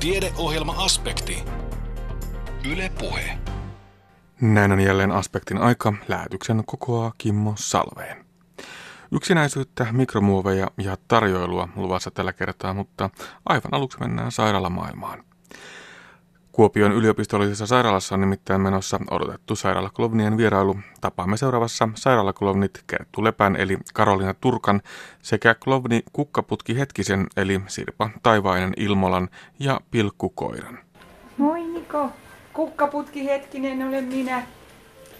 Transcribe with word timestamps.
Tiedeohjelma-aspekti. 0.00 1.44
Yle 2.72 2.90
Puhe. 2.98 3.38
Näin 4.40 4.72
on 4.72 4.80
jälleen 4.80 5.12
aspektin 5.12 5.58
aika. 5.58 5.92
Lähetyksen 6.08 6.62
kokoaa 6.66 7.12
Kimmo 7.18 7.52
Salveen. 7.56 8.24
Yksinäisyyttä, 9.12 9.86
mikromuoveja 9.92 10.70
ja 10.76 10.96
tarjoilua 11.08 11.68
luvassa 11.76 12.10
tällä 12.10 12.32
kertaa, 12.32 12.74
mutta 12.74 13.10
aivan 13.46 13.74
aluksi 13.74 13.98
mennään 14.00 14.32
sairaalamaailmaan. 14.32 15.24
Kuopion 16.58 16.92
yliopistollisessa 16.92 17.66
sairaalassa 17.66 18.14
on 18.14 18.20
nimittäin 18.20 18.60
menossa 18.60 19.00
odotettu 19.10 19.56
sairaalaklovnien 19.56 20.36
vierailu. 20.36 20.76
Tapaamme 21.00 21.36
seuraavassa 21.36 21.88
sairaalaklovnit 21.94 22.84
Kerttu 22.86 23.24
Lepän 23.24 23.56
eli 23.56 23.78
Karolina 23.94 24.34
Turkan 24.34 24.82
sekä 25.22 25.54
klovni 25.54 26.02
Kukkaputki 26.12 26.78
Hetkisen 26.78 27.26
eli 27.36 27.60
Sirpa 27.66 28.10
Taivainen 28.22 28.72
Ilmolan 28.76 29.28
ja 29.58 29.80
Pilkkukoiran. 29.90 30.78
Moi 31.36 31.62
Niko, 31.62 32.10
Kukkaputki 32.52 33.24
Hetkinen 33.24 33.88
olen 33.88 34.04
minä. 34.04 34.46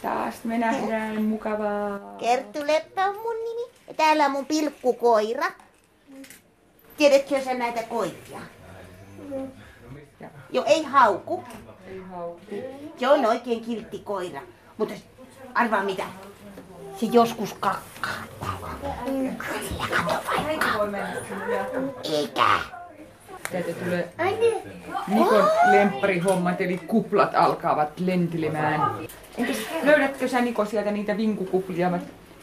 Taas 0.02 0.45
me 0.45 0.59
nähdään 0.59 1.23
mukavaa. 1.23 1.98
Kerttu 2.18 2.59
Leppä 2.66 3.07
on 3.07 3.16
mun 3.16 3.37
nimi. 3.37 3.70
Ja 3.88 3.95
täällä 3.95 4.24
on 4.24 4.30
mun 4.30 4.46
pilkkukoira. 4.46 5.46
Tiedätkö 6.96 7.45
sä 7.45 7.55
näitä 7.55 7.82
koiria? 7.82 8.41
Joo, 9.30 9.46
ei 10.67 10.83
hauku. 10.83 11.45
Ei 11.89 12.01
hauku. 12.11 12.41
Se 12.97 13.09
on 13.09 13.27
oikein 13.27 13.61
kiltti 13.65 13.99
koira. 13.99 14.41
Mutta 14.79 14.95
arvaa 15.55 15.85
mitä? 15.85 16.05
Se 17.01 17.07
joskus 17.13 17.53
kakkaa. 17.61 18.13
Sillä 19.69 19.87
kato 19.89 20.21
vaikka. 20.93 21.79
Eikä. 22.05 22.47
Täältä 23.53 23.73
tulee 23.85 24.09
Nikon 25.09 25.49
lempparihommat, 25.71 26.61
eli 26.61 26.79
kuplat 26.79 27.35
alkavat 27.35 28.01
lentelemään. 28.01 28.80
Entäs 29.38 29.57
löydätkö 29.82 30.29
sä 30.29 30.41
Niko 30.41 30.65
sieltä 30.65 30.91
niitä 30.91 31.16
vinkukuplia? 31.16 31.91
Mä- 31.91 31.99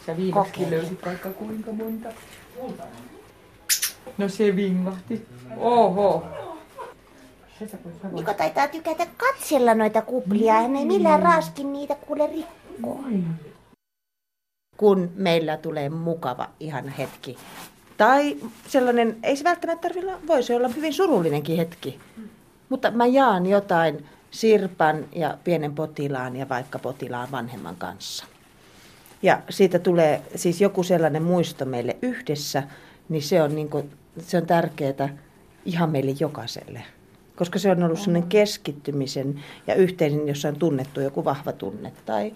Sä 0.05 0.17
viimeksi 0.17 0.71
löysit 0.71 1.05
vaikka 1.05 1.29
kuinka 1.29 1.71
monta. 1.71 2.09
No 4.17 4.29
se 4.29 4.55
vingahti. 4.55 5.27
Oho. 5.57 6.23
Niko 8.11 8.33
taitaa 8.33 8.67
tykätä 8.67 9.07
katsella 9.17 9.73
noita 9.73 10.01
kuplia. 10.01 10.53
Hän 10.53 10.75
ei 10.75 10.85
millään 10.85 11.23
raaskin 11.23 11.73
niitä 11.73 11.95
kuule 11.95 12.27
rikkoa. 12.27 13.03
Kun 14.77 15.11
meillä 15.15 15.57
tulee 15.57 15.89
mukava 15.89 16.49
ihan 16.59 16.89
hetki. 16.89 17.37
Tai 17.97 18.37
sellainen, 18.67 19.17
ei 19.23 19.37
se 19.37 19.43
välttämättä 19.43 19.81
tarvitse 19.81 20.07
olla, 20.07 20.19
voi 20.27 20.43
se 20.43 20.55
olla 20.55 20.67
hyvin 20.67 20.93
surullinenkin 20.93 21.57
hetki. 21.57 21.99
Mutta 22.69 22.91
mä 22.91 23.05
jaan 23.05 23.45
jotain 23.45 24.05
Sirpan 24.31 25.05
ja 25.15 25.37
pienen 25.43 25.75
potilaan 25.75 26.35
ja 26.35 26.49
vaikka 26.49 26.79
potilaan 26.79 27.31
vanhemman 27.31 27.75
kanssa. 27.75 28.25
Ja 29.21 29.41
siitä 29.49 29.79
tulee 29.79 30.21
siis 30.35 30.61
joku 30.61 30.83
sellainen 30.83 31.23
muisto 31.23 31.65
meille 31.65 31.97
yhdessä, 32.01 32.63
niin 33.09 33.23
se 33.23 33.41
on, 33.41 33.55
niin 33.55 33.69
kuin, 33.69 33.91
se 34.19 34.37
on 34.37 34.45
tärkeää 34.45 35.17
ihan 35.65 35.89
meille 35.89 36.15
jokaiselle. 36.19 36.83
Koska 37.35 37.59
se 37.59 37.71
on 37.71 37.83
ollut 37.83 37.99
sellainen 37.99 38.29
keskittymisen 38.29 39.43
ja 39.67 39.75
yhteinen, 39.75 40.27
jossa 40.27 40.47
on 40.47 40.55
tunnettu 40.55 41.01
joku 41.01 41.25
vahva 41.25 41.51
tunne 41.51 41.91
tai 42.05 42.33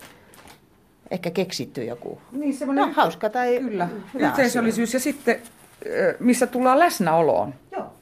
ehkä 1.11 1.31
keksitty 1.31 1.83
joku. 1.83 2.21
Niin, 2.31 2.55
No, 2.73 2.89
hauska 2.95 3.29
tai 3.29 3.59
Kyllä, 3.59 3.89
hyvä 4.13 4.27
yhteisöllisyys 4.27 4.93
ja 4.93 4.99
sitten 4.99 5.41
missä 6.19 6.47
tullaan 6.47 6.79
läsnäoloon. 6.79 7.53
Joo. 7.71 7.93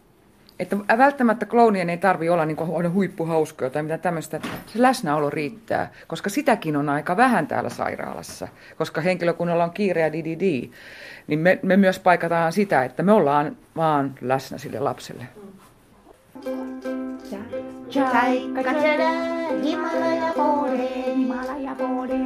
Että 0.59 0.78
välttämättä 0.98 1.45
kloonien 1.45 1.89
ei 1.89 1.98
tarvi 1.98 2.30
olla 2.30 2.45
niin 2.45 2.58
aina 2.76 2.89
huippuhauskoja 2.89 3.70
tai 3.70 3.84
mitä 3.84 3.98
tämmöistä. 3.98 4.39
Se 4.66 4.82
läsnäolo 4.82 5.30
riittää, 5.30 5.92
koska 6.08 6.30
sitäkin 6.30 6.76
on 6.76 6.89
aika 6.89 7.17
vähän 7.17 7.48
täällä 7.48 7.70
sairaalassa. 7.70 8.48
Koska 8.78 9.02
henkilökunnalla 9.02 9.64
on 9.64 9.72
kiire 9.72 10.02
ja 10.02 10.14
di, 10.14 10.72
niin 11.27 11.39
me, 11.39 11.60
me 11.64 11.77
myös 11.77 11.99
paikataan 11.99 12.54
sitä, 12.54 12.83
että 12.83 13.04
me 13.04 13.11
ollaan 13.11 13.58
vaan 13.76 14.16
läsnä 14.22 14.58
sille 14.58 14.80
lapselle. 14.80 15.27
Taikka 18.06 18.74
tjada, 18.74 19.10
Himalaja 19.64 20.34
pode, 20.36 20.90
Himalaja 21.16 21.76
pode. 21.76 22.20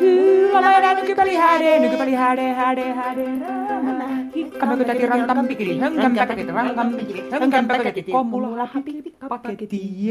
Hylämäärä 0.00 0.94
nykypäli 0.94 1.34
häde, 1.34 1.78
nykypäli 1.78 2.14
häde, 2.14 2.52
häde, 2.52 2.92
häde, 2.92 3.26
Hikkamökötäti 4.36 5.06
rankan 5.06 5.48
pikili, 5.48 5.78
hönkän 5.78 6.14
paketti, 6.16 6.52
rankan 6.52 6.94
pikili, 6.94 7.30
hönkän 7.30 7.68
paketti, 7.68 8.02
kommulla 8.02 8.68
paketti. 9.28 10.02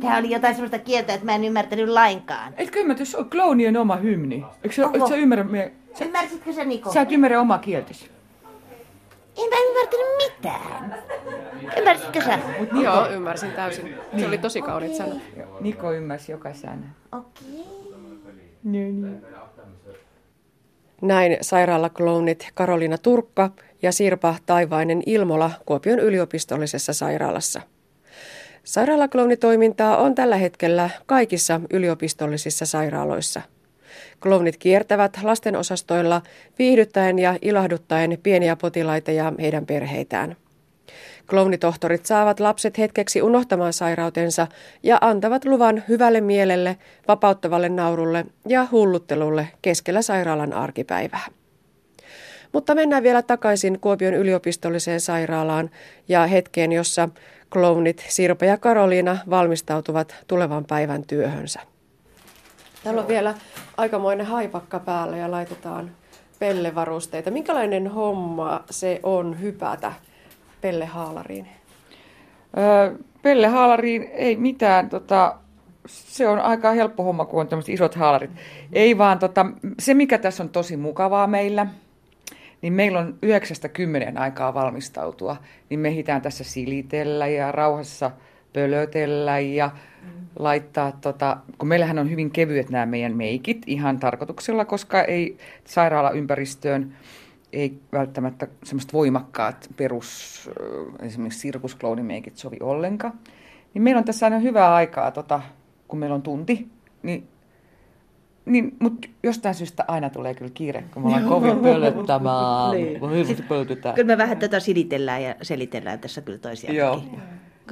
Tämä 0.00 0.18
oli 0.18 0.30
jotain 0.30 0.54
sellaista 0.54 0.78
kieltä, 0.78 1.14
että 1.14 1.26
mä 1.26 1.34
en 1.34 1.44
ymmärtänyt 1.44 1.88
lainkaan. 1.88 2.52
Etkö 2.56 2.80
ymmärrä, 2.80 3.04
se 3.04 3.18
on 3.18 3.30
kloonien 3.30 3.76
oma 3.76 3.96
hymni? 3.96 4.44
Eikö 4.64 4.74
sä, 4.74 4.88
et 4.94 5.06
sä 5.08 5.16
ymmärrä, 5.16 5.44
me, 5.44 5.72
Ymmärsitkö 6.04 6.52
sä 6.52 6.64
Niko? 6.64 6.92
sä 6.92 7.00
et 7.00 7.12
ymmärrä 7.12 7.40
omaa 7.40 7.58
kieltäsi? 7.58 8.11
En 9.36 9.48
mä 9.50 9.56
ymmärtänyt 9.68 10.06
mitään. 10.18 11.02
Ymmärsitkö 11.78 12.22
sä? 12.24 12.38
Joo, 12.82 13.08
ymmärsin 13.08 13.52
täysin. 13.52 13.94
Se 14.18 14.26
oli 14.26 14.38
tosi 14.38 14.62
kauniit 14.62 14.94
sanat. 14.94 15.18
Niko 15.60 15.92
ymmärsi 15.92 16.32
joka 16.32 16.54
sana. 16.54 16.86
Okei. 17.12 17.64
Niin, 18.64 19.22
Näin 21.02 21.36
sairaalaklounit 21.40 22.50
Karolina 22.54 22.98
Turkka 22.98 23.50
ja 23.82 23.92
Sirpa 23.92 24.34
Taivainen 24.46 25.02
Ilmola 25.06 25.50
Kuopion 25.66 25.98
yliopistollisessa 25.98 26.92
sairaalassa. 26.92 27.60
Sairaalaklounitoimintaa 28.64 29.96
on 29.96 30.14
tällä 30.14 30.36
hetkellä 30.36 30.90
kaikissa 31.06 31.60
yliopistollisissa 31.72 32.66
sairaaloissa. 32.66 33.42
Klounit 34.22 34.56
kiertävät 34.56 35.18
lastenosastoilla 35.22 36.22
viihdyttäen 36.58 37.18
ja 37.18 37.38
ilahduttaen 37.42 38.18
pieniä 38.22 38.56
potilaita 38.56 39.10
ja 39.10 39.32
heidän 39.40 39.66
perheitään. 39.66 40.36
Klounitohtorit 41.30 42.06
saavat 42.06 42.40
lapset 42.40 42.78
hetkeksi 42.78 43.22
unohtamaan 43.22 43.72
sairautensa 43.72 44.46
ja 44.82 44.98
antavat 45.00 45.44
luvan 45.44 45.82
hyvälle 45.88 46.20
mielelle, 46.20 46.76
vapauttavalle 47.08 47.68
naurulle 47.68 48.26
ja 48.48 48.66
hulluttelulle 48.70 49.48
keskellä 49.62 50.02
sairaalan 50.02 50.52
arkipäivää. 50.52 51.26
Mutta 52.52 52.74
mennään 52.74 53.02
vielä 53.02 53.22
takaisin 53.22 53.80
Kuopion 53.80 54.14
yliopistolliseen 54.14 55.00
sairaalaan 55.00 55.70
ja 56.08 56.26
hetkeen, 56.26 56.72
jossa 56.72 57.08
klounit 57.52 58.04
Sirpa 58.08 58.44
ja 58.44 58.56
Karoliina 58.56 59.18
valmistautuvat 59.30 60.14
tulevan 60.26 60.64
päivän 60.64 61.04
työhönsä. 61.06 61.71
Täällä 62.84 63.00
on 63.00 63.08
vielä 63.08 63.34
aikamoinen 63.76 64.26
haipakka 64.26 64.78
päällä 64.78 65.16
ja 65.16 65.30
laitetaan 65.30 65.90
pellevarusteita. 66.38 67.30
Minkälainen 67.30 67.88
homma 67.88 68.64
se 68.70 69.00
on 69.02 69.40
hypätä 69.40 69.92
pellehaalariin? 70.60 71.48
Öö, 72.58 72.96
Pelle 73.22 73.46
haalariin 73.46 74.10
ei 74.12 74.36
mitään, 74.36 74.88
tota, 74.88 75.34
se 75.86 76.28
on 76.28 76.38
aika 76.38 76.72
helppo 76.72 77.02
homma, 77.02 77.24
kun 77.24 77.40
on 77.40 77.48
tämmöiset 77.48 77.74
isot 77.74 77.94
haalarit. 77.94 78.30
Ei 78.72 78.98
vaan, 78.98 79.18
tota, 79.18 79.46
se 79.78 79.94
mikä 79.94 80.18
tässä 80.18 80.42
on 80.42 80.48
tosi 80.48 80.76
mukavaa 80.76 81.26
meillä, 81.26 81.66
niin 82.62 82.72
meillä 82.72 82.98
on 82.98 83.18
yhdeksästä 83.22 83.68
kymmenen 83.68 84.18
aikaa 84.18 84.54
valmistautua. 84.54 85.36
Niin 85.70 85.80
me 85.80 85.88
ehditään 85.88 86.22
tässä 86.22 86.44
silitellä 86.44 87.26
ja 87.26 87.52
rauhassa 87.52 88.10
pölötellä 88.52 89.38
ja 89.38 89.70
laittaa, 90.38 90.92
tota, 90.92 91.36
kun 91.58 91.68
meillähän 91.68 91.98
on 91.98 92.10
hyvin 92.10 92.30
kevyet 92.30 92.70
nämä 92.70 92.86
meidän 92.86 93.16
meikit 93.16 93.62
ihan 93.66 93.98
tarkoituksella, 93.98 94.64
koska 94.64 95.02
ei 95.02 95.38
sairaalaympäristöön 95.64 96.92
ei 97.52 97.78
välttämättä 97.92 98.46
semmoista 98.64 98.92
voimakkaat 98.92 99.70
perus, 99.76 100.50
ö, 100.60 100.84
esimerkiksi 101.04 101.40
sirkusklounimeikit 101.40 102.36
sovi 102.36 102.56
ollenkaan. 102.60 103.14
Niin 103.74 103.82
meillä 103.82 103.98
on 103.98 104.04
tässä 104.04 104.26
aina 104.26 104.38
hyvää 104.38 104.74
aikaa, 104.74 105.10
tota, 105.10 105.40
kun 105.88 105.98
meillä 105.98 106.14
on 106.14 106.22
tunti, 106.22 106.68
niin 107.02 107.28
niin, 108.46 108.76
mutta 108.78 109.08
jostain 109.22 109.54
syystä 109.54 109.84
aina 109.88 110.10
tulee 110.10 110.34
kyllä 110.34 110.50
kiire, 110.54 110.84
kun 110.94 111.02
me 111.02 111.06
ollaan 111.06 111.28
kovin 111.34 111.58
pölöttämään. 111.58 112.70
Niin. 112.70 113.00
Me 113.00 113.16
hirveästi 113.16 113.42
pölötetään. 113.42 113.94
Kyllä 113.94 114.06
me 114.06 114.18
vähän 114.18 114.38
tätä 114.38 114.60
silitellään 114.60 115.22
ja 115.22 115.34
selitellään 115.42 115.98
tässä 115.98 116.20
kyllä 116.20 116.38
Joo. 116.72 117.02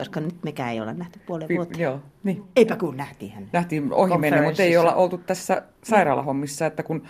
Koska 0.01 0.21
nyt 0.21 0.35
mekään 0.45 0.71
ei 0.73 0.81
olla 0.81 0.93
nähty 0.93 1.21
puolen 1.27 1.49
vuotta. 1.57 1.81
Joo, 1.81 2.01
niin. 2.25 2.43
Eipä 2.57 2.77
kun 2.77 2.97
nähtiin. 2.97 3.49
Nähtiin 3.53 3.93
ohi 3.93 4.19
mennä, 4.19 4.43
mutta 4.43 4.63
ei 4.63 4.77
olla 4.77 4.95
oltu 4.95 5.19
tässä 5.19 5.63
sairaalahommissa, 5.85 6.67
että 6.67 6.83
kun 6.83 7.03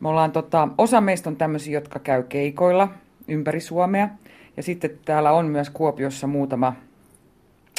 me 0.00 0.08
ollaan, 0.08 0.32
tota, 0.32 0.68
osa 0.78 1.00
meistä 1.00 1.30
on 1.30 1.36
tämmöisiä, 1.36 1.74
jotka 1.74 1.98
käy 1.98 2.22
keikoilla 2.22 2.88
ympäri 3.28 3.60
Suomea, 3.60 4.08
ja 4.56 4.62
sitten 4.62 4.90
täällä 5.04 5.32
on 5.32 5.46
myös 5.46 5.70
Kuopiossa 5.70 6.26
muutama, 6.26 6.72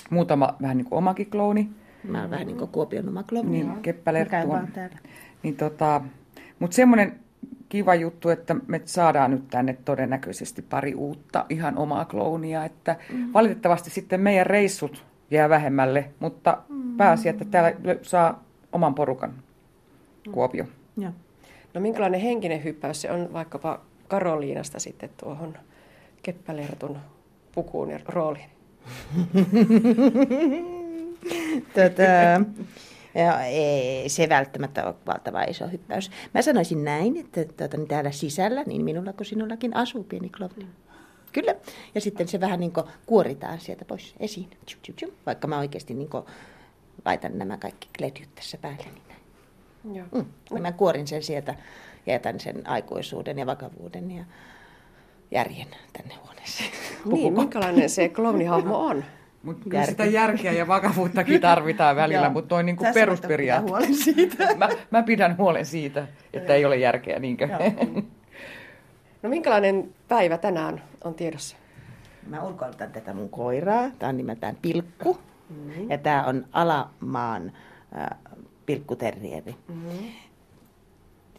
muutama 0.10 0.56
vähän 0.62 0.78
niin 0.78 0.86
kuin 0.86 0.98
omakin 0.98 1.30
klooni, 1.30 1.70
Mä 2.04 2.22
oon 2.22 2.30
vähän 2.30 2.48
niin 2.48 2.58
kuin 2.58 2.72
Kuopion 2.72 3.10
oma 3.10 3.24
klovi. 3.24 3.50
niin 3.50 3.76
keppälerttu 3.82 4.52
on. 4.52 4.68
Niin 5.44 5.56
tota, 5.56 6.02
mutta 6.60 6.76
semmoinen 6.76 7.20
kiva 7.72 7.96
juttu, 7.96 8.30
että 8.30 8.56
me 8.68 8.82
saadaan 8.86 9.32
nyt 9.32 9.50
tänne 9.50 9.78
todennäköisesti 9.86 10.62
pari 10.62 10.96
uutta 10.96 11.46
ihan 11.50 11.78
omaa 11.78 12.06
kloonia, 12.06 12.66
että 12.66 12.96
mm. 13.14 13.34
valitettavasti 13.34 13.90
sitten 13.90 14.22
meidän 14.22 14.46
reissut 14.46 15.06
jää 15.32 15.50
vähemmälle, 15.50 16.10
mutta 16.20 16.58
mm. 16.70 16.98
pääsi, 16.98 17.30
että 17.30 17.46
täällä 17.46 17.74
saa 18.02 18.44
oman 18.72 18.96
porukan 18.96 19.34
Kuopio. 20.32 20.64
Mm. 20.64 21.04
Ja. 21.04 21.12
No 21.74 21.82
minkälainen 21.82 22.22
henkinen 22.22 22.64
hyppäys 22.64 23.02
se 23.02 23.12
on 23.12 23.34
vaikkapa 23.34 23.82
Karoliinasta 24.08 24.80
sitten 24.80 25.10
tuohon 25.18 25.58
Keppälertun 26.24 26.98
pukuun 27.52 27.90
ja 27.90 28.00
rooliin? 28.08 28.50
Tätä, 31.74 32.42
ja 33.16 33.46
ei 33.46 34.10
se 34.10 34.30
välttämättä 34.30 34.86
ole 34.86 34.96
valtava 35.08 35.44
iso 35.44 35.68
hyppäys. 35.68 36.12
Mä 36.34 36.42
sanoisin 36.42 36.84
näin, 36.84 37.18
että 37.18 37.46
tuota, 37.46 37.78
niin 37.78 37.88
täällä 37.88 38.12
sisällä, 38.12 38.64
niin 38.64 38.84
minulla 38.84 39.14
kuin 39.14 39.28
sinullakin 39.28 39.76
asuu 39.76 40.04
pieni 40.04 40.30
klovni. 40.30 40.68
Kyllä. 41.32 41.56
Ja 41.96 42.02
sitten 42.02 42.28
se 42.28 42.40
vähän 42.40 42.60
niin 42.60 42.74
kuoritaan 43.06 43.60
sieltä 43.60 43.86
pois 43.86 44.16
esiin. 44.20 44.50
Tjup, 44.66 44.82
tjup, 44.82 44.98
tjup. 44.98 45.14
Vaikka 45.26 45.48
mä 45.48 45.60
oikeasti 45.60 45.94
niin 45.94 46.10
laitan 47.06 47.38
nämä 47.38 47.58
kaikki 47.58 47.90
kledjut 47.98 48.36
tässä 48.36 48.58
päälle. 48.58 48.84
Niin 48.84 49.04
näin. 49.08 49.22
Joo. 49.98 50.08
Mm. 50.52 50.62
Mä 50.62 50.72
kuorin 50.72 51.08
sen 51.08 51.24
sieltä 51.24 51.56
ja 52.06 52.14
jätän 52.14 52.40
sen 52.40 52.68
aikuisuuden 52.68 53.40
ja 53.40 53.46
vakavuuden 53.46 54.12
ja 54.12 54.24
järjen 55.32 55.68
tänne 55.94 56.16
huoneeseen. 56.16 56.70
Niin, 57.06 57.34
minkälainen 57.34 57.90
se 57.90 58.10
klownihahmo 58.10 58.86
on? 58.86 59.04
Mutta 59.44 59.70
kyllä 59.70 59.86
sitä 59.86 60.06
järkeä 60.06 60.52
ja 60.52 60.68
vakavuuttakin 60.68 61.42
tarvitaan 61.42 61.96
välillä, 61.96 62.30
mutta 62.30 62.56
noin 62.56 62.66
niinku 62.66 62.86
perusperiaate. 62.94 63.68
huolen 63.70 63.96
siitä. 63.96 64.56
mä, 64.56 64.70
mä 64.92 65.04
pidän 65.04 65.38
huolen 65.38 65.66
siitä, 65.66 66.08
että 66.34 66.56
ei 66.56 66.66
ole 66.66 66.78
järkeä, 66.78 67.20
niinkö? 67.20 67.48
no 69.24 69.30
minkälainen 69.30 69.94
päivä 70.08 70.38
tänään 70.38 70.82
on 71.04 71.14
tiedossa? 71.14 71.58
Mä 72.28 72.44
ulkoilutan 72.44 72.92
tätä 72.92 73.14
mun 73.14 73.30
koiraa. 73.30 73.90
Tämä 74.00 74.10
on 74.10 74.18
nimeltään 74.18 74.58
Pilkku. 74.62 75.18
Mm-hmm. 75.50 75.90
Ja 75.90 75.98
tämä 75.98 76.26
on 76.26 76.46
Alamaan 76.52 77.52
äh, 77.98 78.18
pilkkuterrieri. 78.66 79.56
Mm-hmm. 79.68 80.10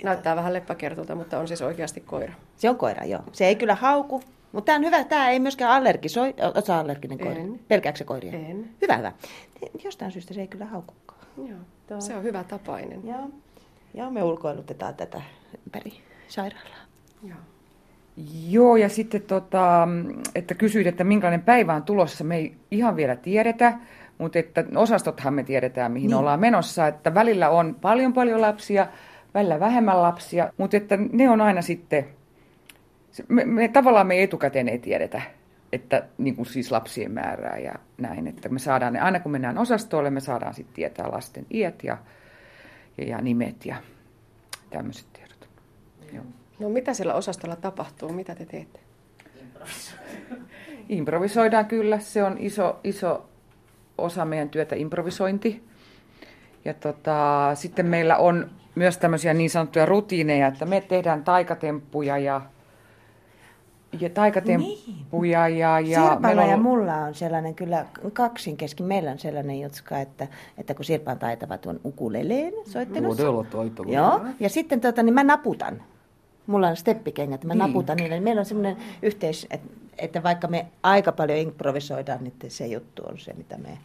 Näyttää 0.04 0.36
vähän 0.36 0.52
leppäkertulta, 0.52 1.14
mutta 1.14 1.38
on 1.38 1.48
siis 1.48 1.62
oikeasti 1.62 2.00
koira. 2.00 2.32
Se 2.56 2.70
on 2.70 2.76
koira, 2.76 3.04
joo. 3.04 3.22
Se 3.32 3.46
ei 3.46 3.56
kyllä 3.56 3.74
hauku, 3.74 4.22
mutta 4.52 4.66
tämä 4.66 4.76
on 4.76 4.84
hyvä. 4.84 5.04
Tämä 5.04 5.30
ei 5.30 5.40
myöskään 5.40 5.70
allergisoi. 5.70 6.34
Oletko 6.54 6.72
allerginen 6.72 7.18
koira? 7.18 7.40
En. 7.40 7.60
Pelkääkö 7.68 7.98
se 7.98 8.04
koiria? 8.04 8.32
En. 8.32 8.70
Hyvä, 8.82 8.96
hyvä. 8.96 9.12
Jostain 9.84 10.12
syystä 10.12 10.34
se 10.34 10.40
ei 10.40 10.48
kyllä 10.48 10.64
haukukaan. 10.64 11.20
Joo, 11.36 11.58
Tuo. 11.86 12.00
se 12.00 12.16
on 12.16 12.22
hyvä 12.22 12.44
tapainen. 12.44 13.00
Joo. 13.04 13.30
Joo, 13.94 14.10
me 14.10 14.22
ulkoilutetaan 14.22 14.94
tätä 14.94 15.22
ympäri 15.66 15.92
sairaalaa. 16.28 16.82
Joo. 17.22 17.38
Joo, 18.48 18.76
ja 18.76 18.88
sitten 18.88 19.22
tota, 19.22 19.88
että 20.34 20.54
kysyit, 20.54 20.86
että 20.86 21.04
minkälainen 21.04 21.42
päivä 21.42 21.74
on 21.74 21.82
tulossa. 21.82 22.24
Me 22.24 22.36
ei 22.36 22.54
ihan 22.70 22.96
vielä 22.96 23.16
tiedetä, 23.16 23.78
mutta 24.18 24.38
että 24.38 24.64
osastothan 24.76 25.34
me 25.34 25.44
tiedetään, 25.44 25.92
mihin 25.92 26.08
niin. 26.08 26.16
ollaan 26.16 26.40
menossa. 26.40 26.86
Että 26.86 27.14
välillä 27.14 27.50
on 27.50 27.76
paljon 27.80 28.12
paljon 28.12 28.40
lapsia, 28.40 28.86
välillä 29.34 29.60
vähemmän 29.60 30.02
lapsia, 30.02 30.52
mutta 30.56 30.76
että 30.76 30.98
ne 31.12 31.30
on 31.30 31.40
aina 31.40 31.62
sitten 31.62 32.06
me, 33.28 33.44
me 33.44 33.68
tavallaan 33.68 34.06
me 34.06 34.22
etukäteen 34.22 34.68
ei 34.68 34.78
tiedetä, 34.78 35.22
että 35.72 36.02
niin 36.18 36.36
kuin 36.36 36.46
siis 36.46 36.70
lapsien 36.70 37.12
määrää 37.12 37.58
ja 37.58 37.74
näin. 37.98 38.26
Että 38.26 38.48
me 38.48 38.58
saadaan 38.58 38.92
ne, 38.92 39.00
aina 39.00 39.20
kun 39.20 39.32
mennään 39.32 39.58
osastolle, 39.58 40.10
me 40.10 40.20
saadaan 40.20 40.54
sitten 40.54 40.74
tietää 40.74 41.10
lasten 41.10 41.46
iät 41.50 41.84
ja, 41.84 41.98
ja, 42.98 43.04
ja 43.04 43.20
nimet 43.20 43.66
ja 43.66 43.76
tämmöiset 44.70 45.06
tiedot. 45.12 45.48
Joo. 46.12 46.24
No 46.58 46.68
mitä 46.68 46.94
siellä 46.94 47.14
osastolla 47.14 47.56
tapahtuu? 47.56 48.12
Mitä 48.12 48.34
te 48.34 48.46
teette? 48.46 48.80
Improvisoidaan 50.88 51.66
kyllä. 51.66 51.98
Se 51.98 52.24
on 52.24 52.36
iso, 52.38 52.80
iso 52.84 53.28
osa 53.98 54.24
meidän 54.24 54.48
työtä, 54.48 54.76
improvisointi. 54.76 55.62
Ja 56.64 56.74
tota, 56.74 57.50
sitten 57.54 57.86
meillä 57.86 58.16
on 58.16 58.50
myös 58.74 58.98
tämmöisiä 58.98 59.34
niin 59.34 59.50
sanottuja 59.50 59.86
rutiineja, 59.86 60.46
että 60.46 60.64
me 60.64 60.80
tehdään 60.80 61.24
taikatemppuja 61.24 62.18
ja 62.18 62.40
ja 64.00 64.10
taikatemppuja. 64.10 65.48
Niin. 65.48 65.58
Ja, 65.58 65.80
ja 65.80 66.10
Sirpalla 66.10 66.42
on... 66.42 66.50
ja 66.50 66.56
mulla 66.56 66.94
on 66.94 67.14
sellainen 67.14 67.54
kyllä 67.54 67.86
kaksin 68.12 68.56
kesken. 68.56 68.86
Meillä 68.86 69.10
on 69.10 69.18
sellainen 69.18 69.60
jutska, 69.60 69.98
että, 69.98 70.28
että 70.58 70.74
kun 70.74 70.84
Sirpa 70.84 71.10
on 71.10 71.18
taitava 71.18 71.58
tuon 71.58 71.80
ukuleleen 71.84 72.52
soittelussa. 72.64 73.22
Todella 73.22 73.44
taitava. 73.44 73.92
Joo, 73.92 74.20
ja 74.40 74.48
sitten 74.48 74.80
tota, 74.80 75.02
niin 75.02 75.14
mä 75.14 75.24
naputan. 75.24 75.82
Mulla 76.46 76.68
on 76.68 76.76
steppikengät, 76.76 77.44
mä 77.44 77.54
niin. 77.54 77.58
naputan 77.58 77.96
niille. 77.96 78.20
Meillä 78.20 78.40
on 78.40 78.46
semmoinen 78.46 78.76
yhteis, 79.02 79.46
että, 79.50 79.68
että 79.98 80.22
vaikka 80.22 80.48
me 80.48 80.66
aika 80.82 81.12
paljon 81.12 81.38
improvisoidaan, 81.38 82.24
niin 82.24 82.34
se 82.48 82.66
juttu 82.66 83.02
on 83.02 83.18
se, 83.18 83.32
mitä 83.32 83.58
me 83.58 83.78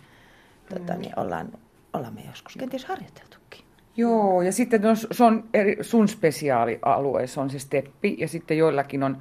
tota, 0.69 0.93
niin 0.93 1.19
ollaan, 1.19 1.47
ollaan 1.93 2.13
me 2.13 2.21
joskus 2.27 2.55
kenties 2.55 2.85
harjoiteltukin. 2.85 3.65
Joo, 3.97 4.41
ja 4.41 4.51
sitten 4.51 4.81
no, 4.81 4.95
se 4.95 5.23
on 5.23 5.43
eri, 5.53 5.77
sun 5.81 6.07
spesiaalialue, 6.07 7.27
se 7.27 7.39
on 7.39 7.49
se 7.49 7.59
steppi, 7.59 8.15
ja 8.19 8.27
sitten 8.27 8.57
joillakin 8.57 9.03
on 9.03 9.17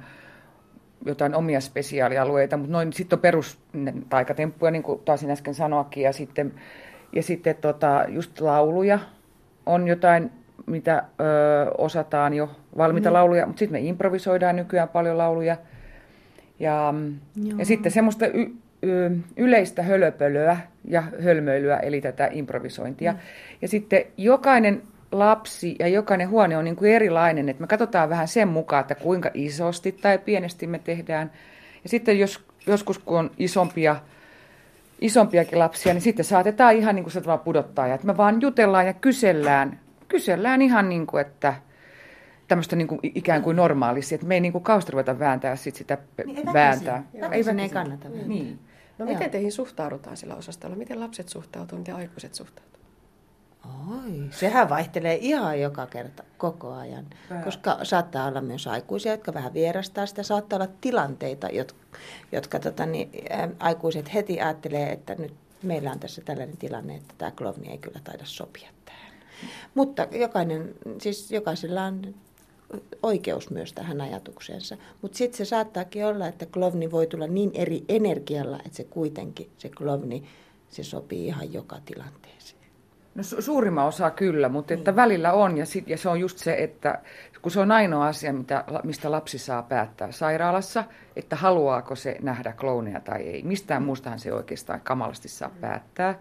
jotain 1.05 1.35
omia 1.35 1.61
spesiaalialueita, 1.61 2.57
mutta 2.57 2.71
noin 2.71 2.93
sitten 2.93 3.17
on 3.17 3.21
perus 3.21 3.59
taikatemppuja, 4.09 4.71
niin 4.71 4.83
kuin 4.83 5.01
taisin 5.05 5.31
äsken 5.31 5.53
sanoakin, 5.53 6.03
ja 6.03 6.13
sitten, 6.13 6.53
ja 7.15 7.23
sitten 7.23 7.55
tota, 7.55 8.05
just 8.07 8.41
lauluja 8.41 8.99
on 9.65 9.87
jotain, 9.87 10.31
mitä 10.65 11.03
ö, 11.19 11.71
osataan 11.77 12.33
jo, 12.33 12.49
valmiita 12.77 13.09
mm. 13.09 13.13
lauluja, 13.13 13.45
mutta 13.45 13.59
sitten 13.59 13.81
me 13.81 13.87
improvisoidaan 13.87 14.55
nykyään 14.55 14.89
paljon 14.89 15.17
lauluja. 15.17 15.57
Ja, 16.59 16.93
ja 17.57 17.65
sitten 17.65 17.91
semmoista 17.91 18.25
y, 18.25 18.41
y, 18.81 19.17
yleistä 19.37 19.83
hölöpölöä 19.83 20.57
ja 20.85 21.03
hölmöilyä, 21.23 21.77
eli 21.77 22.01
tätä 22.01 22.29
improvisointia. 22.31 23.11
Mm. 23.11 23.19
Ja 23.61 23.67
sitten 23.67 24.05
jokainen 24.17 24.81
lapsi 25.11 25.75
ja 25.79 25.87
jokainen 25.87 26.29
huone 26.29 26.57
on 26.57 26.63
niin 26.63 26.75
kuin 26.75 26.91
erilainen, 26.91 27.49
että 27.49 27.61
me 27.61 27.67
katsotaan 27.67 28.09
vähän 28.09 28.27
sen 28.27 28.47
mukaan, 28.47 28.81
että 28.81 28.95
kuinka 28.95 29.31
isosti 29.33 29.91
tai 29.91 30.17
pienesti 30.17 30.67
me 30.67 30.79
tehdään. 30.79 31.31
Ja 31.83 31.89
sitten 31.89 32.19
jos, 32.19 32.43
joskus 32.67 32.99
kun 32.99 33.19
on 33.19 33.31
isompia, 33.37 33.95
isompiakin 35.01 35.59
lapsia, 35.59 35.93
niin 35.93 36.01
sitten 36.01 36.25
saatetaan 36.25 36.75
ihan 36.75 36.95
niin 36.95 37.03
kuin 37.03 37.13
se 37.13 37.21
pudottaa. 37.43 37.87
Ja 37.87 37.95
että 37.95 38.07
me 38.07 38.17
vaan 38.17 38.41
jutellaan 38.41 38.85
ja 38.85 38.93
kysellään, 38.93 39.79
kysellään 40.07 40.61
ihan 40.61 40.89
niin 40.89 41.07
kuin, 41.07 41.21
että 41.21 41.53
tämmöistä 42.47 42.75
niin 42.75 42.87
kuin 42.87 42.99
ikään 43.03 43.41
kuin 43.41 43.55
normaalisti, 43.55 44.15
että 44.15 44.27
me 44.27 44.33
ei 44.33 44.41
niin 44.41 44.51
kuin 44.51 44.63
kausta 44.63 44.91
ruveta 44.91 45.19
vääntää 45.19 45.55
sit 45.55 45.75
sitä 45.75 45.97
niin, 46.25 46.53
vääntää. 46.53 47.03
Väkisin 47.21 47.59
ei, 47.59 47.63
ei 47.63 47.69
kannata. 47.69 48.09
Niin. 48.09 48.59
No 48.97 49.05
miten 49.05 49.31
teihin 49.31 49.51
suhtaudutaan 49.51 50.17
sillä 50.17 50.35
osastolla? 50.35 50.75
Miten 50.75 50.99
lapset 50.99 51.29
suhtautuvat, 51.29 51.81
miten 51.81 51.95
aikuiset 51.95 52.33
suhtautuvat? 52.33 52.76
Oi, 53.91 54.23
sehän 54.31 54.69
vaihtelee 54.69 55.17
ihan 55.21 55.61
joka 55.61 55.85
kerta, 55.87 56.23
koko 56.37 56.73
ajan. 56.73 57.05
Pää. 57.29 57.43
Koska 57.43 57.79
saattaa 57.83 58.27
olla 58.27 58.41
myös 58.41 58.67
aikuisia, 58.67 59.11
jotka 59.11 59.33
vähän 59.33 59.53
vierastaa 59.53 60.05
sitä. 60.05 60.23
Saattaa 60.23 60.57
olla 60.57 60.73
tilanteita, 60.81 61.47
jotka, 61.47 61.79
jotka 62.31 62.59
tota, 62.59 62.85
niin, 62.85 63.09
ä, 63.31 63.49
aikuiset 63.59 64.13
heti 64.13 64.41
ajattelee, 64.41 64.91
että 64.91 65.15
nyt 65.15 65.33
meillä 65.63 65.91
on 65.91 65.99
tässä 65.99 66.21
tällainen 66.21 66.57
tilanne, 66.57 66.95
että 66.95 67.13
tämä 67.17 67.31
klovni 67.31 67.71
ei 67.71 67.77
kyllä 67.77 67.99
taida 68.03 68.25
sopia 68.25 68.69
tähän. 68.85 69.11
Mutta 69.75 70.07
jokainen, 70.11 70.75
siis 71.01 71.31
jokaisella 71.31 71.83
on 71.83 72.01
oikeus 73.03 73.49
myös 73.49 73.73
tähän 73.73 74.01
ajatukseensa. 74.01 74.77
Mutta 75.01 75.17
sitten 75.17 75.37
se 75.37 75.45
saattaakin 75.45 76.05
olla, 76.05 76.27
että 76.27 76.45
klovni 76.45 76.91
voi 76.91 77.07
tulla 77.07 77.27
niin 77.27 77.51
eri 77.53 77.83
energialla, 77.89 78.59
että 78.65 78.77
se 78.77 78.83
kuitenkin, 78.83 79.49
se 79.57 79.69
klovni, 79.69 80.23
se 80.69 80.83
sopii 80.83 81.25
ihan 81.27 81.53
joka 81.53 81.79
tilanteeseen. 81.85 82.36
No 83.17 83.23
su- 83.23 83.41
suurimman 83.41 83.85
osa 83.85 84.09
kyllä, 84.09 84.49
mutta 84.49 84.73
että 84.73 84.95
välillä 84.95 85.33
on 85.33 85.57
ja, 85.57 85.65
sit, 85.65 85.89
ja 85.89 85.97
se 85.97 86.09
on 86.09 86.19
just 86.19 86.37
se, 86.37 86.55
että 86.59 86.99
kun 87.41 87.51
se 87.51 87.59
on 87.59 87.71
ainoa 87.71 88.07
asia, 88.07 88.33
mitä, 88.33 88.63
mistä 88.83 89.11
lapsi 89.11 89.37
saa 89.37 89.63
päättää 89.63 90.11
sairaalassa, 90.11 90.83
että 91.15 91.35
haluaako 91.35 91.95
se 91.95 92.17
nähdä 92.21 92.53
klooneja 92.53 92.99
tai 92.99 93.21
ei. 93.21 93.43
Mistään 93.43 93.83
muustahan 93.83 94.19
se 94.19 94.33
oikeastaan 94.33 94.81
kamalasti 94.81 95.27
saa 95.27 95.51
päättää. 95.61 96.19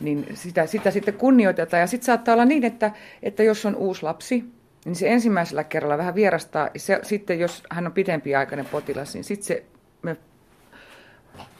Niin 0.00 0.26
sitä, 0.34 0.66
sitä 0.66 0.90
sitten 0.90 1.14
kunnioitetaan. 1.14 1.80
Ja 1.80 1.86
sitten 1.86 2.06
saattaa 2.06 2.32
olla 2.32 2.44
niin, 2.44 2.64
että, 2.64 2.90
että 3.22 3.42
jos 3.42 3.66
on 3.66 3.76
uusi 3.76 4.02
lapsi, 4.02 4.44
niin 4.84 4.96
se 4.96 5.12
ensimmäisellä 5.12 5.64
kerralla 5.64 5.98
vähän 5.98 6.14
vierastaa. 6.14 6.70
Se, 6.76 7.00
sitten 7.02 7.40
jos 7.40 7.62
hän 7.70 7.86
on 7.86 7.92
pidempiaikainen 7.92 8.66
potilas, 8.66 9.14
niin 9.14 9.24
sitten 9.24 9.46
se 9.46 9.64
me 10.02 10.16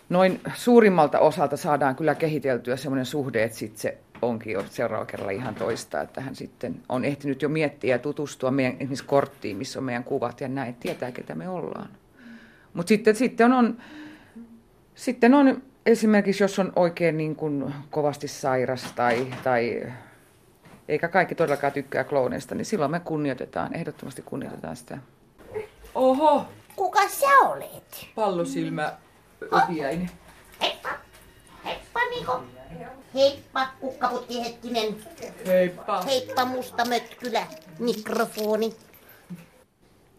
noin 0.08 0.40
suurimmalta 0.54 1.18
osalta 1.18 1.56
saadaan 1.56 1.96
kyllä 1.96 2.14
kehiteltyä 2.14 2.76
semmoinen 2.76 3.06
suhde, 3.06 3.44
että 3.44 3.58
sitten 3.58 3.80
se 3.80 3.98
onkin 4.22 4.52
jo 4.52 4.64
seuraava 4.70 5.06
kerralla 5.06 5.32
ihan 5.32 5.54
toista, 5.54 6.00
että 6.00 6.20
hän 6.20 6.36
sitten 6.36 6.82
on 6.88 7.04
ehtinyt 7.04 7.42
jo 7.42 7.48
miettiä 7.48 7.94
ja 7.94 7.98
tutustua 7.98 8.50
meidän 8.50 8.72
esimerkiksi 8.72 9.04
korttiin, 9.04 9.56
missä 9.56 9.78
on 9.78 9.84
meidän 9.84 10.04
kuvat 10.04 10.40
ja 10.40 10.48
näin, 10.48 10.74
tietää 10.74 11.12
ketä 11.12 11.34
me 11.34 11.48
ollaan. 11.48 11.88
Mutta 12.74 12.88
sitten, 12.88 13.16
sitten, 13.16 13.52
on, 13.52 13.78
sitten 14.94 15.34
on 15.34 15.62
esimerkiksi, 15.86 16.44
jos 16.44 16.58
on 16.58 16.72
oikein 16.76 17.16
niin 17.16 17.36
kuin 17.36 17.74
kovasti 17.90 18.28
sairas 18.28 18.92
tai, 18.92 19.26
tai 19.44 19.92
eikä 20.88 21.08
kaikki 21.08 21.34
todellakaan 21.34 21.72
tykkää 21.72 22.04
klooneista, 22.04 22.54
niin 22.54 22.64
silloin 22.64 22.90
me 22.90 23.00
kunnioitetaan, 23.00 23.74
ehdottomasti 23.74 24.22
kunnioitetaan 24.22 24.76
sitä. 24.76 24.98
Oho, 25.94 26.46
Kuka 26.76 27.08
sä 27.08 27.26
olet? 27.26 28.06
pallosilmä 28.14 28.92
öpiäinen. 29.52 30.10
Heippa. 31.66 32.00
Niko. 32.10 32.42
Heippa, 33.14 33.68
kukkaputki 33.80 34.44
hetkinen. 34.44 34.96
Heippa. 35.46 36.02
Heippa 36.02 36.44
musta 36.44 36.84
mötkylä. 36.84 37.46
Mikrofoni. 37.78 38.74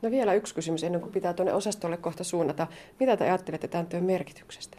No 0.02 0.12
vielä 0.12 0.34
yksi 0.34 0.56
kysymys 0.56 0.84
ennen 0.84 1.02
kuin 1.02 1.14
pitää 1.14 1.34
tuonne 1.34 1.54
osastolle 1.54 1.98
kohta 1.98 2.24
suunnata. 2.24 2.68
Mitä 3.00 3.18
te 3.18 3.24
ajattelette 3.24 3.68
tämän 3.68 3.88
työn 3.88 4.04
merkityksestä? 4.04 4.78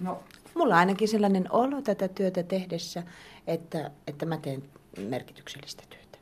No, 0.00 0.22
Mulla 0.54 0.74
on 0.74 0.80
ainakin 0.80 1.08
sellainen 1.08 1.52
olo 1.52 1.82
tätä 1.82 2.08
työtä 2.08 2.42
tehdessä, 2.42 3.02
että, 3.46 3.90
että 4.06 4.26
mä 4.26 4.36
teen 4.36 4.62
merkityksellistä 4.98 5.82
työtä. 5.90 6.18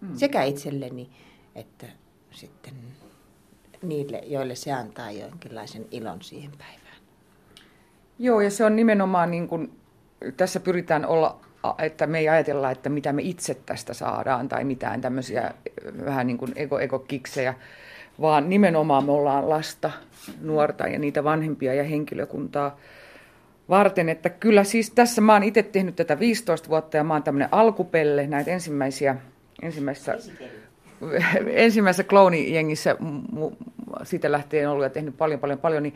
Mm. 0.00 0.16
Sekä 0.16 0.42
itselleni 0.42 1.10
että 1.54 1.86
sitten 2.30 2.74
niille, 3.82 4.18
joille 4.26 4.54
se 4.54 4.72
antaa 4.72 5.10
jonkinlaisen 5.10 5.86
ilon 5.90 6.22
siihen 6.22 6.50
päivään. 6.50 6.77
Joo, 8.18 8.40
ja 8.40 8.50
se 8.50 8.64
on 8.64 8.76
nimenomaan 8.76 9.30
niin 9.30 9.48
kuin, 9.48 9.72
tässä 10.36 10.60
pyritään 10.60 11.06
olla, 11.06 11.40
että 11.78 12.06
me 12.06 12.18
ei 12.18 12.28
ajatella, 12.28 12.70
että 12.70 12.88
mitä 12.88 13.12
me 13.12 13.22
itse 13.22 13.54
tästä 13.54 13.94
saadaan 13.94 14.48
tai 14.48 14.64
mitään 14.64 15.00
tämmöisiä 15.00 15.54
vähän 16.04 16.26
niin 16.26 16.38
kuin 16.38 16.52
ego-ego-kiksejä, 16.56 17.54
vaan 18.20 18.48
nimenomaan 18.48 19.04
me 19.04 19.12
ollaan 19.12 19.50
lasta, 19.50 19.90
nuorta 20.40 20.86
ja 20.86 20.98
niitä 20.98 21.24
vanhempia 21.24 21.74
ja 21.74 21.84
henkilökuntaa 21.84 22.76
varten. 23.68 24.08
Että 24.08 24.30
kyllä 24.30 24.64
siis 24.64 24.90
tässä 24.90 25.20
mä 25.20 25.32
oon 25.32 25.42
itse 25.42 25.62
tehnyt 25.62 25.96
tätä 25.96 26.18
15 26.18 26.68
vuotta 26.68 26.96
ja 26.96 27.04
mä 27.04 27.14
oon 27.14 27.22
tämmöinen 27.22 27.48
alkupelle 27.52 28.26
näitä 28.26 28.50
ensimmäisiä, 28.50 29.16
ensimmäisissä 29.62 30.18
ensimmäisessä 31.46 32.04
kloonijengissä 32.04 32.96
siitä 34.02 34.32
lähtien 34.32 34.70
ollut 34.70 34.84
ja 34.84 34.90
tehnyt 34.90 35.16
paljon, 35.18 35.40
paljon, 35.40 35.58
paljon, 35.58 35.82
niin 35.82 35.94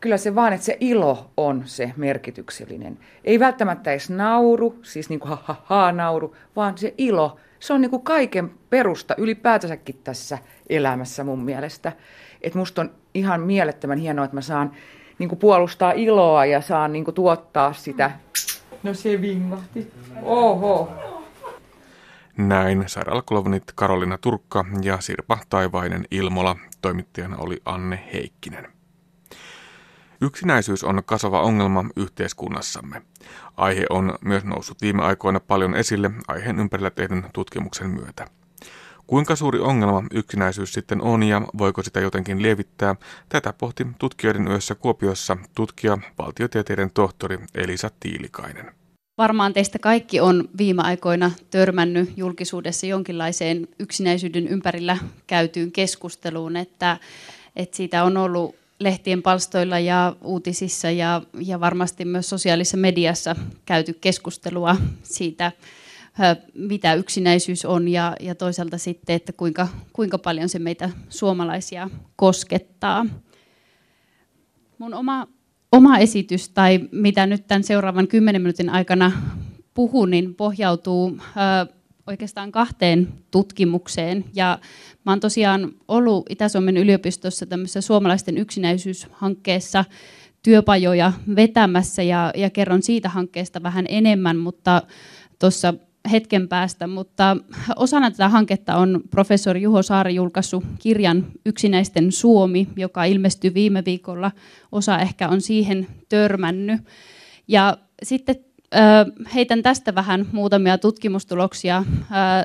kyllä 0.00 0.16
se 0.16 0.34
vaan, 0.34 0.52
että 0.52 0.66
se 0.66 0.76
ilo 0.80 1.30
on 1.36 1.62
se 1.64 1.92
merkityksellinen. 1.96 2.98
Ei 3.24 3.40
välttämättä 3.40 3.90
edes 3.90 4.10
nauru, 4.10 4.78
siis 4.82 5.08
niin 5.08 5.20
kuin 5.20 5.30
ha, 5.30 5.38
ha, 5.44 5.56
ha 5.64 5.92
nauru, 5.92 6.36
vaan 6.56 6.78
se 6.78 6.94
ilo, 6.98 7.36
se 7.60 7.72
on 7.72 7.80
niin 7.80 7.90
kuin 7.90 8.02
kaiken 8.02 8.50
perusta 8.70 9.14
ylipäätänsäkin 9.18 10.00
tässä 10.04 10.38
elämässä 10.68 11.24
mun 11.24 11.44
mielestä. 11.44 11.92
Että 12.42 12.58
musta 12.58 12.80
on 12.80 12.90
ihan 13.14 13.40
mielettömän 13.40 13.98
hienoa, 13.98 14.24
että 14.24 14.34
mä 14.34 14.40
saan 14.40 14.72
niin 15.18 15.28
kuin 15.28 15.38
puolustaa 15.38 15.92
iloa 15.92 16.46
ja 16.46 16.60
saan 16.60 16.92
niin 16.92 17.04
kuin 17.04 17.14
tuottaa 17.14 17.72
sitä. 17.72 18.10
No 18.82 18.94
se 18.94 19.20
vingahti. 19.20 19.92
Oho. 20.22 20.92
Näin 22.36 22.84
sairaalakolonit 22.86 23.62
Karolina 23.74 24.18
Turkka 24.18 24.64
ja 24.82 25.00
Sirpa 25.00 25.38
Taivainen 25.48 26.04
Ilmola. 26.10 26.56
Toimittajana 26.82 27.36
oli 27.36 27.60
Anne 27.64 28.00
Heikkinen. 28.12 28.75
Yksinäisyys 30.20 30.84
on 30.84 31.02
kasvava 31.06 31.42
ongelma 31.42 31.84
yhteiskunnassamme. 31.96 33.02
Aihe 33.56 33.86
on 33.90 34.18
myös 34.24 34.44
noussut 34.44 34.82
viime 34.82 35.02
aikoina 35.02 35.40
paljon 35.40 35.74
esille 35.74 36.10
aiheen 36.28 36.58
ympärillä 36.58 36.90
tehdyn 36.90 37.24
tutkimuksen 37.32 37.90
myötä. 37.90 38.26
Kuinka 39.06 39.36
suuri 39.36 39.58
ongelma 39.58 40.02
yksinäisyys 40.10 40.72
sitten 40.72 41.02
on 41.02 41.22
ja 41.22 41.42
voiko 41.58 41.82
sitä 41.82 42.00
jotenkin 42.00 42.42
lievittää, 42.42 42.96
tätä 43.28 43.52
pohti 43.52 43.86
tutkijoiden 43.98 44.48
yössä 44.48 44.74
Kuopiossa 44.74 45.36
tutkija, 45.54 45.98
valtiotieteiden 46.18 46.90
tohtori 46.90 47.38
Elisa 47.54 47.90
Tiilikainen. 48.00 48.72
Varmaan 49.18 49.52
teistä 49.52 49.78
kaikki 49.78 50.20
on 50.20 50.48
viime 50.58 50.82
aikoina 50.82 51.30
törmännyt 51.50 52.12
julkisuudessa 52.16 52.86
jonkinlaiseen 52.86 53.68
yksinäisyyden 53.78 54.48
ympärillä 54.48 54.98
käytyyn 55.26 55.72
keskusteluun, 55.72 56.56
että, 56.56 56.96
että 57.56 57.76
siitä 57.76 58.04
on 58.04 58.16
ollut 58.16 58.54
lehtien 58.78 59.22
palstoilla 59.22 59.78
ja 59.78 60.16
uutisissa 60.24 60.90
ja, 60.90 61.22
ja 61.40 61.60
varmasti 61.60 62.04
myös 62.04 62.28
sosiaalisessa 62.28 62.76
mediassa 62.76 63.36
käyty 63.66 63.92
keskustelua 63.92 64.76
siitä, 65.02 65.52
mitä 66.54 66.94
yksinäisyys 66.94 67.64
on 67.64 67.88
ja, 67.88 68.16
ja 68.20 68.34
toisaalta 68.34 68.78
sitten, 68.78 69.16
että 69.16 69.32
kuinka, 69.32 69.68
kuinka 69.92 70.18
paljon 70.18 70.48
se 70.48 70.58
meitä 70.58 70.90
suomalaisia 71.08 71.90
koskettaa. 72.16 73.06
Mun 74.78 74.94
oma 74.94 75.26
oma 75.72 75.98
esitys 75.98 76.48
tai 76.48 76.80
mitä 76.92 77.26
nyt 77.26 77.46
tämän 77.46 77.64
seuraavan 77.64 78.08
kymmenen 78.08 78.42
minuutin 78.42 78.70
aikana 78.70 79.12
puhun, 79.74 80.10
niin 80.10 80.34
pohjautuu 80.34 81.18
ö, 81.20 81.72
oikeastaan 82.06 82.52
kahteen 82.52 83.08
tutkimukseen. 83.30 84.24
Ja 84.34 84.58
mä 85.06 85.12
oon 85.12 85.20
tosiaan 85.20 85.72
ollut 85.88 86.26
Itä-Suomen 86.30 86.76
yliopistossa 86.76 87.46
tämmöisessä 87.46 87.80
suomalaisten 87.80 88.38
yksinäisyyshankkeessa 88.38 89.84
työpajoja 90.42 91.12
vetämässä 91.36 92.02
ja, 92.02 92.32
ja 92.36 92.50
kerron 92.50 92.82
siitä 92.82 93.08
hankkeesta 93.08 93.62
vähän 93.62 93.86
enemmän, 93.88 94.36
mutta 94.36 94.82
tuossa 95.38 95.74
hetken 96.10 96.48
päästä, 96.48 96.86
mutta 96.86 97.36
osana 97.76 98.10
tätä 98.10 98.28
hanketta 98.28 98.76
on 98.76 99.00
professori 99.10 99.62
Juho 99.62 99.82
Saari 99.82 100.14
julkaissut 100.14 100.64
kirjan 100.78 101.26
Yksinäisten 101.46 102.12
Suomi, 102.12 102.68
joka 102.76 103.04
ilmestyi 103.04 103.54
viime 103.54 103.84
viikolla. 103.84 104.32
Osa 104.72 104.98
ehkä 104.98 105.28
on 105.28 105.40
siihen 105.40 105.86
törmännyt. 106.08 106.80
Ja 107.48 107.78
sitten 108.02 108.36
heitän 109.34 109.62
tästä 109.62 109.94
vähän 109.94 110.26
muutamia 110.32 110.78
tutkimustuloksia 110.78 111.84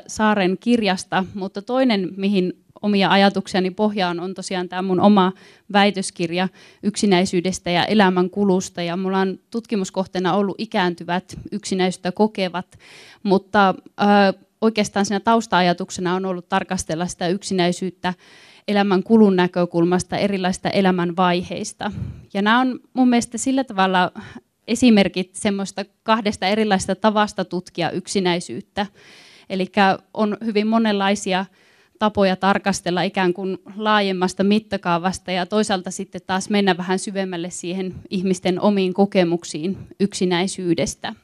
Saaren 0.06 0.56
kirjasta, 0.60 1.24
mutta 1.34 1.62
toinen, 1.62 2.08
mihin 2.16 2.52
omia 2.82 3.10
ajatuksiani 3.10 3.70
pohjaan 3.70 4.20
on 4.20 4.34
tosiaan 4.34 4.68
tämä 4.68 4.82
mun 4.82 5.00
oma 5.00 5.32
väitöskirja 5.72 6.48
yksinäisyydestä 6.82 7.70
ja 7.70 7.84
elämän 7.84 8.30
kulusta. 8.30 8.82
Ja 8.82 8.96
mulla 8.96 9.18
on 9.18 9.38
tutkimuskohteena 9.50 10.34
ollut 10.34 10.56
ikääntyvät 10.58 11.36
yksinäisyyttä 11.52 12.12
kokevat, 12.12 12.78
mutta 13.22 13.74
oikeastaan 14.60 15.06
siinä 15.06 15.20
tausta-ajatuksena 15.20 16.14
on 16.14 16.24
ollut 16.24 16.48
tarkastella 16.48 17.06
sitä 17.06 17.28
yksinäisyyttä 17.28 18.14
elämän 18.68 19.02
kulun 19.02 19.36
näkökulmasta 19.36 20.16
erilaisista 20.16 20.70
elämän 20.70 21.16
vaiheista. 21.16 21.92
Ja 22.34 22.42
nämä 22.42 22.60
on 22.60 22.80
mun 22.92 23.08
mielestä 23.08 23.38
sillä 23.38 23.64
tavalla 23.64 24.12
esimerkit 24.68 25.34
semmoista 25.34 25.84
kahdesta 26.02 26.46
erilaisesta 26.46 26.94
tavasta 26.94 27.44
tutkia 27.44 27.90
yksinäisyyttä. 27.90 28.86
Eli 29.50 29.66
on 30.14 30.36
hyvin 30.44 30.66
monenlaisia 30.66 31.44
tapoja 31.98 32.36
tarkastella 32.36 33.02
ikään 33.02 33.34
kuin 33.34 33.58
laajemmasta 33.76 34.44
mittakaavasta 34.44 35.32
ja 35.32 35.46
toisaalta 35.46 35.90
sitten 35.90 36.20
taas 36.26 36.50
mennä 36.50 36.76
vähän 36.76 36.98
syvemmälle 36.98 37.50
siihen 37.50 37.94
ihmisten 38.10 38.60
omiin 38.60 38.94
kokemuksiin 38.94 39.78
yksinäisyydestä. 40.00 41.14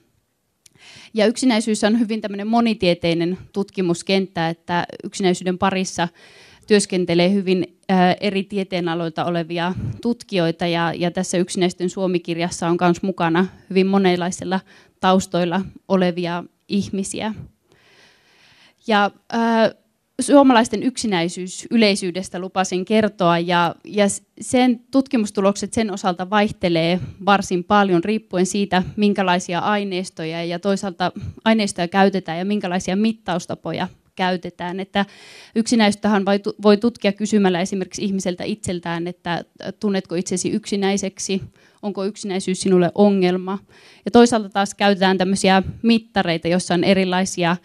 Ja 1.15 1.27
yksinäisyys 1.27 1.85
on 1.85 2.01
hyvin 2.01 2.21
tämmöinen 2.21 2.47
monitieteinen 2.47 3.39
tutkimuskenttä, 3.53 4.49
että 4.49 4.87
yksinäisyyden 5.05 5.59
parissa 5.59 6.09
työskentelee 6.69 7.33
hyvin 7.33 7.79
eri 8.21 8.45
tieteenaloilta 8.45 9.25
olevia 9.25 9.75
tutkijoita 10.03 10.67
ja, 10.67 10.93
ja 10.97 11.11
tässä 11.11 11.39
yksinäisten 11.39 11.91
Suomi-kirjassa 11.91 12.69
on 12.69 12.77
myös 12.81 13.03
mukana 13.03 13.47
hyvin 13.71 13.87
monenlaisilla 13.87 14.61
taustoilla 15.01 15.61
olevia 15.89 16.45
ihmisiä. 16.69 17.35
Ja 18.87 19.11
äh, 19.35 19.71
suomalaisten 20.21 20.83
yksinäisyys 20.83 21.67
yleisyydestä 21.71 22.39
lupasin 22.39 22.85
kertoa 22.85 23.39
ja, 23.39 23.75
ja 23.85 24.05
sen 24.41 24.81
tutkimustulokset 24.91 25.73
sen 25.73 25.91
osalta 25.91 26.31
vaihtelee 26.31 27.01
varsin 27.27 27.65
paljon 27.65 28.05
riippuen 28.05 28.47
siitä, 28.47 28.83
minkälaisia 28.97 29.59
aineistoja 29.59 30.45
ja 30.45 30.59
toisaalta 30.59 31.13
aineistoja 31.45 31.89
käytetään 31.89 32.39
ja 32.39 32.45
minkälaisia 32.45 32.97
mittaustapoja 32.97 33.89
käytetään. 34.19 34.81
Että 34.81 35.07
yksinäisyyttähän 35.55 36.25
voi 36.63 36.77
tutkia 36.77 37.13
kysymällä 37.13 37.61
esimerkiksi 37.61 38.05
ihmiseltä 38.05 38.45
itseltään, 38.45 39.07
että 39.07 39.45
tunnetko 39.81 40.15
itsesi 40.15 40.51
yksinäiseksi, 40.51 41.43
onko 41.83 42.05
yksinäisyys 42.05 42.61
sinulle 42.61 42.91
ongelma. 42.95 43.59
Ja 44.05 44.11
toisaalta 44.11 44.49
taas 44.49 44.75
käytetään 44.75 45.19
tämmöisiä 45.19 45.63
mittareita, 45.83 46.49
joissa 46.49 46.75
on 46.75 46.85
erilaisia 46.85 47.57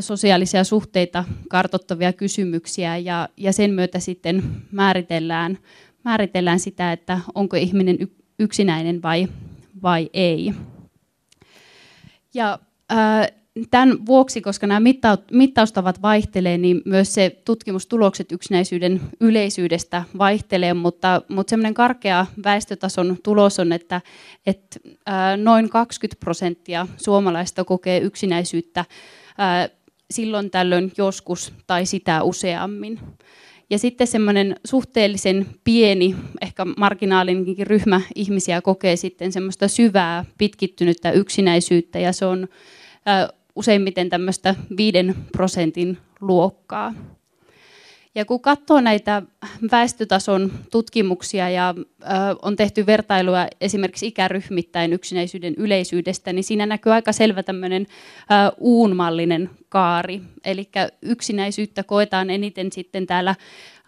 sosiaalisia 0.00 0.64
suhteita 0.64 1.24
kartottavia 1.48 2.12
kysymyksiä 2.12 2.96
ja, 2.96 3.28
ja 3.36 3.52
sen 3.52 3.70
myötä 3.70 3.98
sitten 3.98 4.42
määritellään, 4.72 5.58
määritellään 6.04 6.60
sitä, 6.60 6.92
että 6.92 7.20
onko 7.34 7.56
ihminen 7.56 7.98
yksinäinen 8.38 9.02
vai, 9.02 9.28
vai 9.82 10.10
ei. 10.12 10.52
Ja 12.34 12.58
tämän 13.70 14.06
vuoksi, 14.06 14.40
koska 14.40 14.66
nämä 14.66 14.90
mittaustavat 15.32 16.02
vaihtelee, 16.02 16.58
niin 16.58 16.82
myös 16.84 17.14
se 17.14 17.40
tutkimustulokset 17.44 18.32
yksinäisyyden 18.32 19.00
yleisyydestä 19.20 20.02
vaihtelee, 20.18 20.74
mutta, 20.74 21.22
mutta 21.28 21.50
semmoinen 21.50 21.74
karkea 21.74 22.26
väestötason 22.44 23.16
tulos 23.22 23.58
on, 23.58 23.72
että, 23.72 24.00
että 24.46 24.80
noin 25.36 25.68
20 25.68 26.20
prosenttia 26.20 26.86
suomalaista 26.96 27.64
kokee 27.64 27.98
yksinäisyyttä 27.98 28.84
silloin 30.10 30.50
tällöin 30.50 30.92
joskus 30.98 31.52
tai 31.66 31.86
sitä 31.86 32.22
useammin. 32.22 33.00
Ja 33.70 33.78
sitten 33.78 34.06
semmoinen 34.06 34.56
suhteellisen 34.64 35.46
pieni, 35.64 36.14
ehkä 36.42 36.64
marginaalinenkin 36.64 37.66
ryhmä 37.66 38.00
ihmisiä 38.14 38.60
kokee 38.62 38.96
sitten 38.96 39.32
semmoista 39.32 39.68
syvää, 39.68 40.24
pitkittynyttä 40.38 41.10
yksinäisyyttä, 41.10 41.98
ja 41.98 42.12
se 42.12 42.26
on 42.26 42.48
useimmiten 43.58 44.08
tämmöistä 44.08 44.54
viiden 44.76 45.14
prosentin 45.32 45.98
luokkaa. 46.20 46.94
Ja 48.14 48.24
kun 48.24 48.40
katsoo 48.40 48.80
näitä 48.80 49.22
väestötason 49.70 50.52
tutkimuksia 50.70 51.50
ja 51.50 51.74
on 52.42 52.56
tehty 52.56 52.86
vertailua 52.86 53.46
esimerkiksi 53.60 54.06
ikäryhmittäin 54.06 54.92
yksinäisyyden 54.92 55.54
yleisyydestä, 55.54 56.32
niin 56.32 56.44
siinä 56.44 56.66
näkyy 56.66 56.92
aika 56.92 57.12
selvä 57.12 57.42
tämmöinen 57.42 57.86
uunmallinen 58.58 59.50
kaari. 59.68 60.20
Eli 60.44 60.68
yksinäisyyttä 61.02 61.82
koetaan 61.82 62.30
eniten 62.30 62.72
sitten 62.72 63.06
täällä 63.06 63.34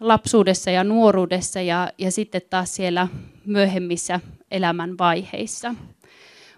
lapsuudessa 0.00 0.70
ja 0.70 0.84
nuoruudessa 0.84 1.60
ja, 1.60 1.92
ja 1.98 2.10
sitten 2.10 2.42
taas 2.50 2.74
siellä 2.74 3.08
myöhemmissä 3.46 4.20
elämänvaiheissa. 4.50 5.74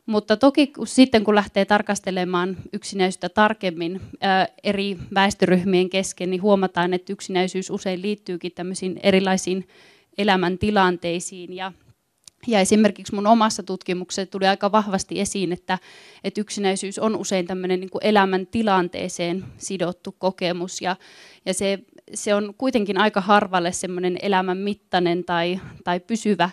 Mutta 0.06 0.36
toki 0.36 0.66
kun, 0.66 0.86
sitten 0.86 1.24
kun 1.24 1.34
lähtee 1.34 1.64
tarkastelemaan 1.64 2.56
yksinäisyyttä 2.72 3.28
tarkemmin 3.28 4.00
ää, 4.20 4.48
eri 4.64 4.98
väestöryhmien 5.14 5.90
kesken, 5.90 6.30
niin 6.30 6.42
huomataan, 6.42 6.94
että 6.94 7.12
yksinäisyys 7.12 7.70
usein 7.70 8.02
liittyykin 8.02 8.52
tämmöisiin 8.54 9.00
erilaisiin 9.02 9.68
elämäntilanteisiin. 10.18 11.56
Ja, 11.56 11.72
ja 12.46 12.60
esimerkiksi 12.60 13.14
mun 13.14 13.26
omassa 13.26 13.62
tutkimuksessa 13.62 14.30
tuli 14.30 14.46
aika 14.46 14.72
vahvasti 14.72 15.20
esiin, 15.20 15.52
että, 15.52 15.78
että 16.24 16.40
yksinäisyys 16.40 16.98
on 16.98 17.16
usein 17.16 17.46
tämmöinen 17.46 17.80
niin 17.80 17.90
kuin 17.90 18.06
elämäntilanteeseen 18.06 19.44
sidottu 19.56 20.14
kokemus. 20.18 20.80
Ja, 20.80 20.96
ja 21.46 21.54
se, 21.54 21.78
se 22.14 22.34
on 22.34 22.54
kuitenkin 22.58 22.98
aika 22.98 23.20
harvalle 23.20 23.72
semmoinen 23.72 24.18
elämän 24.22 24.58
mittainen 24.58 25.24
tai, 25.24 25.60
tai 25.84 26.00
pysyvä 26.00 26.50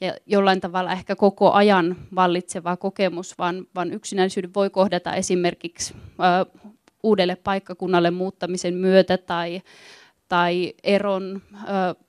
ja 0.00 0.14
jollain 0.26 0.60
tavalla 0.60 0.92
ehkä 0.92 1.16
koko 1.16 1.52
ajan 1.52 1.96
vallitseva 2.14 2.76
kokemus, 2.76 3.38
vaan, 3.38 3.66
vaan 3.74 3.92
yksinäisyyden 3.92 4.54
voi 4.54 4.70
kohdata 4.70 5.14
esimerkiksi 5.14 5.94
ö, 5.94 6.58
uudelle 7.02 7.36
paikkakunnalle 7.36 8.10
muuttamisen 8.10 8.74
myötä 8.74 9.18
tai, 9.18 9.62
tai 10.28 10.74
eron 10.82 11.42
ö, 11.54 11.58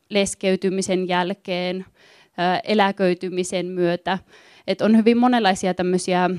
leskeytymisen 0.10 1.08
jälkeen, 1.08 1.86
ö, 1.86 2.60
eläköitymisen 2.64 3.66
myötä. 3.66 4.20
Et 4.68 4.82
on 4.82 4.98
hyvin 4.98 5.18
monenlaisia 5.18 5.74
tämmöisiä 5.74 6.30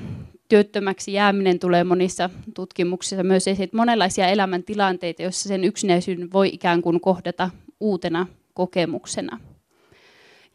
työttömäksi 0.49 1.13
jääminen 1.13 1.59
tulee 1.59 1.83
monissa 1.83 2.29
tutkimuksissa 2.55 3.23
myös 3.23 3.47
esiin, 3.47 3.69
monenlaisia 3.73 4.27
elämäntilanteita, 4.27 5.21
joissa 5.21 5.47
sen 5.49 5.63
yksinäisyyden 5.63 6.33
voi 6.33 6.49
ikään 6.53 6.81
kuin 6.81 7.01
kohdata 7.01 7.49
uutena 7.79 8.27
kokemuksena. 8.53 9.39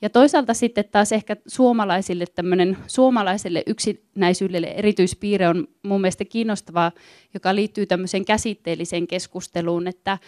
Ja 0.02 0.10
toisaalta 0.10 0.54
sitten 0.54 0.84
taas 0.90 1.12
ehkä 1.12 1.36
suomalaisille 1.46 2.24
tämmöinen 2.34 2.78
suomalaiselle 2.86 3.62
yksinäisyydelle 3.66 4.66
erityispiirre 4.66 5.48
on 5.48 5.68
mun 5.82 6.00
mielestä 6.00 6.24
kiinnostavaa, 6.24 6.92
joka 7.34 7.54
liittyy 7.54 7.86
tämmöiseen 7.86 8.24
käsitteelliseen 8.24 9.06
keskusteluun, 9.06 9.86
että, 9.86 10.18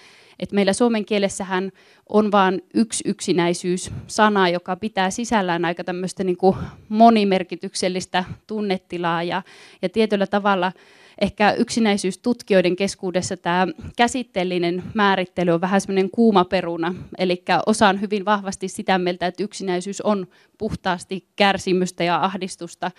että 0.40 0.54
meillä 0.54 0.73
suomen 0.73 1.04
kielessähän 1.04 1.73
on 2.09 2.33
vain 2.33 2.62
yksi 2.75 3.04
yksinäisyys-sana, 3.07 4.49
joka 4.49 4.76
pitää 4.76 5.11
sisällään 5.11 5.64
aika 5.64 5.85
tämmöistä 5.85 6.25
niin 6.25 6.37
kuin 6.37 6.57
monimerkityksellistä 6.88 8.25
tunnetilaa 8.47 9.23
ja, 9.23 9.43
ja 9.83 9.88
tietyllä 9.88 10.26
tavalla 10.26 10.73
ehkä 11.21 11.52
yksinäisyystutkijoiden 11.52 12.76
keskuudessa 12.76 13.37
tämä 13.37 13.66
käsitteellinen 13.97 14.83
määrittely 14.94 15.50
on 15.50 15.61
vähän 15.61 15.80
semmoinen 15.80 16.11
kuuma 16.11 16.44
peruna. 16.44 16.94
Eli 17.18 17.42
osa 17.66 17.88
on 17.88 18.00
hyvin 18.00 18.25
vahvasti 18.25 18.68
sitä 18.68 18.99
mieltä, 18.99 19.26
että 19.26 19.42
yksinäisyys 19.42 20.00
on 20.00 20.26
puhtaasti 20.59 21.28
kärsimystä 21.37 22.04
ja 22.04 22.25
ahdistusta, 22.25 22.90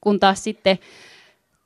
kun 0.00 0.20
taas 0.20 0.44
sitten 0.44 0.78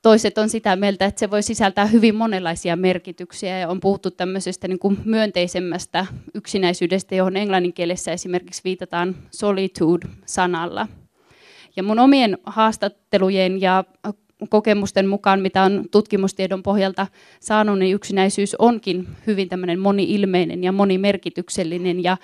toiset 0.02 0.38
on 0.38 0.48
sitä 0.48 0.76
mieltä, 0.76 1.04
että 1.04 1.18
se 1.18 1.30
voi 1.30 1.42
sisältää 1.42 1.86
hyvin 1.86 2.14
monenlaisia 2.14 2.76
merkityksiä 2.76 3.58
ja 3.58 3.68
on 3.68 3.80
puhuttu 3.80 4.10
tämmöisestä 4.10 4.68
niin 4.68 4.78
kuin 4.78 4.98
myönteisemmästä 5.04 6.06
yksinäisyydestä, 6.34 7.14
johon 7.14 7.36
englanninkielessä 7.36 8.12
esimerkiksi 8.12 8.64
viitataan 8.64 9.16
solitude-sanalla. 9.30 10.88
Ja 11.76 11.82
mun 11.82 11.98
omien 11.98 12.38
haastattelujen 12.46 13.60
ja 13.60 13.84
kokemusten 14.48 15.06
mukaan, 15.06 15.40
mitä 15.40 15.62
on 15.62 15.84
tutkimustiedon 15.90 16.62
pohjalta 16.62 17.06
saanut, 17.40 17.78
niin 17.78 17.94
yksinäisyys 17.94 18.54
onkin 18.54 19.08
hyvin 19.26 19.48
tämmöinen 19.48 19.80
moni-ilmeinen 19.80 20.64
ja 20.64 20.72
monimerkityksellinen 20.72 22.02
ja 22.02 22.16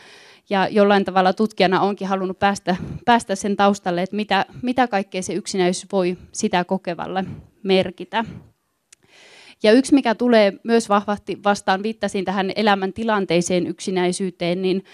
ja 0.50 0.68
jollain 0.68 1.04
tavalla 1.04 1.32
tutkijana 1.32 1.80
onkin 1.80 2.08
halunnut 2.08 2.38
päästä, 2.38 2.76
päästä 3.04 3.34
sen 3.34 3.56
taustalle, 3.56 4.02
että 4.02 4.16
mitä, 4.16 4.46
mitä 4.62 4.88
kaikkea 4.88 5.22
se 5.22 5.34
yksinäisyys 5.34 5.86
voi 5.92 6.16
sitä 6.32 6.64
kokevalle 6.64 7.24
merkitä. 7.62 8.24
Ja 9.62 9.72
yksi, 9.72 9.94
mikä 9.94 10.14
tulee 10.14 10.52
myös 10.64 10.88
vahvasti 10.88 11.38
vastaan, 11.44 11.82
viittasin 11.82 12.24
tähän 12.24 12.52
elämäntilanteiseen 12.56 13.66
yksinäisyyteen, 13.66 14.62
niin 14.62 14.84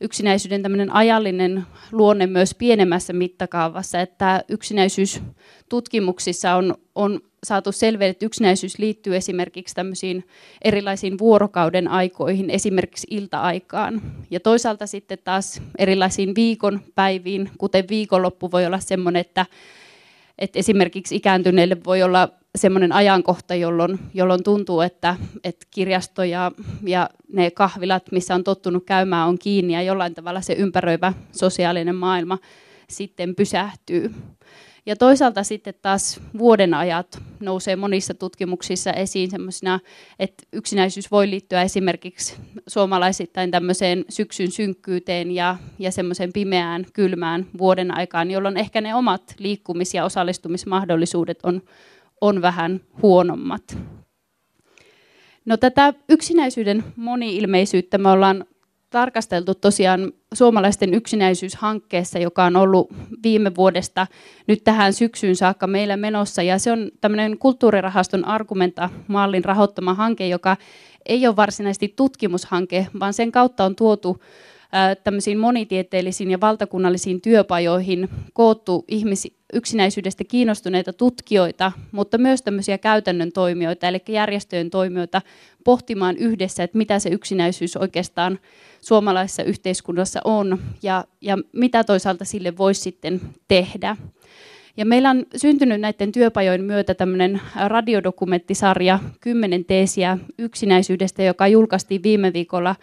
yksinäisyyden 0.00 0.62
tämmöinen 0.62 0.94
ajallinen 0.94 1.66
luonne 1.92 2.26
myös 2.26 2.54
pienemmässä 2.54 3.12
mittakaavassa, 3.12 4.00
että 4.00 4.44
yksinäisyys 4.48 5.20
tutkimuksissa 5.68 6.54
on, 6.54 6.74
on 6.94 7.20
saatu 7.44 7.72
selville, 7.72 8.10
että 8.10 8.26
yksinäisyys 8.26 8.78
liittyy 8.78 9.16
esimerkiksi 9.16 9.74
tämmöisiin 9.74 10.24
erilaisiin 10.62 11.18
vuorokauden 11.18 11.88
aikoihin, 11.88 12.50
esimerkiksi 12.50 13.06
ilta-aikaan. 13.10 14.02
Ja 14.30 14.40
toisaalta 14.40 14.86
sitten 14.86 15.18
taas 15.24 15.62
erilaisiin 15.78 16.34
viikonpäiviin, 16.34 17.50
kuten 17.58 17.84
viikonloppu 17.88 18.50
voi 18.50 18.66
olla 18.66 18.78
semmoinen, 18.78 19.20
että, 19.20 19.46
että 20.38 20.58
esimerkiksi 20.58 21.16
ikääntyneille 21.16 21.76
voi 21.84 22.02
olla 22.02 22.28
semmoinen 22.56 22.92
ajankohta, 22.92 23.54
jolloin, 23.54 23.98
jolloin 24.14 24.42
tuntuu, 24.42 24.80
että, 24.80 25.16
että 25.44 25.66
kirjasto 25.70 26.24
ja, 26.24 26.52
ja 26.82 27.10
ne 27.32 27.50
kahvilat, 27.50 28.12
missä 28.12 28.34
on 28.34 28.44
tottunut 28.44 28.84
käymään, 28.86 29.28
on 29.28 29.38
kiinni 29.38 29.72
ja 29.72 29.82
jollain 29.82 30.14
tavalla 30.14 30.40
se 30.40 30.52
ympäröivä 30.52 31.12
sosiaalinen 31.32 31.94
maailma 31.94 32.38
sitten 32.88 33.34
pysähtyy. 33.34 34.14
Ja 34.88 34.96
toisaalta 34.96 35.42
sitten 35.42 35.74
taas 35.82 36.20
vuoden 36.38 36.74
ajat 36.74 37.18
nousee 37.40 37.76
monissa 37.76 38.14
tutkimuksissa 38.14 38.92
esiin 38.92 39.30
semmoisina, 39.30 39.80
että 40.18 40.44
yksinäisyys 40.52 41.10
voi 41.10 41.30
liittyä 41.30 41.62
esimerkiksi 41.62 42.36
suomalaisittain 42.66 43.50
tämmöiseen 43.50 44.04
syksyn 44.08 44.50
synkkyyteen 44.50 45.30
ja, 45.30 45.56
ja 45.78 45.90
semmoiseen 45.90 46.32
pimeään, 46.32 46.86
kylmään 46.92 47.46
vuoden 47.58 47.98
aikaan, 47.98 48.30
jolloin 48.30 48.56
ehkä 48.56 48.80
ne 48.80 48.94
omat 48.94 49.34
liikkumis- 49.38 49.94
ja 49.94 50.04
osallistumismahdollisuudet 50.04 51.38
on, 51.42 51.62
on 52.20 52.42
vähän 52.42 52.80
huonommat. 53.02 53.78
No 55.44 55.56
tätä 55.56 55.94
yksinäisyyden 56.08 56.84
moni-ilmeisyyttä 56.96 57.98
me 57.98 58.08
ollaan 58.08 58.44
tarkasteltu 58.90 59.54
tosiaan 59.54 60.12
suomalaisten 60.34 60.94
yksinäisyyshankkeessa, 60.94 62.18
joka 62.18 62.44
on 62.44 62.56
ollut 62.56 62.88
viime 63.22 63.54
vuodesta 63.56 64.06
nyt 64.46 64.64
tähän 64.64 64.92
syksyyn 64.92 65.36
saakka 65.36 65.66
meillä 65.66 65.96
menossa. 65.96 66.42
Ja 66.42 66.58
se 66.58 66.72
on 66.72 66.90
tämmöinen 67.00 67.38
kulttuurirahaston 67.38 68.24
Argumenta-mallin 68.24 69.44
rahoittama 69.44 69.94
hanke, 69.94 70.28
joka 70.28 70.56
ei 71.06 71.26
ole 71.26 71.36
varsinaisesti 71.36 71.92
tutkimushanke, 71.96 72.86
vaan 73.00 73.14
sen 73.14 73.32
kautta 73.32 73.64
on 73.64 73.76
tuotu 73.76 74.22
tämmöisiin 75.04 75.38
monitieteellisiin 75.38 76.30
ja 76.30 76.40
valtakunnallisiin 76.40 77.20
työpajoihin 77.20 78.08
koottu 78.32 78.84
ihmisi, 78.88 79.37
yksinäisyydestä 79.52 80.24
kiinnostuneita 80.24 80.92
tutkijoita, 80.92 81.72
mutta 81.92 82.18
myös 82.18 82.42
tämmöisiä 82.42 82.78
käytännön 82.78 83.32
toimijoita, 83.32 83.88
eli 83.88 84.02
järjestöjen 84.08 84.70
toimijoita 84.70 85.22
pohtimaan 85.64 86.16
yhdessä, 86.16 86.62
että 86.62 86.78
mitä 86.78 86.98
se 86.98 87.08
yksinäisyys 87.08 87.76
oikeastaan 87.76 88.38
suomalaisessa 88.80 89.42
yhteiskunnassa 89.42 90.20
on 90.24 90.58
ja, 90.82 91.04
ja 91.20 91.38
mitä 91.52 91.84
toisaalta 91.84 92.24
sille 92.24 92.56
voisi 92.56 92.80
sitten 92.80 93.20
tehdä. 93.48 93.96
Ja 94.76 94.86
meillä 94.86 95.10
on 95.10 95.26
syntynyt 95.36 95.80
näiden 95.80 96.12
työpajojen 96.12 96.64
myötä 96.64 96.94
tämmöinen 96.94 97.40
radiodokumenttisarja 97.66 98.98
10 99.20 99.64
teesiä 99.64 100.18
yksinäisyydestä, 100.38 101.22
joka 101.22 101.48
julkaistiin 101.48 102.02
viime 102.02 102.32
viikolla 102.32 102.76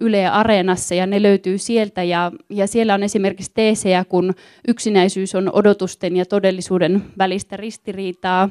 Yle 0.00 0.26
Areenassa 0.26 0.94
ja 0.94 1.06
ne 1.06 1.22
löytyy 1.22 1.58
sieltä. 1.58 2.02
Ja, 2.02 2.32
ja 2.50 2.66
siellä 2.66 2.94
on 2.94 3.02
esimerkiksi 3.02 3.50
teesejä, 3.54 4.04
kun 4.04 4.34
yksinäisyys 4.68 5.34
on 5.34 5.50
odotusten 5.52 6.16
ja 6.16 6.24
todellisuuden 6.24 7.02
välistä 7.18 7.56
ristiriitaa, 7.56 8.48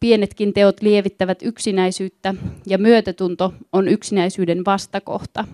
pienetkin 0.00 0.52
teot 0.52 0.82
lievittävät 0.82 1.38
yksinäisyyttä 1.42 2.34
ja 2.66 2.78
myötätunto 2.78 3.54
on 3.72 3.88
yksinäisyyden 3.88 4.64
vastakohta. 4.64 5.44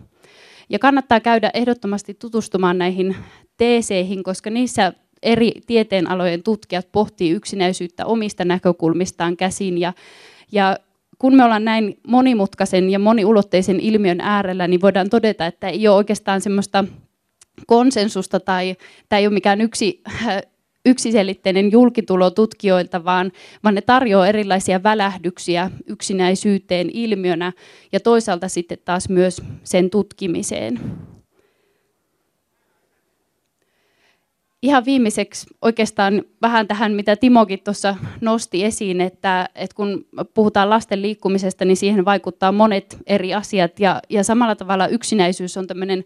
Ja 0.68 0.78
kannattaa 0.78 1.20
käydä 1.20 1.50
ehdottomasti 1.54 2.14
tutustumaan 2.14 2.78
näihin 2.78 3.16
teeseihin, 3.56 4.22
koska 4.22 4.50
niissä 4.50 4.92
eri 5.22 5.52
tieteenalojen 5.66 6.42
tutkijat 6.42 6.88
pohtii 6.92 7.30
yksinäisyyttä 7.30 8.06
omista 8.06 8.44
näkökulmistaan 8.44 9.36
käsin. 9.36 9.78
Ja, 9.78 9.92
ja 10.52 10.76
kun 11.18 11.36
me 11.36 11.44
ollaan 11.44 11.64
näin 11.64 12.00
monimutkaisen 12.06 12.90
ja 12.90 12.98
moniulotteisen 12.98 13.80
ilmiön 13.80 14.20
äärellä, 14.20 14.68
niin 14.68 14.80
voidaan 14.80 15.10
todeta, 15.10 15.46
että 15.46 15.68
ei 15.68 15.88
ole 15.88 15.96
oikeastaan 15.96 16.40
semmoista 16.40 16.84
konsensusta 17.66 18.40
tai 18.40 18.76
tämä 19.08 19.20
ei 19.20 19.26
ole 19.26 19.34
mikään 19.34 19.60
yksi 19.60 20.02
yksiselitteinen 20.86 21.72
julkitulo 21.72 22.30
tutkijoilta, 22.30 23.04
vaan, 23.04 23.32
vaan 23.64 23.74
ne 23.74 23.80
tarjoaa 23.80 24.28
erilaisia 24.28 24.82
välähdyksiä 24.82 25.70
yksinäisyyteen 25.86 26.90
ilmiönä 26.92 27.52
ja 27.92 28.00
toisaalta 28.00 28.48
sitten 28.48 28.78
taas 28.84 29.08
myös 29.08 29.42
sen 29.64 29.90
tutkimiseen. 29.90 30.80
Ihan 34.62 34.84
viimeiseksi 34.84 35.46
oikeastaan 35.62 36.22
vähän 36.42 36.68
tähän, 36.68 36.92
mitä 36.92 37.16
Timokin 37.16 37.60
tuossa 37.64 37.96
nosti 38.20 38.64
esiin, 38.64 39.00
että, 39.00 39.48
että 39.54 39.76
kun 39.76 40.06
puhutaan 40.34 40.70
lasten 40.70 41.02
liikkumisesta, 41.02 41.64
niin 41.64 41.76
siihen 41.76 42.04
vaikuttaa 42.04 42.52
monet 42.52 42.98
eri 43.06 43.34
asiat 43.34 43.80
ja, 43.80 44.00
ja 44.10 44.24
samalla 44.24 44.56
tavalla 44.56 44.86
yksinäisyys 44.86 45.56
on 45.56 45.66
tämmöinen 45.66 46.04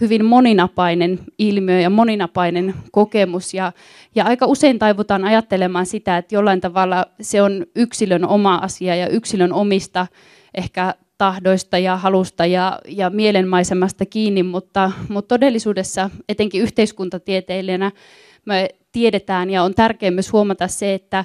hyvin 0.00 0.24
moninapainen 0.24 1.18
ilmiö 1.38 1.80
ja 1.80 1.90
moninapainen 1.90 2.74
kokemus. 2.92 3.54
Ja, 3.54 3.72
ja 4.14 4.24
aika 4.24 4.46
usein 4.46 4.78
taivutaan 4.78 5.24
ajattelemaan 5.24 5.86
sitä, 5.86 6.16
että 6.16 6.34
jollain 6.34 6.60
tavalla 6.60 7.06
se 7.20 7.42
on 7.42 7.66
yksilön 7.76 8.26
oma 8.26 8.54
asia 8.54 8.96
ja 8.96 9.08
yksilön 9.08 9.52
omista 9.52 10.06
ehkä 10.54 10.94
tahdoista 11.18 11.78
ja 11.78 11.96
halusta 11.96 12.46
ja, 12.46 12.78
ja 12.88 13.10
mielenmaisemasta 13.10 14.06
kiinni, 14.06 14.42
mutta, 14.42 14.92
mutta 15.08 15.34
todellisuudessa 15.34 16.10
etenkin 16.28 16.62
yhteiskuntatieteilijänä 16.62 17.92
me 18.44 18.68
tiedetään 18.92 19.50
ja 19.50 19.62
on 19.62 19.74
tärkeää 19.74 20.10
myös 20.10 20.32
huomata 20.32 20.68
se, 20.68 20.94
että 20.94 21.24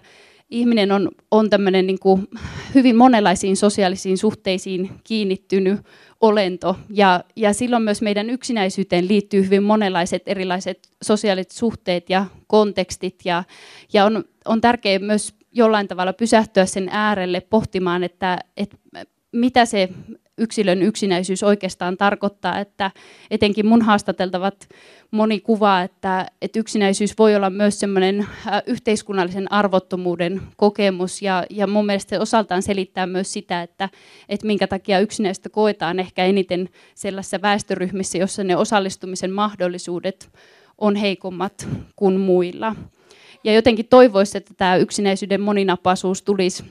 ihminen 0.50 0.92
on, 0.92 1.12
on 1.32 1.50
tämmöinen 1.50 1.88
niin 1.88 2.00
kuin 2.00 2.28
hyvin 2.76 2.96
monenlaisiin 2.96 3.58
sosiaalisiin 3.58 4.18
suhteisiin 4.18 4.90
kiinnittynyt 5.04 5.80
olento. 6.22 6.76
Ja, 6.90 7.24
ja 7.36 7.54
silloin 7.54 7.84
myös 7.84 8.02
meidän 8.02 8.30
yksinäisyyteen 8.30 9.08
liittyy 9.08 9.44
hyvin 9.46 9.64
monenlaiset 9.64 10.24
erilaiset 10.26 10.90
sosiaaliset 11.04 11.52
suhteet 11.52 12.10
ja 12.10 12.26
kontekstit. 12.48 13.16
Ja, 13.26 13.44
ja 13.94 14.06
on, 14.06 14.24
on 14.46 14.62
tärkeää 14.62 15.00
myös 15.00 15.36
jollain 15.52 15.88
tavalla 15.88 16.14
pysähtyä 16.14 16.66
sen 16.66 16.90
äärelle 16.92 17.42
pohtimaan, 17.42 18.04
että, 18.04 18.40
että 18.58 18.78
mitä 19.32 19.66
se 19.66 19.90
yksilön 20.38 20.82
yksinäisyys 20.82 21.44
oikeastaan 21.44 21.98
tarkoittaa, 21.98 22.60
että 22.60 22.92
etenkin 23.32 23.66
mun 23.66 23.82
haastateltavat 23.82 24.70
moni 25.12 25.40
kuvaa, 25.40 25.82
että, 25.82 26.28
että 26.42 26.60
yksinäisyys 26.60 27.18
voi 27.20 27.36
olla 27.36 27.50
myös 27.50 27.80
semmoinen 27.80 28.20
äh, 28.20 28.62
yhteiskunnallisen 28.68 29.52
arvottomuuden 29.52 30.42
kokemus 30.58 31.22
ja, 31.22 31.46
ja 31.50 31.68
mun 31.68 31.86
mielestä 31.86 32.10
se 32.10 32.20
osaltaan 32.20 32.62
selittää 32.62 33.08
myös 33.08 33.34
sitä, 33.34 33.62
että, 33.62 33.90
että 34.30 34.48
minkä 34.48 34.68
takia 34.68 35.00
yksinäistä 35.00 35.50
koetaan 35.50 36.00
ehkä 36.00 36.26
eniten 36.26 36.70
sellaisissa 36.96 37.42
väestöryhmissä, 37.42 38.18
jossa 38.18 38.44
ne 38.44 38.56
osallistumisen 38.56 39.32
mahdollisuudet 39.32 40.30
on 40.78 40.96
heikommat 40.96 41.68
kuin 41.96 42.20
muilla. 42.20 42.76
Ja 43.44 43.54
jotenkin 43.54 43.88
toivoisi, 43.88 44.38
että 44.38 44.54
tämä 44.58 44.76
yksinäisyyden 44.76 45.42
moninapaisuus 45.42 46.22
tulisi 46.22 46.64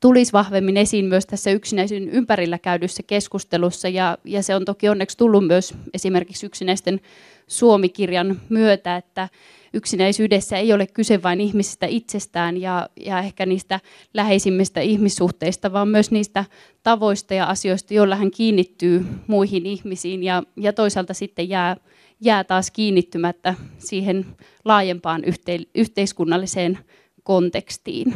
tulisi 0.00 0.32
vahvemmin 0.32 0.76
esiin 0.76 1.04
myös 1.04 1.26
tässä 1.26 1.50
yksinäisyyden 1.50 2.08
ympärillä 2.08 2.58
käydyssä 2.58 3.02
keskustelussa. 3.02 3.88
Ja, 3.88 4.18
ja 4.24 4.42
se 4.42 4.54
on 4.54 4.64
toki 4.64 4.88
onneksi 4.88 5.16
tullut 5.16 5.46
myös 5.46 5.74
esimerkiksi 5.94 6.46
yksinäisten 6.46 7.00
Suomikirjan 7.46 8.40
myötä, 8.48 8.96
että 8.96 9.28
yksinäisyydessä 9.72 10.58
ei 10.58 10.72
ole 10.72 10.86
kyse 10.86 11.22
vain 11.22 11.40
ihmisistä 11.40 11.86
itsestään 11.86 12.56
ja, 12.60 12.88
ja 13.00 13.18
ehkä 13.18 13.46
niistä 13.46 13.80
läheisimmistä 14.14 14.80
ihmissuhteista, 14.80 15.72
vaan 15.72 15.88
myös 15.88 16.10
niistä 16.10 16.44
tavoista 16.82 17.34
ja 17.34 17.46
asioista, 17.46 17.94
joilla 17.94 18.16
hän 18.16 18.30
kiinnittyy 18.30 19.06
muihin 19.26 19.66
ihmisiin 19.66 20.22
ja, 20.22 20.42
ja 20.56 20.72
toisaalta 20.72 21.14
sitten 21.14 21.48
jää, 21.48 21.76
jää 22.20 22.44
taas 22.44 22.70
kiinnittymättä 22.70 23.54
siihen 23.78 24.26
laajempaan 24.64 25.24
yhte, 25.24 25.58
yhteiskunnalliseen 25.74 26.78
kontekstiin. 27.22 28.14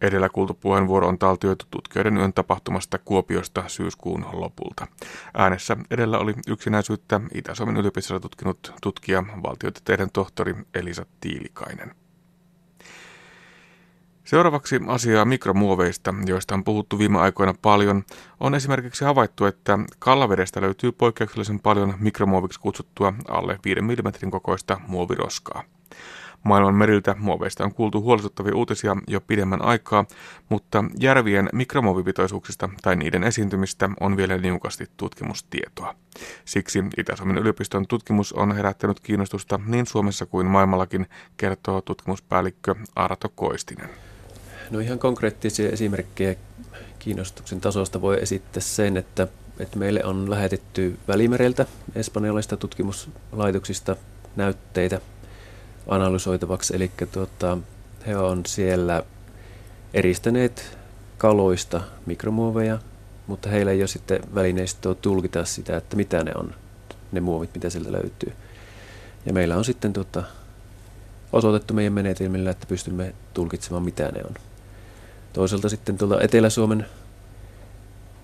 Edellä 0.00 0.28
kuultu 0.28 0.54
puheenvuoro 0.54 1.08
on 1.08 1.18
taltioitu 1.18 1.64
tutkijoiden 1.70 2.16
yön 2.16 2.32
tapahtumasta 2.32 2.98
Kuopiosta 2.98 3.64
syyskuun 3.66 4.26
lopulta. 4.32 4.86
Äänessä 5.34 5.76
edellä 5.90 6.18
oli 6.18 6.34
yksinäisyyttä 6.48 7.20
Itä-Suomen 7.34 7.76
yliopistossa 7.76 8.20
tutkinut 8.20 8.72
tutkija, 8.82 9.24
valtiotieteiden 9.42 10.10
tohtori 10.12 10.54
Elisa 10.74 11.06
Tiilikainen. 11.20 11.94
Seuraavaksi 14.24 14.80
asiaa 14.86 15.24
mikromuoveista, 15.24 16.14
joista 16.26 16.54
on 16.54 16.64
puhuttu 16.64 16.98
viime 16.98 17.18
aikoina 17.18 17.54
paljon, 17.62 18.04
on 18.40 18.54
esimerkiksi 18.54 19.04
havaittu, 19.04 19.44
että 19.44 19.78
kallavedestä 19.98 20.60
löytyy 20.60 20.92
poikkeuksellisen 20.92 21.60
paljon 21.60 21.94
mikromuoviksi 21.98 22.60
kutsuttua 22.60 23.14
alle 23.28 23.58
5 23.64 23.80
mm 23.80 24.30
kokoista 24.30 24.80
muoviroskaa. 24.88 25.62
Maailman 26.44 26.74
meriltä 26.74 27.16
muoveista 27.18 27.64
on 27.64 27.74
kuultu 27.74 28.02
huolestuttavia 28.02 28.56
uutisia 28.56 28.96
jo 29.08 29.20
pidemmän 29.20 29.62
aikaa, 29.62 30.04
mutta 30.48 30.84
järvien 31.00 31.48
mikromuovipitoisuuksista 31.52 32.68
tai 32.82 32.96
niiden 32.96 33.24
esiintymistä 33.24 33.90
on 34.00 34.16
vielä 34.16 34.38
niukasti 34.38 34.86
tutkimustietoa. 34.96 35.94
Siksi 36.44 36.84
Itä-Suomen 36.98 37.38
yliopiston 37.38 37.86
tutkimus 37.86 38.32
on 38.32 38.56
herättänyt 38.56 39.00
kiinnostusta 39.00 39.60
niin 39.66 39.86
Suomessa 39.86 40.26
kuin 40.26 40.46
maailmallakin, 40.46 41.06
kertoo 41.36 41.80
tutkimuspäällikkö 41.80 42.74
Arto 42.96 43.28
Koistinen. 43.34 43.90
No 44.70 44.78
ihan 44.78 44.98
konkreettisia 44.98 45.68
esimerkkejä 45.68 46.34
kiinnostuksen 46.98 47.60
tasosta 47.60 48.00
voi 48.00 48.18
esittää 48.22 48.60
sen, 48.60 48.96
että, 48.96 49.28
että 49.58 49.78
meille 49.78 50.04
on 50.04 50.30
lähetetty 50.30 50.98
Välimereltä 51.08 51.66
espanjalaisista 51.94 52.56
tutkimuslaitoksista 52.56 53.96
näytteitä 54.36 55.00
analysoitavaksi. 55.88 56.76
Eli 56.76 56.90
tuota, 57.12 57.58
he 58.06 58.16
on 58.16 58.42
siellä 58.46 59.02
eristäneet 59.94 60.78
kaloista 61.18 61.80
mikromuoveja, 62.06 62.78
mutta 63.26 63.48
heillä 63.48 63.72
ei 63.72 63.80
ole 63.80 63.88
sitten 63.88 64.20
välineistöä 64.34 64.94
tulkita 64.94 65.44
sitä, 65.44 65.76
että 65.76 65.96
mitä 65.96 66.24
ne 66.24 66.32
on, 66.34 66.54
ne 67.12 67.20
muovit, 67.20 67.54
mitä 67.54 67.70
sieltä 67.70 67.92
löytyy. 67.92 68.32
Ja 69.26 69.32
meillä 69.32 69.56
on 69.56 69.64
sitten 69.64 69.92
tuota, 69.92 70.22
osoitettu 71.32 71.74
meidän 71.74 71.92
menetelmillä, 71.92 72.50
että 72.50 72.66
pystymme 72.66 73.14
tulkitsemaan, 73.34 73.84
mitä 73.84 74.12
ne 74.12 74.20
on. 74.24 74.34
Toisaalta 75.32 75.68
sitten 75.68 75.98
tuolta 75.98 76.20
Etelä-Suomen 76.20 76.86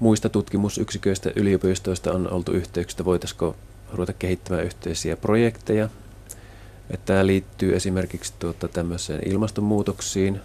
muista 0.01 0.29
tutkimusyksiköistä 0.29 1.33
yliopistoista 1.37 2.13
on 2.13 2.31
oltu 2.31 2.53
yhteyksistä, 2.53 3.05
voitaisiko 3.05 3.57
ruveta 3.93 4.13
kehittämään 4.13 4.65
yhteisiä 4.65 5.17
projekteja 5.17 5.89
että 6.91 7.07
tämä 7.07 7.27
liittyy 7.27 7.77
esimerkiksi 7.77 8.33
tuota, 8.39 8.69
tämmöiseen 8.69 9.29
ilmastonmuutoksiin 9.29 10.41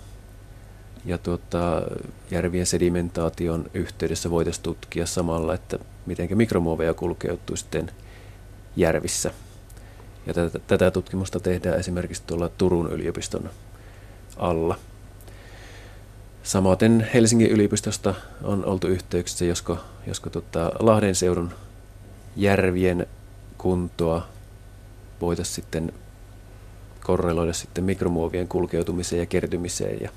ja 1.06 1.18
tuota, 1.18 1.82
järvien 2.32 2.66
sedimentaation 2.66 3.66
yhteydessä 3.74 4.30
voitaisiin 4.30 4.64
tutkia 4.64 5.06
samalla, 5.06 5.54
että 5.54 5.80
miten 6.06 6.38
mikromuoveja 6.38 6.94
kulkeutuu 6.94 7.56
sitten 7.56 7.92
järvissä. 8.76 9.32
Ja 10.26 10.34
tätä, 10.34 10.60
tätä 10.60 10.92
tutkimusta 10.92 11.40
tehdään 11.40 11.80
esimerkiksi 11.80 12.24
tuolla 12.28 12.50
Turun 12.50 12.92
yliopiston 12.92 13.50
alla. 14.38 14.78
Samaten 16.44 17.10
Helsingin 17.14 17.52
yliopistosta 17.52 18.14
on 18.44 18.66
oltu 18.66 18.88
yhteyksissä, 18.88 19.46
josko, 19.46 19.78
josko 20.08 20.30
tota 20.30 20.72
Lahden 20.80 21.16
seudun 21.16 21.52
järvien 22.36 23.08
kuntoa 23.58 24.28
voitaisiin 25.22 25.56
sitten 25.56 25.94
korreloida 27.06 27.54
sitten 27.54 27.84
mikromuovien 27.84 28.48
kulkeutumiseen 28.48 29.20
ja 29.20 29.26
kertymiseen. 29.26 30.02
Ja 30.02 30.10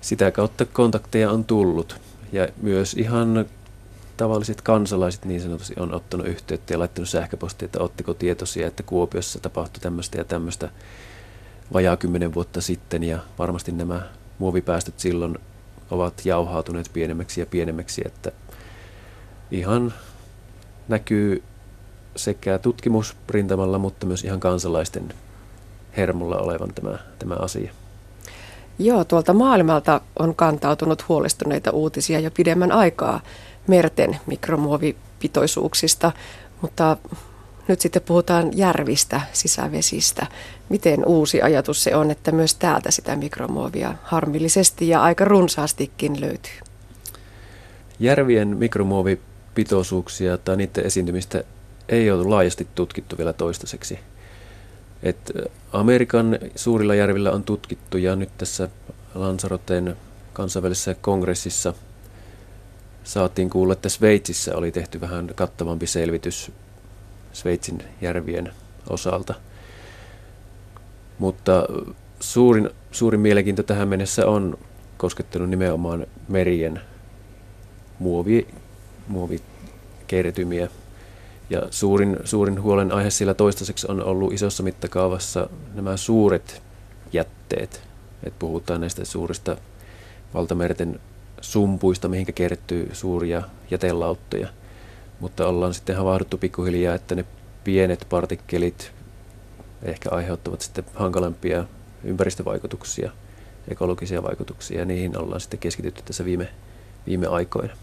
sitä 0.00 0.30
kautta 0.30 0.64
kontakteja 0.64 1.30
on 1.30 1.44
tullut. 1.44 2.00
Ja 2.32 2.48
myös 2.62 2.94
ihan 2.94 3.46
tavalliset 4.16 4.62
kansalaiset 4.62 5.24
niin 5.24 5.40
sanotusti 5.40 5.74
on 5.78 5.94
ottanut 5.94 6.26
yhteyttä 6.26 6.74
ja 6.74 6.78
laittanut 6.78 7.08
sähköpostia, 7.08 7.66
että 7.66 7.80
ottiko 7.80 8.14
tietoisia, 8.14 8.66
että 8.66 8.82
Kuopiossa 8.82 9.40
tapahtui 9.40 9.80
tämmöistä 9.80 10.18
ja 10.18 10.24
tämmöistä 10.24 10.68
vajaa 11.72 11.96
kymmenen 11.96 12.34
vuotta 12.34 12.60
sitten. 12.60 13.02
Ja 13.02 13.18
varmasti 13.38 13.72
nämä 13.72 14.02
muovipäästöt 14.38 15.00
silloin 15.00 15.38
ovat 15.90 16.22
jauhautuneet 16.24 16.90
pienemmäksi 16.92 17.40
ja 17.40 17.46
pienemmäksi, 17.46 18.02
että 18.06 18.32
ihan 19.50 19.94
näkyy 20.88 21.42
sekä 22.16 22.58
tutkimusrintamalla, 22.58 23.78
mutta 23.78 24.06
myös 24.06 24.24
ihan 24.24 24.40
kansalaisten 24.40 25.14
hermolla 25.96 26.36
olevan 26.36 26.74
tämä, 26.74 26.98
tämä 27.18 27.34
asia. 27.34 27.72
Joo, 28.78 29.04
tuolta 29.04 29.32
maailmalta 29.32 30.00
on 30.18 30.34
kantautunut 30.34 31.08
huolestuneita 31.08 31.70
uutisia 31.70 32.20
jo 32.20 32.30
pidemmän 32.30 32.72
aikaa 32.72 33.20
merten 33.66 34.16
mikromuovipitoisuuksista, 34.26 36.12
mutta 36.62 36.96
nyt 37.68 37.80
sitten 37.80 38.02
puhutaan 38.02 38.58
järvistä, 38.58 39.20
sisävesistä. 39.32 40.26
Miten 40.68 41.06
uusi 41.06 41.42
ajatus 41.42 41.84
se 41.84 41.96
on, 41.96 42.10
että 42.10 42.32
myös 42.32 42.54
täältä 42.54 42.90
sitä 42.90 43.16
mikromuovia 43.16 43.94
harmillisesti 44.02 44.88
ja 44.88 45.02
aika 45.02 45.24
runsaastikin 45.24 46.20
löytyy? 46.20 46.58
Järvien 47.98 48.56
mikromuovipitoisuuksia 48.56 50.38
tai 50.38 50.56
niiden 50.56 50.86
esiintymistä 50.86 51.44
ei 51.88 52.10
ole 52.10 52.24
laajasti 52.24 52.66
tutkittu 52.74 53.18
vielä 53.18 53.32
toistaiseksi. 53.32 53.98
Et 55.02 55.32
Amerikan 55.72 56.38
suurilla 56.56 56.94
järvillä 56.94 57.32
on 57.32 57.44
tutkittu 57.44 57.98
ja 57.98 58.16
nyt 58.16 58.30
tässä 58.38 58.68
Lanzaroten 59.14 59.96
kansainvälisessä 60.32 60.94
kongressissa 61.00 61.74
saatiin 63.04 63.50
kuulla, 63.50 63.72
että 63.72 63.88
Sveitsissä 63.88 64.56
oli 64.56 64.72
tehty 64.72 65.00
vähän 65.00 65.30
kattavampi 65.34 65.86
selvitys 65.86 66.52
Sveitsin 67.32 67.82
järvien 68.00 68.52
osalta. 68.90 69.34
Mutta 71.18 71.66
suurin, 72.20 72.70
suurin 72.92 73.20
mielenkiinto 73.20 73.62
tähän 73.62 73.88
mennessä 73.88 74.26
on 74.26 74.58
koskettanut 74.96 75.50
nimenomaan 75.50 76.06
merien 76.28 76.80
muovi, 77.98 78.46
muovikertymiä. 79.08 80.68
Ja 81.50 81.62
suurin, 81.70 82.16
suurin 82.24 82.62
huolen 82.62 82.92
aihe 82.92 83.10
sillä 83.10 83.34
toistaiseksi 83.34 83.86
on 83.90 84.04
ollut 84.04 84.32
isossa 84.32 84.62
mittakaavassa 84.62 85.48
nämä 85.74 85.96
suuret 85.96 86.62
jätteet. 87.12 87.82
Et 88.24 88.38
puhutaan 88.38 88.80
näistä 88.80 89.04
suurista 89.04 89.56
valtamerten 90.34 91.00
sumpuista, 91.40 92.08
mihinkä 92.08 92.32
kertyy 92.32 92.90
suuria 92.92 93.42
jätelauttoja– 93.70 94.48
mutta 95.20 95.46
ollaan 95.46 95.74
sitten 95.74 95.96
havahduttu 95.96 96.38
pikkuhiljaa, 96.38 96.94
että 96.94 97.14
ne 97.14 97.24
pienet 97.64 98.06
partikkelit 98.08 98.92
ehkä 99.82 100.10
aiheuttavat 100.12 100.60
sitten 100.60 100.84
hankalampia 100.94 101.64
ympäristövaikutuksia, 102.04 103.10
ekologisia 103.68 104.22
vaikutuksia, 104.22 104.78
ja 104.78 104.84
niihin 104.84 105.18
ollaan 105.18 105.40
sitten 105.40 105.60
keskitytty 105.60 106.02
tässä 106.02 106.24
viime, 106.24 106.48
viime 107.06 107.26
aikoina. 107.26 107.76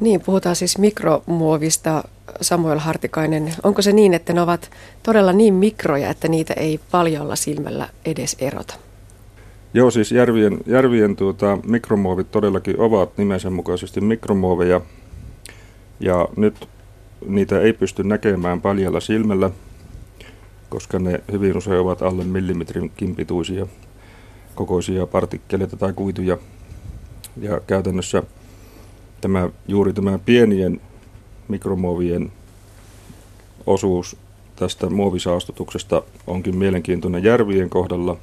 Niin, 0.00 0.20
puhutaan 0.20 0.56
siis 0.56 0.78
mikromuovista, 0.78 2.04
Samuel 2.40 2.78
Hartikainen. 2.78 3.54
Onko 3.62 3.82
se 3.82 3.92
niin, 3.92 4.14
että 4.14 4.32
ne 4.32 4.40
ovat 4.40 4.70
todella 5.02 5.32
niin 5.32 5.54
mikroja, 5.54 6.10
että 6.10 6.28
niitä 6.28 6.54
ei 6.54 6.80
paljolla 6.90 7.36
silmällä 7.36 7.88
edes 8.04 8.36
erota? 8.38 8.74
Joo, 9.74 9.90
siis 9.90 10.12
järvien, 10.12 10.58
järvien 10.66 11.16
tuota, 11.16 11.58
mikromuovit 11.66 12.30
todellakin 12.30 12.80
ovat 12.80 13.18
nimensä 13.18 13.50
mukaisesti 13.50 14.00
mikromuoveja, 14.00 14.80
ja 16.00 16.28
nyt 16.36 16.68
niitä 17.26 17.60
ei 17.60 17.72
pysty 17.72 18.04
näkemään 18.04 18.60
paljalla 18.60 19.00
silmällä, 19.00 19.50
koska 20.68 20.98
ne 20.98 21.20
hyvin 21.32 21.56
usein 21.56 21.80
ovat 21.80 22.02
alle 22.02 22.24
millimetrin 22.24 22.92
pituisia 23.16 23.66
kokoisia 24.54 25.06
partikkeleita 25.06 25.76
tai 25.76 25.92
kuituja. 25.92 26.38
Ja 27.36 27.60
käytännössä 27.60 28.22
tämä, 29.20 29.48
juuri 29.68 29.92
tämä 29.92 30.18
pienien 30.18 30.80
mikromuovien 31.48 32.32
osuus 33.66 34.16
tästä 34.56 34.90
muovisaastutuksesta 34.90 36.02
onkin 36.26 36.56
mielenkiintoinen 36.56 37.24
järvien 37.24 37.70
kohdalla, 37.70 38.16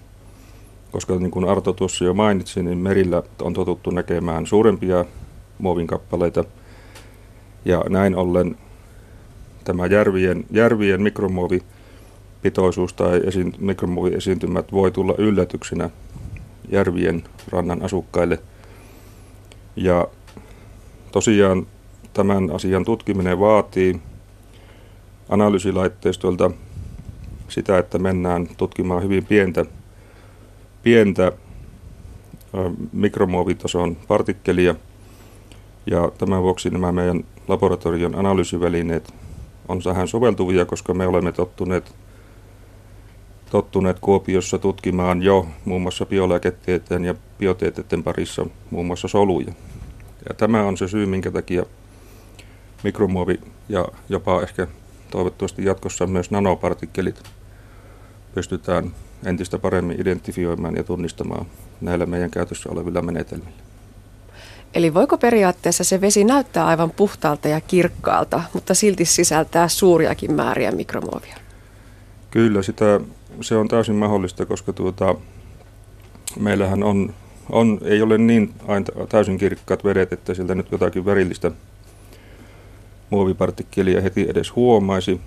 koska 0.92 1.16
niin 1.16 1.32
kuin 1.32 1.50
Arto 1.50 1.74
tuossa 1.74 2.06
jo 2.06 2.14
mainitsi, 2.14 2.64
niin 2.64 2.78
merillä 2.78 3.24
on 3.42 3.54
totuttu 3.54 3.90
näkemään 3.90 4.46
suurempia 4.46 5.06
muovinkappaleita– 5.60 6.44
ja 7.66 7.84
näin 7.90 8.16
ollen 8.16 8.58
tämä 9.64 9.86
järvien, 9.86 10.46
järvien 10.52 11.02
mikromuovipitoisuus 11.02 12.94
tai 12.94 13.22
esi- 13.26 13.54
mikromuoviesiintymät 13.60 14.72
voi 14.72 14.92
tulla 14.92 15.16
yllätyksenä 15.18 15.90
järvien 16.72 17.24
rannan 17.50 17.82
asukkaille. 17.82 18.40
Ja 19.76 20.08
tosiaan 21.12 21.68
tämän 22.14 22.52
asian 22.52 22.86
tutkiminen 22.86 23.40
vaatii 23.40 24.00
analyysilaitteistoilta 25.30 26.52
sitä, 27.48 27.78
että 27.78 28.00
mennään 28.00 28.48
tutkimaan 28.58 29.04
hyvin 29.04 29.26
pientä, 29.26 29.66
pientä 30.84 31.32
mikromuovitason 32.94 33.98
partikkelia. 34.08 34.76
Ja 35.86 36.12
tämän 36.18 36.42
vuoksi 36.44 36.70
nämä 36.70 36.92
meidän 36.92 37.24
laboratorion 37.48 38.16
analyysivälineet 38.16 39.14
on 39.68 39.82
tähän 39.82 40.08
soveltuvia, 40.08 40.66
koska 40.66 40.94
me 40.94 41.08
olemme 41.08 41.32
tottuneet, 41.32 41.96
tottuneet 43.52 44.00
Kuopiossa 44.00 44.58
tutkimaan 44.58 45.24
jo 45.24 45.48
muun 45.66 45.82
muassa 45.82 46.06
biolääketieteen 46.06 47.06
ja 47.06 47.16
biotieteiden 47.40 48.04
parissa 48.04 48.46
muun 48.72 48.86
muassa 48.86 49.08
soluja. 49.08 49.54
Ja 50.30 50.36
tämä 50.36 50.64
on 50.64 50.78
se 50.78 50.88
syy, 50.88 51.06
minkä 51.06 51.32
takia 51.32 51.66
mikromuovi 52.84 53.40
ja 53.70 53.86
jopa 54.10 54.42
ehkä 54.42 54.68
toivottavasti 55.12 55.66
jatkossa 55.66 56.08
myös 56.08 56.32
nanopartikkelit 56.32 57.24
pystytään 58.36 58.92
entistä 59.26 59.60
paremmin 59.60 60.02
identifioimaan 60.02 60.76
ja 60.76 60.84
tunnistamaan 60.84 61.46
näillä 61.82 62.06
meidän 62.06 62.32
käytössä 62.32 62.70
olevilla 62.72 63.02
menetelmillä. 63.02 63.60
Eli 64.74 64.94
voiko 64.94 65.18
periaatteessa 65.18 65.84
se 65.84 66.02
vesi 66.02 66.24
näyttää 66.24 66.66
aivan 66.66 66.92
puhtaalta 66.92 67.48
ja 67.48 67.62
kirkkaalta, 67.62 68.44
mutta 68.54 68.74
silti 68.74 69.06
sisältää 69.06 69.68
suuriakin 69.68 70.34
määriä 70.34 70.72
mikromuovia? 70.72 71.36
Kyllä, 72.32 72.62
sitä, 72.62 73.00
se 73.42 73.56
on 73.56 73.68
täysin 73.68 73.96
mahdollista, 73.96 74.46
koska 74.46 74.74
tuota, 74.74 75.16
meillähän 76.40 76.84
on, 76.84 77.14
on, 77.52 77.80
ei 77.84 78.02
ole 78.02 78.18
niin 78.18 78.54
aina 78.68 78.86
täysin 79.10 79.38
kirkkaat 79.38 79.84
vedet, 79.84 80.14
että 80.14 80.34
sieltä 80.34 80.56
nyt 80.56 80.72
jotakin 80.72 81.06
värillistä 81.06 81.52
muovipartikkelia 83.10 84.02
heti 84.02 84.26
edes 84.30 84.56
huomaisi. 84.56 85.22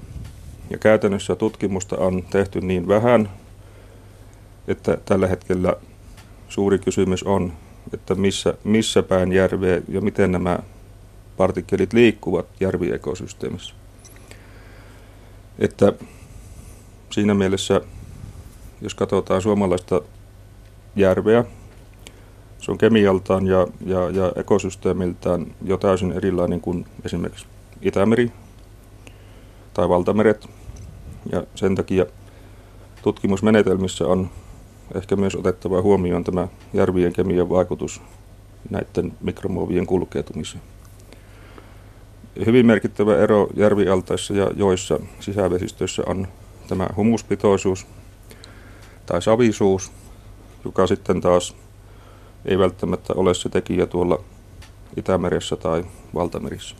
Ja 0.70 0.78
käytännössä 0.78 1.36
tutkimusta 1.36 1.96
on 1.96 2.22
tehty 2.22 2.60
niin 2.60 2.88
vähän, 2.88 3.30
että 4.68 4.98
tällä 5.04 5.26
hetkellä 5.26 5.76
suuri 6.48 6.78
kysymys 6.78 7.22
on, 7.22 7.52
että 7.94 8.14
missä, 8.14 8.54
missä 8.64 9.02
päin 9.02 9.32
järveä 9.32 9.80
ja 9.88 10.00
miten 10.00 10.32
nämä 10.32 10.58
partikkelit 11.36 11.92
liikkuvat 11.92 12.46
järviekosysteemissä. 12.60 13.74
Että 15.58 15.92
siinä 17.10 17.34
mielessä, 17.34 17.80
jos 18.80 18.94
katsotaan 18.94 19.42
suomalaista 19.42 20.00
järveä, 20.96 21.44
se 22.58 22.70
on 22.70 22.78
kemialtaan 22.78 23.46
ja, 23.46 23.66
ja, 23.86 24.10
ja 24.10 24.32
ekosysteemiltään 24.36 25.46
jo 25.64 25.76
täysin 25.76 26.12
erilainen 26.12 26.60
kuin 26.60 26.86
esimerkiksi 27.04 27.46
Itämeri 27.82 28.32
tai 29.74 29.88
valtameret. 29.88 30.48
Ja 31.32 31.44
sen 31.54 31.74
takia 31.74 32.06
tutkimusmenetelmissä 33.02 34.06
on 34.06 34.30
ehkä 34.94 35.16
myös 35.16 35.34
otettava 35.36 35.82
huomioon 35.82 36.24
tämä 36.24 36.48
järvien 36.72 37.12
kemian 37.12 37.48
vaikutus 37.48 38.02
näiden 38.70 39.12
mikromuovien 39.20 39.86
kulkeutumiseen. 39.86 40.62
Hyvin 42.46 42.66
merkittävä 42.66 43.16
ero 43.16 43.48
järvialtaissa 43.56 44.34
ja 44.34 44.50
joissa 44.56 45.00
sisävesistöissä 45.20 46.02
on 46.06 46.28
tämä 46.68 46.86
humuspitoisuus 46.96 47.86
tai 49.06 49.22
savisuus, 49.22 49.92
joka 50.64 50.86
sitten 50.86 51.20
taas 51.20 51.56
ei 52.44 52.58
välttämättä 52.58 53.12
ole 53.16 53.34
se 53.34 53.48
tekijä 53.48 53.86
tuolla 53.86 54.18
Itämeressä 54.96 55.56
tai 55.56 55.84
Valtamerissä. 56.14 56.76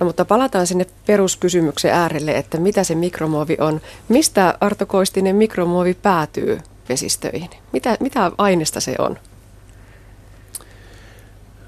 No 0.00 0.06
mutta 0.06 0.24
palataan 0.24 0.66
sinne 0.66 0.86
peruskysymyksen 1.06 1.92
äärelle, 1.92 2.32
että 2.32 2.58
mitä 2.58 2.84
se 2.84 2.94
mikromuovi 2.94 3.56
on. 3.60 3.80
Mistä 4.08 4.54
Arto 4.60 4.86
Koistinen 4.86 5.36
mikromuovi 5.36 5.94
päätyy 5.94 6.60
vesistöihin? 6.88 7.50
Mitä, 7.72 7.96
mitä 8.00 8.32
aineesta 8.38 8.80
se 8.80 8.94
on? 8.98 9.18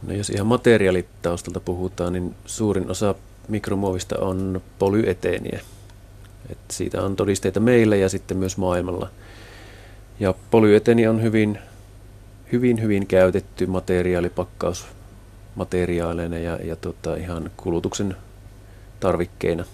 No 0.02 0.14
jos 0.14 0.30
ihan 0.30 0.46
materiaalitaustalta 0.46 1.60
puhutaan, 1.60 2.12
niin 2.12 2.34
suurin 2.46 2.90
osa 2.90 3.14
mikromuovista 3.48 4.18
on 4.18 4.62
polyeteeniä. 4.78 5.60
Et 6.50 6.58
siitä 6.70 7.02
on 7.02 7.16
todisteita 7.16 7.60
meillä 7.60 7.96
ja 7.96 8.08
sitten 8.08 8.36
myös 8.36 8.56
maailmalla. 8.56 9.10
Ja 10.20 10.34
polyeteeni 10.50 11.06
on 11.06 11.22
hyvin, 11.22 11.58
hyvin, 12.52 12.82
hyvin 12.82 13.06
käytetty 13.06 13.66
materiaalipakkaus 13.66 14.86
materiaaleina 15.54 16.38
ja, 16.38 16.56
ja 16.56 16.76
tota, 16.76 17.16
ihan 17.16 17.50
kulutuksen 17.56 18.16
tarvikkeina. 19.00 19.64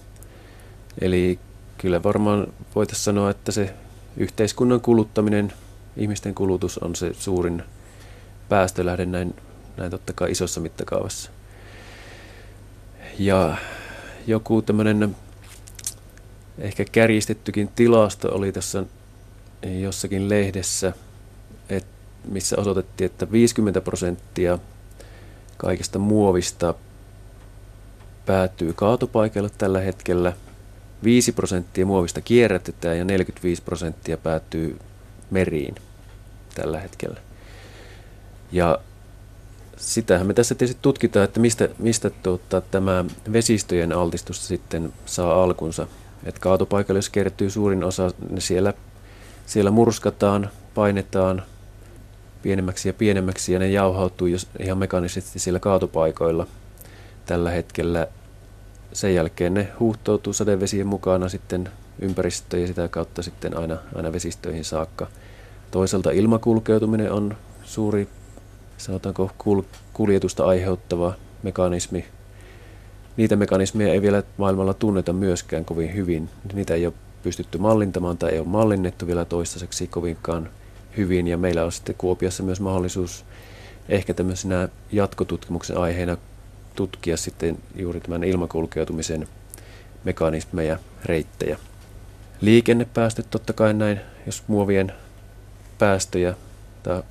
Eli 1.00 1.38
kyllä 1.78 2.02
varmaan 2.02 2.46
voitaisiin 2.74 3.04
sanoa, 3.04 3.30
että 3.30 3.52
se 3.52 3.74
yhteiskunnan 4.16 4.80
kuluttaminen 4.80 5.52
ihmisten 5.96 6.34
kulutus 6.34 6.78
on 6.78 6.96
se 6.96 7.14
suurin 7.14 7.62
päästölähde 8.48 9.06
näin, 9.06 9.34
näin 9.76 9.90
totta 9.90 10.12
kai 10.12 10.30
isossa 10.30 10.60
mittakaavassa. 10.60 11.30
Ja 13.18 13.56
joku 14.26 14.62
tämmöinen 14.62 15.16
ehkä 16.58 16.84
kärjistettykin 16.92 17.68
tilasto 17.68 18.34
oli 18.34 18.52
tässä 18.52 18.84
jossakin 19.80 20.28
lehdessä, 20.28 20.92
et, 21.68 21.86
missä 22.28 22.56
osoitettiin, 22.58 23.06
että 23.06 23.32
50 23.32 23.80
prosenttia 23.80 24.58
kaikesta 25.56 25.98
muovista 25.98 26.74
päätyy 28.26 28.72
kaatopaikalle 28.72 29.50
tällä 29.58 29.80
hetkellä. 29.80 30.32
5 31.04 31.32
prosenttia 31.32 31.86
muovista 31.86 32.20
kierrätetään 32.20 32.98
ja 32.98 33.04
45 33.04 33.62
prosenttia 33.62 34.16
päätyy 34.16 34.78
meriin 35.30 35.74
tällä 36.54 36.80
hetkellä. 36.80 37.20
Ja 38.52 38.78
sitähän 39.76 40.26
me 40.26 40.34
tässä 40.34 40.54
tietysti 40.54 40.82
tutkitaan, 40.82 41.24
että 41.24 41.40
mistä, 41.40 41.68
mistä 41.78 42.10
tuota, 42.10 42.60
tämä 42.60 43.04
vesistöjen 43.32 43.92
altistus 43.92 44.48
sitten 44.48 44.92
saa 45.06 45.42
alkunsa. 45.42 45.86
Että 46.24 46.40
kaatopaikalle, 46.40 46.98
jos 46.98 47.10
kertyy 47.10 47.50
suurin 47.50 47.84
osa, 47.84 48.10
niin 48.30 48.40
siellä, 48.40 48.74
siellä 49.46 49.70
murskataan, 49.70 50.50
painetaan 50.74 51.42
pienemmäksi 52.46 52.88
ja 52.88 52.92
pienemmäksi 52.92 53.52
ja 53.52 53.58
ne 53.58 53.68
jauhautuu 53.68 54.26
jos 54.26 54.48
ihan 54.58 54.78
mekaanisesti 54.78 55.38
siellä 55.38 55.60
kaatopaikoilla 55.60 56.46
tällä 57.26 57.50
hetkellä. 57.50 58.06
Sen 58.92 59.14
jälkeen 59.14 59.54
ne 59.54 59.68
huuhtoutuu 59.80 60.32
sadevesien 60.32 60.86
mukana 60.86 61.28
sitten 61.28 61.68
ympäristöön 61.98 62.62
ja 62.62 62.66
sitä 62.66 62.88
kautta 62.88 63.22
sitten 63.22 63.56
aina, 63.56 63.76
aina 63.94 64.12
vesistöihin 64.12 64.64
saakka. 64.64 65.06
Toisaalta 65.70 66.10
ilmakulkeutuminen 66.10 67.12
on 67.12 67.36
suuri, 67.64 68.08
sanotaanko, 68.76 69.30
kuljetusta 69.92 70.44
aiheuttava 70.44 71.14
mekanismi. 71.42 72.04
Niitä 73.16 73.36
mekanismeja 73.36 73.92
ei 73.92 74.02
vielä 74.02 74.22
maailmalla 74.36 74.74
tunneta 74.74 75.12
myöskään 75.12 75.64
kovin 75.64 75.94
hyvin. 75.94 76.28
Niitä 76.52 76.74
ei 76.74 76.86
ole 76.86 76.94
pystytty 77.22 77.58
mallintamaan 77.58 78.18
tai 78.18 78.30
ei 78.32 78.38
ole 78.38 78.48
mallinnettu 78.48 79.06
vielä 79.06 79.24
toistaiseksi 79.24 79.86
kovinkaan 79.86 80.48
hyvin. 80.96 81.28
Ja 81.28 81.38
meillä 81.38 81.64
on 81.64 81.72
sitten 81.72 81.94
Kuopiossa 81.98 82.42
myös 82.42 82.60
mahdollisuus 82.60 83.24
ehkä 83.88 84.14
tämmöisenä 84.14 84.68
jatkotutkimuksen 84.92 85.78
aiheena 85.78 86.16
tutkia 86.74 87.16
sitten 87.16 87.58
juuri 87.74 88.00
tämän 88.00 88.24
ilmakulkeutumisen 88.24 89.28
mekanismeja, 90.04 90.78
reittejä. 91.04 91.58
Liikennepäästöt 92.40 93.26
totta 93.30 93.52
kai 93.52 93.74
näin, 93.74 94.00
jos 94.26 94.42
muovien 94.46 94.92
päästöjä 95.78 96.34
tai 96.82 97.02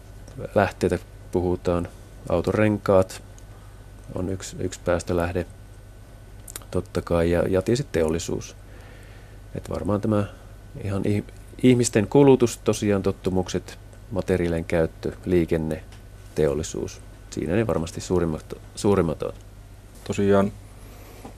lähteitä 0.56 1.00
puhutaan. 1.32 1.88
Autorenkaat 2.30 3.21
on 4.15 4.30
yksi, 4.30 4.56
yksi 4.60 4.80
päästölähde 4.86 5.45
totta 6.71 7.02
kai 7.02 7.32
ja, 7.32 7.48
ja 7.48 7.62
tietysti 7.62 7.88
teollisuus. 7.91 8.56
Et 9.56 9.69
varmaan 9.69 10.02
tämä 10.02 10.24
ihan 10.84 11.02
ihmisten 11.63 12.08
kulutus, 12.08 12.58
tosiaan 12.58 13.04
tottumukset, 13.04 13.80
materiaalien 14.12 14.65
käyttö, 14.65 15.12
liikenne, 15.26 15.84
teollisuus. 16.36 17.02
Siinä 17.30 17.56
ne 17.56 17.68
varmasti 17.68 18.02
suurimmat, 18.02 18.54
suurimmat 18.76 19.24
on. 19.24 19.34
Tosiaan 20.04 20.52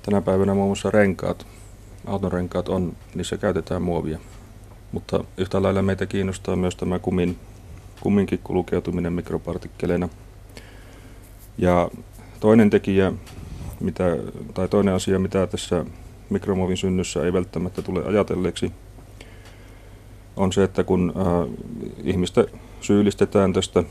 tänä 0.04 0.22
päivänä 0.22 0.54
muun 0.54 0.68
muassa 0.68 0.92
renkaat, 0.92 1.48
autonrenkaat 2.06 2.70
on, 2.70 2.96
niissä 3.16 3.38
käytetään 3.38 3.82
muovia. 3.82 4.20
Mutta 4.92 5.24
yhtä 5.38 5.62
lailla 5.62 5.82
meitä 5.82 6.06
kiinnostaa 6.06 6.56
myös 6.56 6.76
tämä 6.76 7.00
kumin, 7.00 7.40
kuminkin 8.00 8.40
kulkeutuminen 8.44 9.14
mikropartikkeleina. 9.14 10.10
Ja 11.58 11.90
toinen 12.40 12.70
tekijä, 12.70 13.14
mitä, 13.80 14.18
tai 14.54 14.68
toinen 14.68 14.94
asia, 14.94 15.20
mitä 15.20 15.48
tässä 15.48 15.86
mikromuovin 16.30 16.78
synnyssä 16.78 17.26
ei 17.26 17.34
välttämättä 17.34 17.82
tule 17.82 18.06
ajatelleeksi, 18.06 18.72
on 20.38 20.54
se, 20.54 20.64
että 20.64 20.84
kun 20.84 21.14
äh, 21.18 21.58
ihmistä 22.04 22.46
syyllistetään 22.82 23.54
tästä 23.54 23.84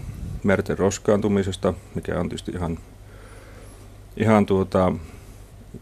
merten 0.45 0.79
roskaantumisesta, 0.79 1.75
mikä 1.95 2.21
on 2.21 2.29
tietysti 2.29 2.53
ihan, 2.53 2.79
ihan 4.17 4.47
tuota, 4.47 4.93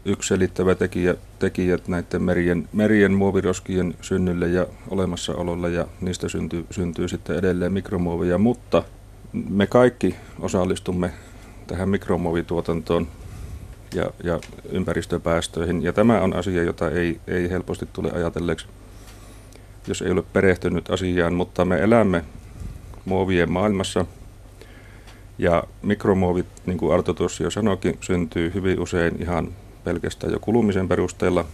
yksi 0.05 0.27
selittävä 0.27 0.75
tekijä, 0.75 1.15
tekijät 1.39 1.87
näiden 1.87 2.21
merien, 2.21 2.69
merien 2.73 3.13
muoviroskien 3.13 3.95
synnylle 4.01 4.47
ja 4.47 4.67
olemassaololle 4.89 5.69
ja 5.69 5.87
niistä 6.01 6.29
syntyy, 6.29 6.65
syntyy 6.71 7.07
sitten 7.07 7.35
edelleen 7.35 7.73
mikromuovia, 7.73 8.37
mutta 8.37 8.83
me 9.49 9.67
kaikki 9.67 10.15
osallistumme 10.39 11.13
tähän 11.67 11.89
mikromuovituotantoon 11.89 13.07
ja, 13.93 14.11
ja 14.23 14.39
ympäristöpäästöihin. 14.69 15.83
Ja 15.83 15.93
tämä 15.93 16.21
on 16.21 16.35
asia, 16.35 16.63
jota 16.63 16.91
ei, 16.91 17.19
ei 17.27 17.49
helposti 17.49 17.87
tule 17.93 18.11
ajatelleeksi, 18.11 18.67
jos 19.87 20.01
ei 20.01 20.11
ole 20.11 20.23
perehtynyt 20.33 20.89
asiaan, 20.89 21.33
mutta 21.33 21.65
me 21.65 21.77
elämme 21.77 22.25
muovien 23.05 23.51
maailmassa 23.51 24.05
ja 25.37 25.63
mikromuovit, 25.81 26.45
niin 26.65 26.77
kuin 26.77 26.93
Arto 26.93 27.13
tuossa 27.13 27.43
jo 27.43 27.51
sanoikin, 27.51 27.97
syntyy 28.01 28.51
hyvin 28.53 28.79
usein 28.79 29.21
ihan 29.21 29.47
pelkästään 29.83 30.33
jo 30.33 30.39
kulumisen 30.39 30.87
perusteella. 30.87 31.45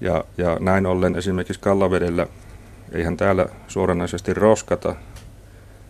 Ja, 0.00 0.24
ja 0.38 0.56
näin 0.60 0.86
ollen 0.86 1.16
esimerkiksi 1.16 1.60
Kallavedellä, 1.60 2.26
eihän 2.92 3.16
täällä 3.16 3.46
suoranaisesti 3.68 4.34
roskata. 4.34 4.96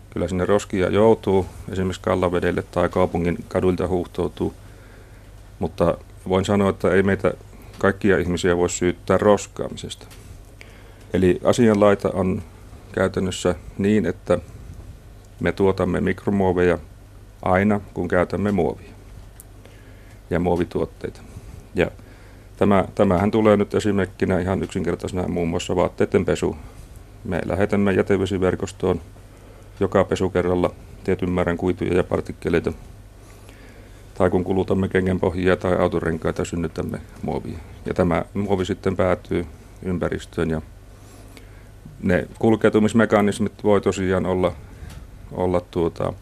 Kyllä 0.09 0.27
sinne 0.27 0.45
roskia 0.45 0.89
joutuu 0.89 1.45
esimerkiksi 1.69 2.01
Kallavedelle 2.01 2.63
tai 2.71 2.89
kaupungin 2.89 3.37
kadulta 3.47 3.87
huuhtoutuu. 3.87 4.53
Mutta 5.59 5.97
voin 6.29 6.45
sanoa, 6.45 6.69
että 6.69 6.91
ei 6.91 7.03
meitä 7.03 7.33
kaikkia 7.77 8.17
ihmisiä 8.17 8.57
voi 8.57 8.69
syyttää 8.69 9.17
roskaamisesta. 9.17 10.07
Eli 11.17 11.39
asianlaita 11.43 12.09
on 12.13 12.41
käytännössä 12.91 13.55
niin, 13.77 14.05
että 14.05 14.39
me 15.39 15.51
tuotamme 15.51 16.01
mikromuoveja 16.01 16.77
aina, 17.41 17.81
kun 17.93 18.07
käytämme 18.07 18.51
muovia 18.51 18.91
ja 20.29 20.39
muovituotteita. 20.39 21.21
Ja 21.75 21.91
tämä, 22.57 22.85
tämähän 22.95 23.31
tulee 23.31 23.57
nyt 23.57 23.73
esimerkkinä 23.73 24.39
ihan 24.39 24.63
yksinkertaisena 24.63 25.27
muun 25.27 25.47
muassa 25.47 25.75
vaatteiden 25.75 26.25
pesu. 26.25 26.57
Me 27.23 27.41
lähetämme 27.45 27.93
jätevesiverkostoon 27.93 29.01
joka 29.79 30.03
pesukerralla 30.03 30.73
tietyn 31.03 31.29
määrän 31.29 31.57
kuituja 31.57 31.93
ja 31.93 32.03
partikkeleita. 32.03 32.73
Tai 34.17 34.29
kun 34.29 34.43
kulutamme 34.43 34.87
kengenpohjia 34.87 35.57
tai 35.57 35.77
autorenkaita, 35.77 36.45
synnytämme 36.45 37.01
muovia. 37.21 37.57
Ja 37.85 37.93
tämä 37.93 38.25
muovi 38.33 38.65
sitten 38.65 38.95
päätyy 38.95 39.45
ympäristöön 39.83 40.49
ja 40.49 40.61
ne 42.03 42.27
kulkeutumismekanismit 42.39 43.63
voi 43.63 43.81
tosiaan 43.81 44.25
olla, 44.25 44.55
olla 45.31 45.61
tuota, 45.61 46.13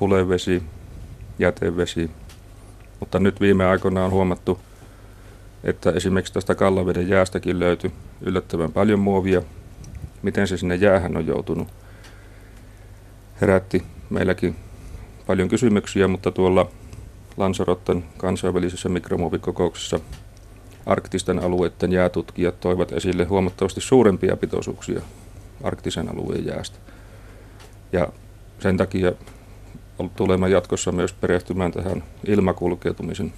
hulevesi, 0.00 0.62
jätevesi, 1.38 2.10
mutta 3.00 3.18
nyt 3.20 3.40
viime 3.40 3.66
aikoina 3.66 4.04
on 4.04 4.10
huomattu, 4.10 4.60
että 5.64 5.90
esimerkiksi 5.90 6.32
tästä 6.32 6.54
Kallaveden 6.54 7.08
jäästäkin 7.08 7.60
löytyi 7.60 7.92
yllättävän 8.20 8.72
paljon 8.72 8.98
muovia. 8.98 9.42
Miten 10.22 10.48
se 10.48 10.56
sinne 10.56 10.74
jäähän 10.74 11.16
on 11.16 11.26
joutunut? 11.26 11.68
Herätti 13.40 13.82
meilläkin 14.10 14.56
paljon 15.26 15.48
kysymyksiä, 15.48 16.08
mutta 16.08 16.30
tuolla 16.30 16.66
Lansarotten 17.36 18.04
kansainvälisessä 18.16 18.88
mikromuovikokouksessa 18.88 20.00
arktisten 20.86 21.38
alueiden 21.38 21.92
jäätutkijat 21.92 22.60
toivat 22.60 22.92
esille 22.92 23.24
huomattavasti 23.24 23.80
suurempia 23.80 24.36
pitoisuuksia 24.36 25.00
arktisen 25.62 26.08
alueen 26.08 26.46
jäästä. 26.46 26.78
Ja 27.92 28.08
sen 28.58 28.76
takia 28.76 29.12
tulemme 30.16 30.48
jatkossa 30.48 30.92
myös 30.92 31.12
perehtymään 31.12 31.72
tähän 31.72 32.04
ilmakulkeutumisen 32.26 33.32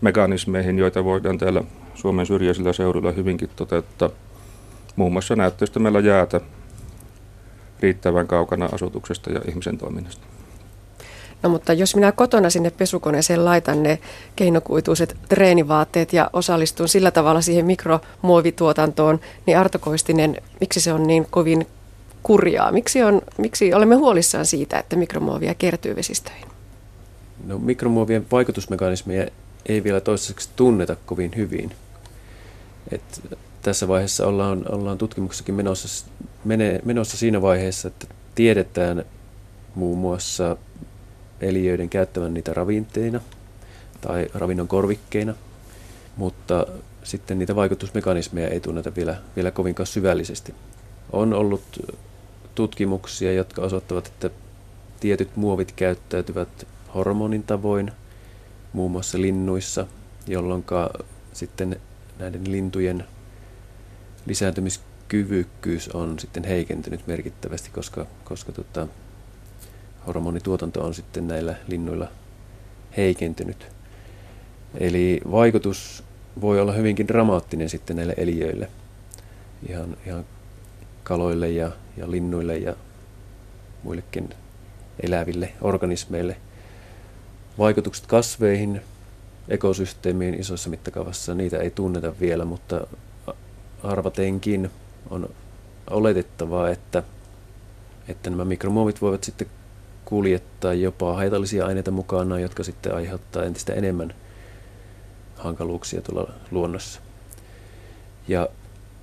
mekanismeihin, 0.00 0.78
joita 0.78 1.04
voidaan 1.04 1.38
täällä 1.38 1.62
Suomen 1.94 2.26
syrjäisillä 2.26 2.72
seuduilla 2.72 3.12
hyvinkin 3.12 3.50
toteuttaa. 3.56 4.10
Muun 4.96 5.12
muassa 5.12 5.36
näyttöistämällä 5.36 6.00
jäätä 6.00 6.40
riittävän 7.80 8.26
kaukana 8.26 8.68
asutuksesta 8.72 9.30
ja 9.32 9.40
ihmisen 9.48 9.78
toiminnasta. 9.78 10.33
No 11.44 11.50
mutta 11.50 11.72
jos 11.72 11.94
minä 11.94 12.12
kotona 12.12 12.50
sinne 12.50 12.70
pesukoneeseen 12.70 13.44
laitan 13.44 13.82
ne 13.82 13.98
keinokuituiset 14.36 15.16
treenivaatteet 15.28 16.12
ja 16.12 16.30
osallistun 16.32 16.88
sillä 16.88 17.10
tavalla 17.10 17.40
siihen 17.40 17.66
mikromuovituotantoon, 17.66 19.20
niin 19.46 19.58
Arto 19.58 19.78
Koistinen, 19.78 20.36
miksi 20.60 20.80
se 20.80 20.92
on 20.92 21.06
niin 21.06 21.26
kovin 21.30 21.66
kurjaa? 22.22 22.72
Miksi, 22.72 23.02
on, 23.02 23.22
miksi 23.38 23.74
olemme 23.74 23.94
huolissaan 23.94 24.46
siitä, 24.46 24.78
että 24.78 24.96
mikromuovia 24.96 25.54
kertyy 25.54 25.96
vesistöihin? 25.96 26.48
No, 27.46 27.58
mikromuovien 27.58 28.26
vaikutusmekanismeja 28.32 29.26
ei 29.66 29.84
vielä 29.84 30.00
toistaiseksi 30.00 30.48
tunneta 30.56 30.96
kovin 31.06 31.32
hyvin. 31.36 31.70
Et 32.92 33.22
tässä 33.62 33.88
vaiheessa 33.88 34.26
ollaan, 34.26 34.64
ollaan 34.68 34.98
tutkimuksessakin 34.98 35.54
menossa 35.54 36.06
menossa 36.84 37.16
siinä 37.16 37.42
vaiheessa, 37.42 37.88
että 37.88 38.06
tiedetään 38.34 39.04
muun 39.74 39.98
muassa 39.98 40.56
eliöiden 41.44 41.88
käyttävän 41.88 42.34
niitä 42.34 42.54
ravinteina 42.54 43.20
tai 44.00 44.26
ravinnon 44.34 44.68
korvikkeina, 44.68 45.34
mutta 46.16 46.66
sitten 47.04 47.38
niitä 47.38 47.56
vaikutusmekanismeja 47.56 48.48
ei 48.48 48.60
tunneta 48.60 48.92
vielä, 48.96 49.16
vielä 49.36 49.50
kovinkaan 49.50 49.86
syvällisesti. 49.86 50.54
On 51.12 51.34
ollut 51.34 51.62
tutkimuksia, 52.54 53.32
jotka 53.32 53.62
osoittavat, 53.62 54.06
että 54.06 54.30
tietyt 55.00 55.36
muovit 55.36 55.72
käyttäytyvät 55.72 56.66
hormonin 56.94 57.42
tavoin, 57.42 57.92
muun 58.72 58.90
muassa 58.90 59.20
linnuissa, 59.20 59.86
jolloin 60.26 60.64
sitten 61.32 61.80
näiden 62.18 62.52
lintujen 62.52 63.04
lisääntymiskyvykkyys 64.26 65.88
on 65.88 66.18
sitten 66.18 66.44
heikentynyt 66.44 67.06
merkittävästi, 67.06 67.70
koska, 67.70 68.06
koska 68.24 68.52
tota, 68.52 68.88
hormonituotanto 70.06 70.84
on 70.84 70.94
sitten 70.94 71.28
näillä 71.28 71.54
linnuilla 71.68 72.08
heikentynyt. 72.96 73.66
Eli 74.74 75.20
vaikutus 75.30 76.04
voi 76.40 76.60
olla 76.60 76.72
hyvinkin 76.72 77.08
dramaattinen 77.08 77.68
sitten 77.68 77.96
näille 77.96 78.14
eliöille, 78.16 78.68
ihan, 79.68 79.96
ihan 80.06 80.24
kaloille 81.04 81.50
ja, 81.50 81.70
ja 81.96 82.10
linnuille 82.10 82.56
ja 82.58 82.76
muillekin 83.82 84.30
eläville 85.02 85.52
organismeille. 85.60 86.36
Vaikutukset 87.58 88.06
kasveihin, 88.06 88.80
ekosysteemiin 89.48 90.40
isossa 90.40 90.70
mittakaavassa, 90.70 91.34
niitä 91.34 91.58
ei 91.58 91.70
tunneta 91.70 92.12
vielä, 92.20 92.44
mutta 92.44 92.86
arvatenkin 93.82 94.70
on 95.10 95.28
oletettavaa, 95.90 96.70
että, 96.70 97.02
että 98.08 98.30
nämä 98.30 98.44
mikromuovit 98.44 99.02
voivat 99.02 99.24
sitten 99.24 99.46
kuljettaa 100.04 100.74
jopa 100.74 101.14
haitallisia 101.14 101.66
aineita 101.66 101.90
mukana, 101.90 102.38
jotka 102.38 102.64
sitten 102.64 102.94
aiheuttaa 102.94 103.44
entistä 103.44 103.72
enemmän 103.72 104.14
hankaluuksia 105.36 106.02
tuolla 106.02 106.32
luonnossa. 106.50 107.00
Ja 108.28 108.48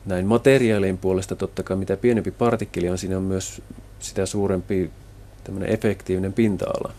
näin 0.05 0.25
materiaalien 0.25 0.97
puolesta 0.97 1.35
totta 1.35 1.63
kai 1.63 1.77
mitä 1.77 1.97
pienempi 1.97 2.31
partikkeli 2.31 2.89
on, 2.89 2.97
siinä 2.97 3.17
on 3.17 3.23
myös 3.23 3.61
sitä 3.99 4.25
suurempi 4.25 4.91
tämmöinen 5.43 5.69
efektiivinen 5.69 6.33
pinta-ala. 6.33 6.93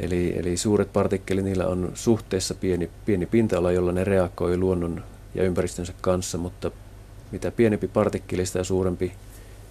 Eli, 0.00 0.38
eli 0.38 0.56
suuret 0.56 0.92
partikkelit, 0.92 1.44
niillä 1.44 1.66
on 1.66 1.92
suhteessa 1.94 2.54
pieni, 2.54 2.90
pieni 3.04 3.26
pinta-ala, 3.26 3.72
jolla 3.72 3.92
ne 3.92 4.04
reagoi 4.04 4.56
luonnon 4.56 5.04
ja 5.34 5.44
ympäristönsä 5.44 5.92
kanssa, 6.00 6.38
mutta 6.38 6.70
mitä 7.30 7.50
pienempi 7.50 7.88
partikkeli, 7.88 8.46
sitä 8.46 8.64
suurempi 8.64 9.12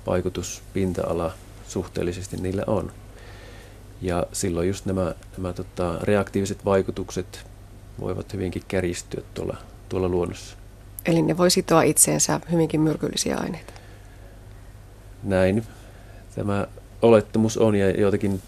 vaikutus 0.08 0.64
pinta-ala 0.74 1.34
suhteellisesti 1.68 2.38
niillä 2.38 2.64
on. 2.68 2.92
Ja 4.02 4.26
silloin 4.34 4.68
just 4.68 4.86
nämä, 4.86 5.16
nämä 5.38 5.54
tota, 5.54 5.98
reaktiiviset 6.02 6.66
vaikutukset 6.66 7.46
voivat 8.00 8.34
hyvinkin 8.34 8.64
kärjistyä 8.68 9.22
tuolla, 9.34 9.58
tuolla 9.90 10.10
luonnossa. 10.10 10.56
Eli 11.06 11.22
ne 11.22 11.38
voi 11.38 11.52
sitoa 11.52 11.82
itseensä 11.82 12.40
hyvinkin 12.52 12.82
myrkyllisiä 12.82 13.38
aineita. 13.38 13.74
Näin 15.24 15.64
tämä 16.36 16.68
olettamus 17.02 17.58
on 17.58 17.76
ja 17.76 17.90
joitakin 17.92 18.42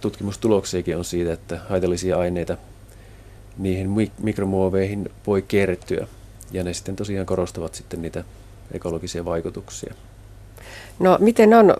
tutkimustuloksiakin 0.00 0.96
on 0.96 1.04
siitä, 1.04 1.32
että 1.32 1.60
haitallisia 1.68 2.18
aineita 2.18 2.56
niihin 3.58 4.12
mikromuoveihin 4.22 5.10
voi 5.26 5.42
kertyä. 5.42 6.06
Ja 6.52 6.64
ne 6.64 6.74
sitten 6.74 6.96
tosiaan 6.96 7.26
korostavat 7.26 7.74
sitten 7.74 8.02
niitä 8.02 8.24
ekologisia 8.72 9.24
vaikutuksia. 9.24 9.94
No 10.98 11.18
miten 11.20 11.54
on, 11.54 11.74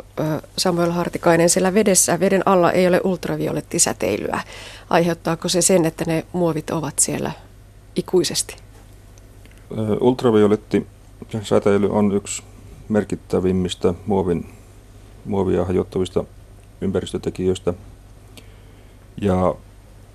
Samuel 0.57 0.91
Hartikainen, 0.91 1.49
siellä 1.49 1.75
vedessä, 1.75 2.21
veden 2.21 2.43
alla 2.47 2.73
ei 2.73 2.87
ole 2.87 3.01
ultraviolettisäteilyä. 3.05 4.41
Aiheuttaako 4.91 5.49
se 5.49 5.63
sen, 5.63 5.85
että 5.85 6.05
ne 6.05 6.25
muovit 6.33 6.71
ovat 6.71 6.99
siellä 6.99 7.33
ikuisesti? 7.97 8.57
Ultraviolettisäteily 10.01 11.91
on 11.91 12.13
yksi 12.13 12.43
merkittävimmistä 12.89 13.95
muovin, 14.07 14.49
muovia 15.25 15.65
hajottavista 15.65 16.25
ympäristötekijöistä. 16.81 17.75
Ja 19.21 19.55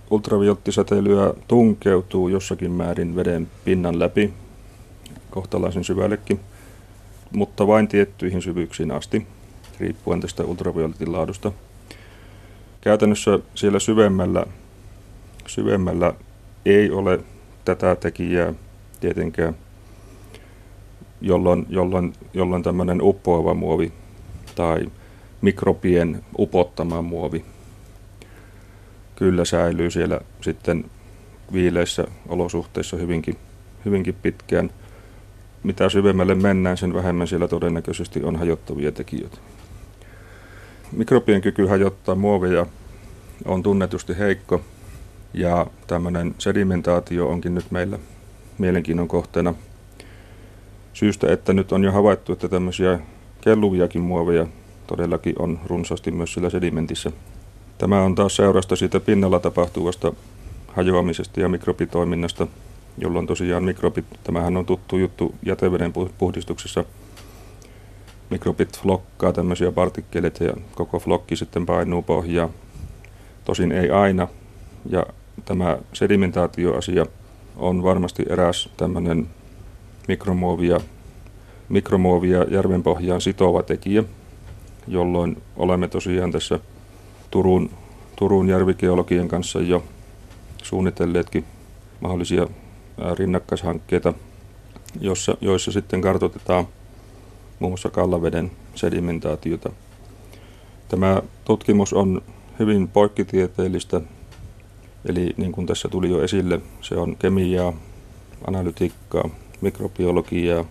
ultraviolettisäteilyä 0.10 1.34
tunkeutuu 1.48 2.28
jossakin 2.28 2.72
määrin 2.72 3.16
veden 3.16 3.48
pinnan 3.66 4.00
läpi, 4.00 4.34
kohtalaisen 5.30 5.84
syvällekin– 5.84 6.40
mutta 7.36 7.68
vain 7.68 7.88
tiettyihin 7.88 8.42
syvyyksiin 8.42 8.92
asti, 8.92 9.28
riippuen 9.80 10.22
tästä 10.22 10.44
ultravioletin 10.44 11.12
laadusta. 11.12 11.52
Käytännössä 12.82 13.40
siellä 13.56 13.80
syvemmällä, 13.80 14.46
syvemmällä 15.48 16.14
ei 16.66 16.92
ole 16.92 17.20
tätä 17.66 17.96
tekijää 17.96 18.54
tietenkään, 19.00 19.56
jolloin, 21.22 21.66
jolloin, 21.70 22.14
jolloin 22.34 22.64
tämmöinen 22.64 23.02
uppoava 23.02 23.54
muovi 23.54 23.94
tai 24.56 24.92
mikrobien 25.42 26.26
upottama 26.40 27.02
muovi 27.02 27.46
kyllä 29.16 29.46
säilyy 29.46 29.92
siellä 29.92 30.22
sitten 30.42 30.86
viileissä 31.54 32.08
olosuhteissa 32.30 32.98
hyvinkin, 32.98 33.36
hyvinkin 33.86 34.16
pitkään– 34.22 34.70
mitä 35.66 35.90
syvemmälle 35.90 36.36
mennään, 36.36 36.78
sen 36.78 36.94
vähemmän 36.94 37.28
siellä 37.28 37.48
todennäköisesti 37.48 38.24
on 38.24 38.36
hajottavia 38.36 38.92
tekijöitä. 38.92 39.38
Mikrobien 40.92 41.42
kyky 41.42 41.66
hajottaa 41.66 42.16
muoveja 42.16 42.66
on 43.46 43.64
tunnetusti 43.64 44.18
heikko 44.20 44.62
ja 45.34 45.68
tämmöinen 45.88 46.36
sedimentaatio 46.38 47.30
onkin 47.30 47.56
nyt 47.56 47.72
meillä 47.72 48.00
mielenkiinnon 48.58 49.08
kohteena 49.08 49.54
syystä, 50.94 51.34
että 51.34 51.54
nyt 51.54 51.72
on 51.72 51.84
jo 51.84 51.92
havaittu, 51.92 52.34
että 52.34 52.48
tämmöisiä 52.48 53.00
kelluviakin 53.42 54.02
muoveja 54.02 54.48
todellakin 54.88 55.36
on 55.40 55.60
runsaasti 55.66 56.12
myös 56.12 56.34
sillä 56.34 56.50
sedimentissä. 56.50 57.12
Tämä 57.78 58.02
on 58.02 58.16
taas 58.16 58.36
seurasta 58.36 58.76
siitä 58.76 59.00
pinnalla 59.00 59.40
tapahtuvasta 59.40 60.14
hajoamisesta 60.68 61.40
ja 61.40 61.50
mikrobitoiminnasta– 61.50 62.48
jolloin 62.98 63.28
tosiaan 63.28 63.64
mikrobit, 63.64 64.06
tämähän 64.24 64.58
on 64.58 64.66
tuttu 64.66 64.98
juttu 64.98 65.36
jäteveden 65.44 65.94
puhdistuksessa, 66.18 66.86
mikrobit 68.30 68.80
flokkaa 68.80 69.34
tämmöisiä 69.34 69.72
partikkeleita 69.72 70.44
ja 70.44 70.54
koko 70.76 71.00
flokki 71.00 71.36
sitten 71.36 71.66
painuu 71.66 72.02
pohjaan. 72.02 72.50
Tosin 73.46 73.72
ei 73.72 73.90
aina. 73.90 74.28
Ja 74.90 75.06
tämä 75.46 75.78
sedimentaatioasia 75.94 77.06
on 77.56 77.84
varmasti 77.84 78.24
eräs 78.30 78.70
tämmöinen 78.78 79.28
mikromuovia, 80.08 80.80
mikromuovia 81.70 82.44
järven 82.44 82.84
pohjaan 82.84 83.22
sitova 83.22 83.64
tekijä, 83.64 84.04
jolloin 84.88 85.42
olemme 85.58 85.88
tosiaan 85.88 86.32
tässä 86.32 86.60
Turun, 87.32 87.70
Turun 88.16 88.50
järvikeologien 88.50 89.28
kanssa 89.28 89.62
jo 89.62 89.84
suunnitelleetkin 90.64 91.46
mahdollisia 92.00 92.48
rinnakkaishankkeita, 93.18 94.14
jossa, 95.00 95.38
joissa 95.42 95.72
sitten 95.72 96.02
kartoitetaan 96.02 96.68
muun 97.60 97.72
muassa 97.72 97.90
kallaveden 97.90 98.52
sedimentaatiota. 98.76 99.70
Tämä 100.88 101.22
tutkimus 101.46 101.94
on 101.94 102.22
hyvin 102.60 102.88
poikkitieteellistä, 102.88 104.02
eli 105.06 105.34
niin 105.38 105.52
kuin 105.52 105.68
tässä 105.68 105.90
tuli 105.90 106.10
jo 106.10 106.22
esille, 106.24 106.62
se 106.82 106.96
on 106.96 107.16
kemiaa, 107.16 107.74
analytiikkaa, 108.48 109.30
mikrobiologiaa, 109.62 110.66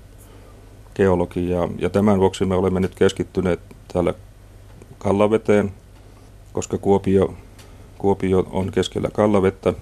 geologiaa, 0.94 1.68
ja 1.78 1.90
tämän 1.90 2.20
vuoksi 2.20 2.44
me 2.44 2.54
olemme 2.54 2.80
nyt 2.80 2.94
keskittyneet 2.94 3.60
täällä 3.92 4.14
Kallaveteen, 4.98 5.72
koska 6.52 6.78
Kuopio, 6.78 7.34
Kuopio 7.98 8.46
on 8.50 8.72
keskellä 8.72 9.08
Kallavettä, 9.12 9.74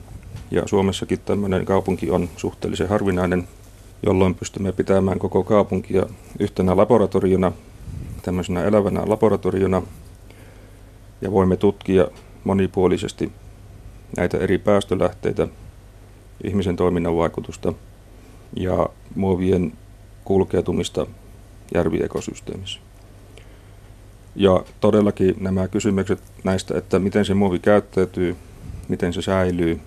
ja 0.53 0.63
Suomessakin 0.67 1.21
tämmöinen 1.21 1.65
kaupunki 1.65 2.11
on 2.11 2.29
suhteellisen 2.37 2.89
harvinainen, 2.89 3.49
jolloin 4.07 4.35
pystymme 4.35 4.73
pitämään 4.73 5.19
koko 5.19 5.45
kaupunkia 5.45 6.07
yhtenä 6.39 6.77
laboratoriona, 6.77 7.53
tämmöisenä 8.23 8.65
elävänä 8.65 9.03
laboratoriona, 9.07 9.83
ja 11.21 11.33
voimme 11.33 11.57
tutkia 11.57 12.09
monipuolisesti 12.45 13.33
näitä 14.17 14.39
eri 14.39 14.59
päästölähteitä, 14.59 15.49
ihmisen 16.45 16.77
toiminnan 16.77 17.17
vaikutusta 17.17 17.73
ja 18.57 18.89
muovien 19.15 19.73
kulkeutumista 20.25 21.07
järviekosysteemissä. 21.75 22.81
Ja 24.37 24.65
todellakin 24.81 25.35
nämä 25.41 25.69
kysymykset 25.69 26.23
näistä, 26.45 26.79
että 26.79 26.99
miten 26.99 27.25
se 27.25 27.35
muovi 27.35 27.59
käyttäytyy, 27.59 28.37
miten 28.89 29.13
se 29.13 29.23
säilyy, 29.23 29.81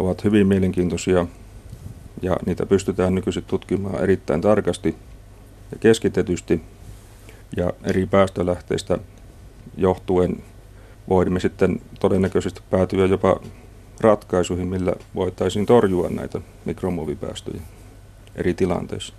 ovat 0.00 0.24
hyvin 0.24 0.46
mielenkiintoisia 0.46 1.26
ja 2.22 2.36
niitä 2.46 2.66
pystytään 2.66 3.14
nykyisin 3.14 3.44
tutkimaan 3.46 4.02
erittäin 4.02 4.40
tarkasti. 4.40 4.96
ja 5.72 5.78
keskitetysti 5.78 6.62
ja 7.56 7.72
eri 7.84 8.06
päästölähteistä 8.06 8.98
johtuen 9.76 10.42
voimme 11.08 11.40
sitten 11.40 11.80
todennäköisesti 12.00 12.60
päätyä 12.70 13.06
jopa 13.06 13.40
ratkaisuihin, 14.00 14.68
millä 14.68 14.92
voitaisiin 15.14 15.66
torjua 15.66 16.08
näitä 16.08 16.40
mikromuovipäästöjä 16.64 17.60
eri 18.34 18.54
tilanteissa. 18.54 19.14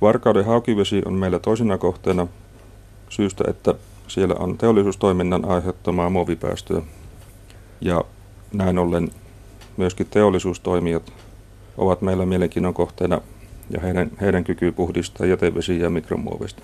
Varkauden 0.00 0.44
haukivesi 0.44 1.02
on 1.04 1.14
meillä 1.14 1.38
toisena 1.38 1.78
kohteena 1.78 2.26
syystä, 3.08 3.44
että 3.48 3.74
siellä 4.08 4.34
on 4.38 4.58
teollisuustoiminnan 4.58 5.44
aiheuttamaa 5.44 6.10
muovipäästöä. 6.10 6.82
Ja 7.80 8.04
näin 8.52 8.78
ollen 8.78 9.10
myöskin 9.76 10.06
teollisuustoimijat 10.10 11.12
ovat 11.76 12.02
meillä 12.02 12.26
mielenkiinnon 12.26 12.74
kohteena 12.74 13.20
ja 13.70 13.80
heidän, 13.80 14.10
heidän 14.20 14.44
kyky 14.44 14.72
puhdistaa 14.72 15.26
jätevesiä 15.26 15.76
ja 15.76 15.90
mikromuovista. 15.90 16.62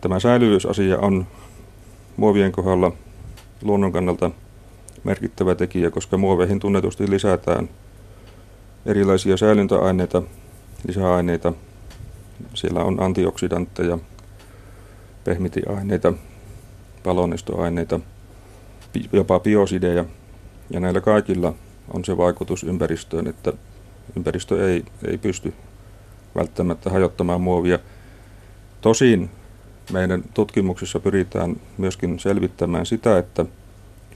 Tämä 0.00 0.20
säilyvyysasia 0.20 0.98
on 0.98 1.26
muovien 2.16 2.52
kohdalla 2.52 2.92
luonnon 3.62 3.92
kannalta 3.92 4.30
merkittävä 5.04 5.54
tekijä, 5.54 5.90
koska 5.90 6.16
muoveihin 6.16 6.60
tunnetusti 6.60 7.10
lisätään 7.10 7.68
erilaisia 8.86 9.36
säilyntäaineita, 9.36 10.22
lisäaineita. 10.88 11.52
Siellä 12.54 12.84
on 12.84 13.02
antioksidantteja, 13.02 13.98
pehmitiaineita, 15.24 16.12
palonnestoaineita, 17.02 18.00
jopa 19.12 19.40
biosideja. 19.40 20.04
Ja 20.70 20.80
näillä 20.80 21.00
kaikilla 21.00 21.54
on 21.94 22.04
se 22.04 22.16
vaikutus 22.16 22.64
ympäristöön, 22.64 23.26
että 23.26 23.52
ympäristö 24.16 24.72
ei, 24.72 24.84
ei 25.06 25.18
pysty 25.18 25.54
välttämättä 26.34 26.90
hajottamaan 26.90 27.40
muovia. 27.40 27.78
Tosin 28.80 29.30
meidän 29.92 30.24
tutkimuksissa 30.34 31.00
pyritään 31.00 31.56
myöskin 31.78 32.18
selvittämään 32.18 32.86
sitä, 32.86 33.18
että 33.18 33.44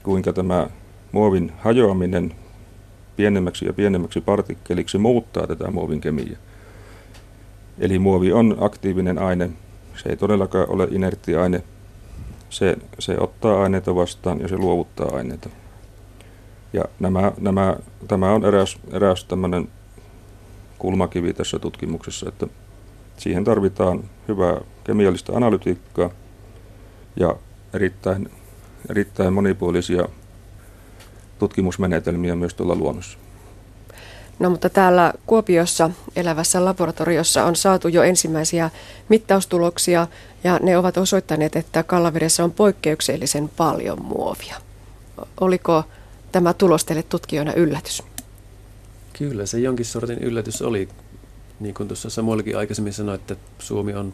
kuinka 0.03 0.33
tämä 0.33 0.67
muovin 1.11 1.51
hajoaminen 1.59 2.35
pienemmäksi 3.15 3.65
ja 3.65 3.73
pienemmäksi 3.73 4.21
partikkeliksi 4.21 4.97
muuttaa 4.97 5.47
tätä 5.47 5.71
muovin 5.71 6.01
kemiaa. 6.01 6.39
Eli 7.79 7.99
muovi 7.99 8.31
on 8.31 8.57
aktiivinen 8.59 9.19
aine, 9.19 9.49
se 10.03 10.09
ei 10.09 10.17
todellakaan 10.17 10.69
ole 10.69 10.87
inertti 10.91 11.35
aine. 11.35 11.63
Se, 12.49 12.77
se 12.99 13.17
ottaa 13.19 13.63
aineita 13.63 13.95
vastaan 13.95 14.41
ja 14.41 14.47
se 14.47 14.57
luovuttaa 14.57 15.15
aineita. 15.15 15.49
Ja 16.73 16.85
nämä, 16.99 17.31
nämä, 17.37 17.75
tämä 18.07 18.31
on 18.31 18.45
eräs, 18.45 18.77
eräs 18.91 19.25
tämmöinen 19.25 19.67
kulmakivi 20.77 21.33
tässä 21.33 21.59
tutkimuksessa, 21.59 22.29
että 22.29 22.47
siihen 23.17 23.43
tarvitaan 23.43 24.03
hyvää 24.27 24.61
kemiallista 24.83 25.33
analytiikkaa 25.33 26.09
ja 27.15 27.35
erittäin, 27.73 28.31
erittäin 28.89 29.33
monipuolisia 29.33 30.05
tutkimusmenetelmiä 31.39 32.35
myös 32.35 32.53
tuolla 32.53 32.75
luonnossa. 32.75 33.17
No 34.39 34.49
mutta 34.49 34.69
täällä 34.69 35.13
Kuopiossa 35.25 35.89
elävässä 36.15 36.65
laboratoriossa 36.65 37.45
on 37.45 37.55
saatu 37.55 37.87
jo 37.87 38.03
ensimmäisiä 38.03 38.69
mittaustuloksia 39.09 40.07
ja 40.43 40.59
ne 40.63 40.77
ovat 40.77 40.97
osoittaneet, 40.97 41.55
että 41.55 41.83
Kallavedessä 41.83 42.43
on 42.43 42.51
poikkeuksellisen 42.51 43.49
paljon 43.57 44.01
muovia. 44.05 44.55
Oliko 45.41 45.83
tämä 46.31 46.53
tulos 46.53 46.85
teille 46.85 47.03
tutkijoina 47.03 47.53
yllätys? 47.53 48.03
Kyllä 49.13 49.45
se 49.45 49.59
jonkin 49.59 49.85
sortin 49.85 50.19
yllätys 50.19 50.61
oli. 50.61 50.89
Niin 51.59 51.73
kuin 51.73 51.87
tuossa 51.87 52.09
Samuelkin 52.09 52.57
aikaisemmin 52.57 52.93
sanoi, 52.93 53.15
että 53.15 53.35
Suomi 53.59 53.93
on 53.93 54.13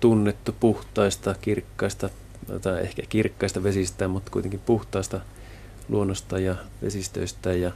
tunnettu 0.00 0.54
puhtaista, 0.60 1.34
kirkkaista, 1.40 2.10
tai 2.62 2.80
ehkä 2.80 3.02
kirkkaista 3.08 3.62
vesistä, 3.62 4.08
mutta 4.08 4.30
kuitenkin 4.30 4.60
puhtaista 4.60 5.20
luonnosta 5.88 6.38
ja 6.38 6.56
vesistöistä. 6.82 7.52
Ja 7.52 7.72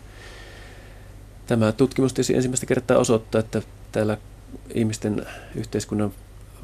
tämä 1.47 1.73
tutkimus 1.73 2.13
tietysti 2.13 2.35
ensimmäistä 2.35 2.67
kertaa 2.67 2.99
osoittaa, 2.99 3.39
että 3.39 3.63
täällä 3.93 4.19
ihmisten 4.75 5.27
yhteiskunnan 5.55 6.13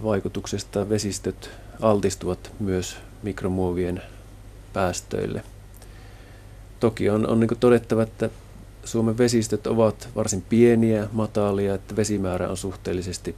vaikutuksesta 0.03 0.89
vesistöt 0.89 1.51
altistuvat 1.81 2.53
myös 2.61 2.97
mikromuovien 3.23 4.03
päästöille. 4.73 5.43
Toki 6.83 7.11
on, 7.11 7.29
on 7.29 7.41
niin 7.41 7.51
todettava, 7.61 8.03
että 8.03 8.31
Suomen 8.85 9.19
vesistöt 9.19 9.67
ovat 9.67 10.09
varsin 10.17 10.43
pieniä, 10.43 11.09
matalia, 11.13 11.75
että 11.75 11.97
vesimäärä 11.97 12.49
on 12.49 12.57
suhteellisesti 12.57 13.37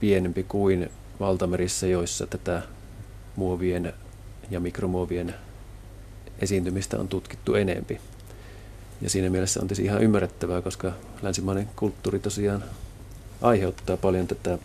pienempi 0.00 0.42
kuin 0.42 0.90
valtamerissä, 1.20 1.86
joissa 1.86 2.26
tätä 2.26 2.62
muovien 3.36 3.92
ja 4.50 4.60
mikromuovien 4.60 5.34
esiintymistä 6.38 7.00
on 7.00 7.08
tutkittu 7.08 7.54
enempi. 7.54 8.00
Ja 9.00 9.10
siinä 9.10 9.30
mielessä 9.30 9.60
on 9.60 9.66
tietysti 9.66 9.84
ihan 9.84 10.02
ymmärrettävää, 10.02 10.62
koska 10.62 10.92
länsimainen 11.22 11.68
kulttuuri 11.76 12.18
tosiaan 12.18 12.64
aiheuttaa 13.42 13.96
paljon 13.96 14.26
tätä 14.26 14.58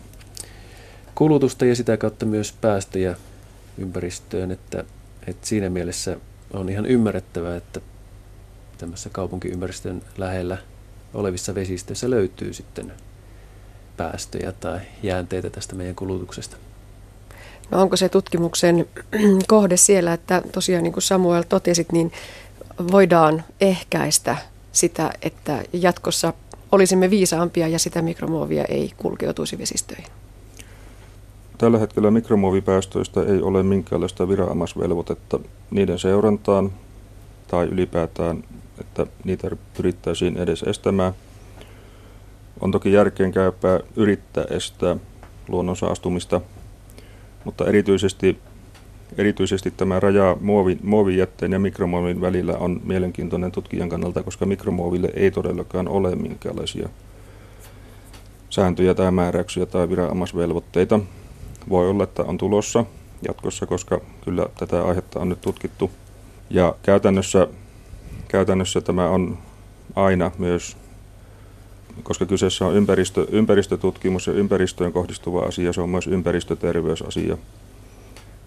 kulutusta 1.14 1.64
ja 1.64 1.76
sitä 1.76 1.96
kautta 1.96 2.26
myös 2.26 2.54
päästöjä 2.60 3.16
ympäristöön, 3.78 4.50
että, 4.50 4.84
että 5.26 5.46
siinä 5.46 5.70
mielessä 5.70 6.16
on 6.52 6.68
ihan 6.68 6.86
ymmärrettävää, 6.86 7.56
että 7.56 7.80
tämmöisessä 8.80 9.10
kaupunkiympäristön 9.10 10.02
lähellä 10.18 10.58
olevissa 11.14 11.54
vesistöissä 11.54 12.10
löytyy 12.10 12.52
sitten 12.52 12.92
päästöjä 13.96 14.52
tai 14.52 14.80
jäänteitä 15.02 15.50
tästä 15.50 15.74
meidän 15.74 15.94
kulutuksesta. 15.94 16.56
No 17.70 17.82
onko 17.82 17.96
se 17.96 18.08
tutkimuksen 18.08 18.86
kohde 19.48 19.76
siellä, 19.76 20.12
että 20.12 20.42
tosiaan 20.52 20.82
niin 20.82 20.92
kuin 20.92 21.02
Samuel 21.02 21.42
totesit, 21.42 21.92
niin 21.92 22.12
voidaan 22.92 23.44
ehkäistä 23.60 24.36
sitä, 24.72 25.12
että 25.22 25.62
jatkossa 25.72 26.32
olisimme 26.72 27.10
viisaampia 27.10 27.68
ja 27.68 27.78
sitä 27.78 28.02
mikromuovia 28.02 28.64
ei 28.64 28.92
kulkeutuisi 28.96 29.58
vesistöihin? 29.58 30.06
Tällä 31.58 31.78
hetkellä 31.78 32.10
mikromuovipäästöistä 32.10 33.22
ei 33.22 33.42
ole 33.42 33.62
minkäänlaista 33.62 34.28
viranomaisvelvoitetta 34.28 35.40
niiden 35.70 35.98
seurantaan 35.98 36.72
tai 37.48 37.66
ylipäätään, 37.66 38.44
että 38.80 39.06
niitä 39.24 39.50
pyrittäisiin 39.76 40.36
edes 40.36 40.62
estämään. 40.62 41.12
On 42.60 42.70
toki 42.70 42.92
järkeen 42.92 43.32
käypää 43.32 43.80
yrittää 43.96 44.44
estää 44.50 44.96
luonnon 45.48 45.76
saastumista, 45.76 46.40
mutta 47.44 47.66
erityisesti 47.66 48.38
Erityisesti 49.18 49.70
tämä 49.70 50.00
raja 50.00 50.36
muovin, 50.40 50.78
muovijätteen 50.82 51.52
ja 51.52 51.58
mikromuovin 51.58 52.20
välillä 52.20 52.56
on 52.56 52.80
mielenkiintoinen 52.84 53.52
tutkijan 53.52 53.88
kannalta, 53.88 54.22
koska 54.22 54.46
mikromuoville 54.46 55.08
ei 55.14 55.30
todellakaan 55.30 55.88
ole 55.88 56.14
minkäänlaisia 56.14 56.88
sääntöjä 58.50 58.94
tai 58.94 59.10
määräyksiä 59.10 59.66
tai 59.66 59.88
viranomaisvelvoitteita. 59.88 61.00
Voi 61.68 61.90
olla, 61.90 62.04
että 62.04 62.22
on 62.22 62.38
tulossa 62.38 62.84
jatkossa, 63.28 63.66
koska 63.66 64.00
kyllä 64.24 64.46
tätä 64.58 64.84
aihetta 64.84 65.20
on 65.20 65.28
nyt 65.28 65.40
tutkittu. 65.40 65.90
Ja 66.50 66.74
käytännössä, 66.82 67.46
käytännössä 68.30 68.80
tämä 68.80 69.08
on 69.08 69.38
aina 69.96 70.30
myös, 70.38 70.76
koska 72.02 72.26
kyseessä 72.26 72.66
on 72.66 72.74
ympäristö, 72.74 73.26
ympäristötutkimus 73.30 74.26
ja 74.26 74.32
ympäristöön 74.32 74.92
kohdistuva 74.92 75.40
asia, 75.40 75.72
se 75.72 75.80
on 75.80 75.90
myös 75.90 76.06
ympäristöterveysasia. 76.06 77.36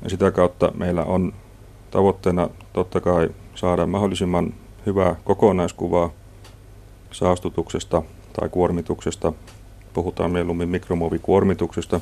Ja 0.03 0.09
sitä 0.09 0.31
kautta 0.31 0.71
meillä 0.75 1.03
on 1.03 1.33
tavoitteena 1.91 2.49
totta 2.73 3.01
kai 3.01 3.29
saada 3.55 3.87
mahdollisimman 3.87 4.53
hyvää 4.85 5.15
kokonaiskuvaa 5.23 6.09
saastutuksesta 7.11 8.01
tai 8.39 8.49
kuormituksesta. 8.49 9.33
Puhutaan 9.93 10.31
mieluummin 10.31 10.69
mikromuovikuormituksesta, 10.69 11.99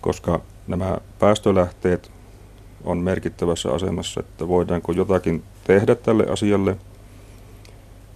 koska 0.00 0.40
nämä 0.66 0.98
päästölähteet 1.18 2.10
on 2.84 2.98
merkittävässä 2.98 3.72
asemassa, 3.72 4.20
että 4.20 4.48
voidaanko 4.48 4.92
jotakin 4.92 5.42
tehdä 5.64 5.94
tälle 5.94 6.26
asialle. 6.26 6.76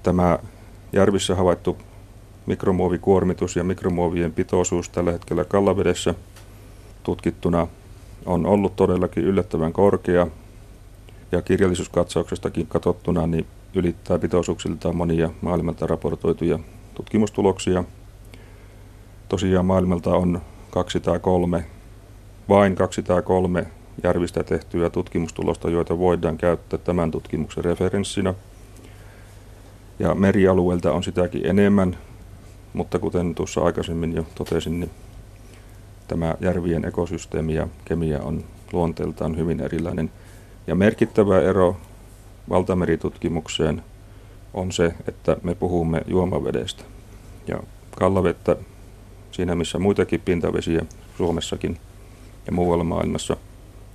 Tämä 0.03 0.39
järvissä 0.93 1.35
havaittu 1.35 1.77
mikromuovikuormitus 2.47 3.57
ja 3.57 3.65
mikromuovien 3.65 4.33
pitoisuus 4.33 4.89
tällä 4.89 5.13
hetkellä 5.13 5.45
Kallavedessä 5.45 6.15
tutkittuna 7.03 7.67
on 8.27 8.47
ollut 8.47 8.77
todellakin 8.77 9.25
yllättävän 9.25 9.73
korkea 9.73 10.27
ja 11.33 11.43
kirjallisuuskatsauksestakin 11.43 12.67
katsottuna 12.67 13.27
niin 13.27 13.47
ylittää 13.75 14.19
pitoisuuksiltaan 14.19 14.97
monia 14.97 15.31
maailmalta 15.41 15.87
raportoituja 15.87 16.59
tutkimustuloksia. 16.95 17.85
Tosiaan 19.29 19.67
maailmalta 19.67 20.17
on 20.17 20.41
kaksi 20.71 21.01
tai 21.01 21.19
kolme, 21.19 21.65
vain 22.49 22.75
kaksi 22.75 23.03
tai 23.03 23.23
kolme 23.23 23.67
järvistä 24.03 24.45
tehtyä 24.45 24.91
tutkimustulosta, 24.91 25.71
joita 25.71 25.99
voidaan 25.99 26.39
käyttää 26.39 26.79
tämän 26.79 27.11
tutkimuksen 27.11 27.65
referenssinä. 27.65 28.35
Ja 29.99 30.15
merialueelta 30.15 30.93
on 30.93 31.03
sitäkin 31.03 31.47
enemmän, 31.47 31.99
mutta 32.73 32.99
kuten 32.99 33.35
tuossa 33.35 33.61
aikaisemmin 33.61 34.17
jo 34.17 34.27
totesin, 34.35 34.81
niin 34.81 34.91
tämä 36.09 36.35
järvien 36.41 36.85
ekosysteemi 36.85 37.55
ja 37.55 37.69
kemia 37.85 38.23
on 38.23 38.45
luonteeltaan 38.73 39.37
hyvin 39.37 39.61
erilainen. 39.61 40.11
Ja 40.67 40.75
merkittävä 40.75 41.41
ero 41.41 41.77
valtameritutkimukseen 42.49 43.83
on 44.55 44.73
se, 44.73 44.95
että 45.09 45.37
me 45.43 45.55
puhumme 45.55 46.03
juomavedestä. 46.07 46.85
Ja 47.49 47.63
kallavettä, 47.99 48.57
siinä 49.33 49.55
missä 49.55 49.79
muitakin 49.79 50.21
pintavesiä 50.21 50.85
Suomessakin 51.17 51.79
ja 52.47 52.53
muualla 52.53 52.85
maailmassa, 52.85 53.37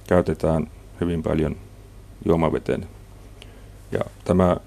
käytetään 0.09 0.67
hyvin 1.01 1.23
paljon 1.23 1.55
juomaveteen. 2.25 2.87
Ja 3.91 3.99
tämä 4.25 4.57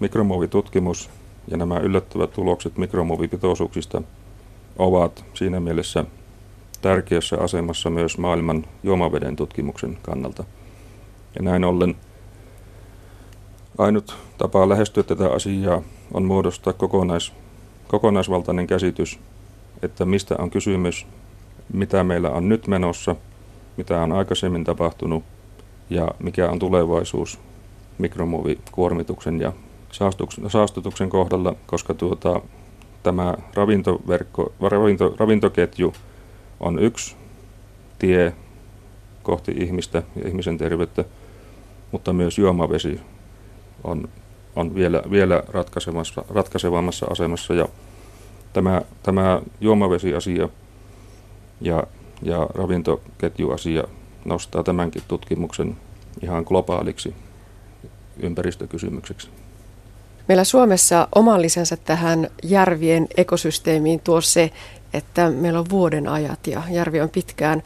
mikromuovitutkimus 0.00 1.10
ja 1.48 1.56
nämä 1.56 1.78
yllättävät 1.78 2.32
tulokset 2.32 2.78
mikromuovipitoisuuksista 2.78 4.02
ovat 4.78 5.24
siinä 5.34 5.60
mielessä 5.60 6.04
tärkeässä 6.82 7.36
asemassa 7.40 7.90
myös 7.90 8.18
maailman 8.18 8.64
juomaveden 8.82 9.36
tutkimuksen 9.36 9.98
kannalta. 10.02 10.44
Ja 11.34 11.42
näin 11.42 11.64
ollen 11.64 11.94
ainut 13.78 14.16
tapa 14.38 14.68
lähestyä 14.68 15.02
tätä 15.02 15.30
asiaa 15.30 15.82
on 16.12 16.24
muodostaa 16.24 16.72
kokonais, 16.72 17.32
kokonaisvaltainen 17.88 18.66
käsitys, 18.66 19.18
että 19.82 20.04
mistä 20.04 20.34
on 20.38 20.50
kysymys, 20.50 21.06
mitä 21.72 22.04
meillä 22.04 22.30
on 22.30 22.48
nyt 22.48 22.66
menossa, 22.66 23.16
mitä 23.76 24.02
on 24.02 24.12
aikaisemmin 24.12 24.64
tapahtunut 24.64 25.24
ja 25.90 26.08
mikä 26.18 26.50
on 26.50 26.58
tulevaisuus 26.58 27.38
mikromuovikuormituksen 27.98 29.40
ja 29.40 29.52
saastutuksen 30.48 31.10
kohdalla, 31.10 31.54
koska 31.66 31.94
tuota, 31.94 32.40
tämä 33.02 33.34
ravintoverkko, 33.54 34.52
ravinto, 34.60 35.14
ravintoketju 35.18 35.92
on 36.60 36.78
yksi 36.78 37.16
tie 37.98 38.32
kohti 39.22 39.52
ihmistä 39.52 40.02
ja 40.16 40.28
ihmisen 40.28 40.58
terveyttä, 40.58 41.04
mutta 41.92 42.12
myös 42.12 42.38
juomavesi 42.38 43.00
on, 43.84 44.08
on 44.56 44.74
vielä, 44.74 45.02
vielä 45.10 45.42
ratkaisevassa, 45.48 46.24
ratkaisevammassa 46.28 47.06
asemassa. 47.10 47.54
Ja 47.54 47.68
tämä, 48.52 48.82
tämä 49.02 49.42
juomavesiasia 49.60 50.48
ja, 51.60 51.86
ja 52.22 52.46
ravintoketjuasia 52.54 53.84
nostaa 54.24 54.62
tämänkin 54.62 55.02
tutkimuksen 55.08 55.76
ihan 56.22 56.44
globaaliksi 56.46 57.14
ympäristökysymykseksi. 58.22 59.28
Meillä 60.28 60.44
Suomessa 60.44 61.08
oman 61.14 61.42
lisänsä 61.42 61.76
tähän 61.76 62.30
järvien 62.42 63.08
ekosysteemiin 63.16 64.00
tuo 64.00 64.20
se, 64.20 64.50
että 64.92 65.30
meillä 65.30 65.58
on 65.58 65.70
vuoden 65.70 66.08
ajat 66.08 66.46
ja 66.46 66.62
järvi 66.70 67.00
on 67.00 67.10
pitkään 67.10 67.62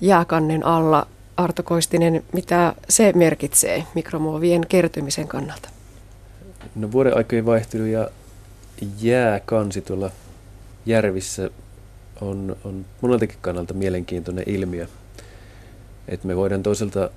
jääkannen 0.00 0.66
alla. 0.66 1.06
Arto 1.36 1.62
Koistinen, 1.62 2.24
mitä 2.32 2.74
se 2.88 3.12
merkitsee 3.16 3.84
mikromuovien 3.94 4.66
kertymisen 4.68 5.28
kannalta? 5.28 5.68
No 6.74 6.92
vuoden 6.92 7.16
aikojen 7.16 7.46
vaihtelu 7.46 7.84
ja 7.84 8.10
jääkansi 9.00 9.80
tuolla 9.80 10.10
järvissä 10.86 11.50
on, 12.20 12.56
on 12.64 12.86
moneltakin 13.00 13.38
kannalta 13.40 13.74
mielenkiintoinen 13.74 14.44
ilmiö. 14.46 14.86
Et 16.08 16.24
me 16.24 16.36
voidaan 16.36 16.62
toisaalta 16.62 17.10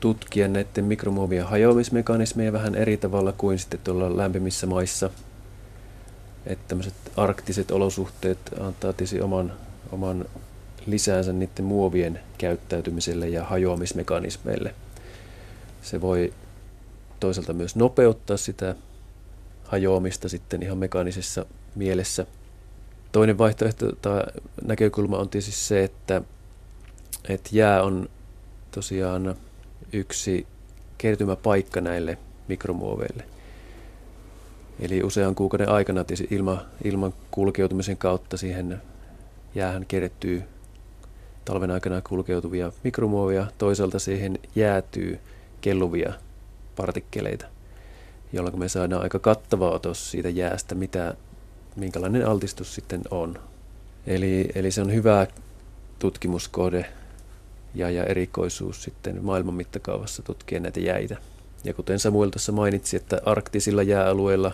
tutkia 0.00 0.48
näiden 0.48 0.84
mikromuovien 0.84 1.46
hajoamismekanismeja 1.46 2.52
vähän 2.52 2.74
eri 2.74 2.96
tavalla 2.96 3.32
kuin 3.32 3.58
sitten 3.58 3.80
tuolla 3.84 4.16
lämpimissä 4.16 4.66
maissa. 4.66 5.10
Että 6.46 6.64
tämmöiset 6.68 6.94
arktiset 7.16 7.70
olosuhteet 7.70 8.38
antaa 8.60 8.92
tietysti 8.92 9.20
oman, 9.20 9.52
oman 9.92 10.24
lisäänsä 10.86 11.32
niiden 11.32 11.64
muovien 11.64 12.20
käyttäytymiselle 12.38 13.28
ja 13.28 13.44
hajoamismekanismeille. 13.44 14.74
Se 15.82 16.00
voi 16.00 16.32
toisaalta 17.20 17.52
myös 17.52 17.76
nopeuttaa 17.76 18.36
sitä 18.36 18.74
hajoamista 19.64 20.28
sitten 20.28 20.62
ihan 20.62 20.78
mekaanisessa 20.78 21.46
mielessä. 21.74 22.26
Toinen 23.16 23.38
vaihtoehto 23.38 23.92
tai 24.02 24.22
näkökulma 24.64 25.18
on 25.18 25.28
tietysti 25.28 25.52
se, 25.52 25.84
että, 25.84 26.22
että 27.28 27.50
jää 27.52 27.82
on 27.82 28.08
tosiaan 28.70 29.34
yksi 29.92 30.46
kertymäpaikka 30.98 31.80
näille 31.80 32.18
mikromuoveille. 32.48 33.24
Eli 34.80 35.02
usean 35.02 35.34
kuukauden 35.34 35.68
aikana 35.68 36.04
ilma, 36.30 36.64
ilman 36.84 37.14
kulkeutumisen 37.30 37.96
kautta 37.96 38.36
siihen 38.36 38.82
jäähän 39.54 39.86
kerettyy 39.86 40.42
talven 41.44 41.70
aikana 41.70 42.00
kulkeutuvia 42.00 42.72
mikromuovia, 42.84 43.46
toisaalta 43.58 43.98
siihen 43.98 44.38
jäätyy 44.54 45.18
kelluvia 45.60 46.12
partikkeleita, 46.76 47.46
jolloin 48.32 48.58
me 48.58 48.68
saadaan 48.68 49.02
aika 49.02 49.18
kattava 49.18 49.70
otos 49.70 50.10
siitä 50.10 50.28
jäästä, 50.28 50.74
mitä, 50.74 51.14
minkälainen 51.76 52.26
altistus 52.26 52.74
sitten 52.74 53.02
on. 53.10 53.38
Eli, 54.06 54.48
eli 54.54 54.70
se 54.70 54.80
on 54.80 54.92
hyvä 54.92 55.26
tutkimuskohde 55.98 56.86
ja, 57.74 57.90
ja 57.90 58.04
erikoisuus 58.04 58.82
sitten 58.82 59.24
maailman 59.24 59.54
mittakaavassa 59.54 60.22
tutkia 60.22 60.60
näitä 60.60 60.80
jäitä. 60.80 61.16
Ja 61.64 61.74
kuten 61.74 61.98
Samuel 61.98 62.30
tuossa 62.30 62.52
mainitsi, 62.52 62.96
että 62.96 63.20
arktisilla 63.24 63.82
jääalueilla 63.82 64.52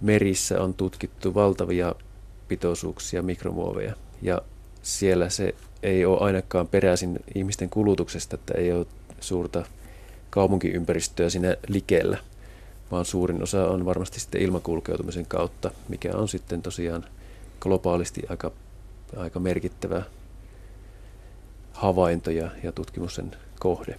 merissä 0.00 0.60
on 0.60 0.74
tutkittu 0.74 1.34
valtavia 1.34 1.94
pitoisuuksia 2.48 3.22
mikromuoveja. 3.22 3.94
Ja 4.22 4.42
siellä 4.82 5.28
se 5.28 5.54
ei 5.82 6.04
ole 6.04 6.20
ainakaan 6.20 6.68
peräisin 6.68 7.20
ihmisten 7.34 7.70
kulutuksesta, 7.70 8.34
että 8.34 8.54
ei 8.54 8.72
ole 8.72 8.86
suurta 9.20 9.64
kaupunkiympäristöä 10.30 11.30
siinä 11.30 11.56
likellä, 11.68 12.18
vaan 12.90 13.04
suurin 13.04 13.42
osa 13.42 13.68
on 13.68 13.84
varmasti 13.84 14.20
sitten 14.20 14.40
ilmakulkeutumisen 14.42 15.26
kautta, 15.26 15.70
mikä 15.88 16.16
on 16.16 16.28
sitten 16.28 16.62
tosiaan 16.62 17.04
globaalisti 17.60 18.22
aika, 18.28 18.50
aika 19.16 19.40
merkittävä 19.40 20.02
havainto 21.72 22.30
ja, 22.30 22.50
ja 22.62 22.72
tutkimuksen 22.72 23.30
kohde. 23.60 23.98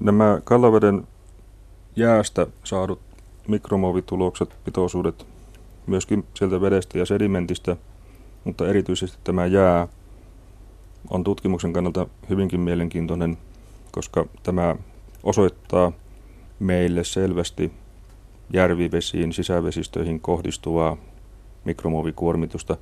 Nämä 0.00 0.40
Kallaveden 0.44 1.06
jäästä 1.96 2.46
saadut 2.64 3.00
mikromuovitulokset, 3.48 4.56
pitoisuudet 4.64 5.26
myöskin 5.86 6.26
sieltä 6.34 6.60
vedestä 6.60 6.98
ja 6.98 7.06
sedimentistä, 7.06 7.76
mutta 8.44 8.68
erityisesti 8.68 9.18
tämä 9.24 9.46
jää 9.46 9.88
on 11.10 11.24
tutkimuksen 11.24 11.72
kannalta 11.72 12.06
hyvinkin 12.28 12.60
mielenkiintoinen, 12.60 13.38
koska 13.92 14.26
tämä 14.42 14.76
osoittaa 15.22 15.92
meille 16.58 17.04
selvästi 17.04 17.72
järvivesiin, 18.52 19.32
sisävesistöihin 19.32 20.20
kohdistuvaa 20.20 20.96
mikromuovikuormitusta. 21.64 22.76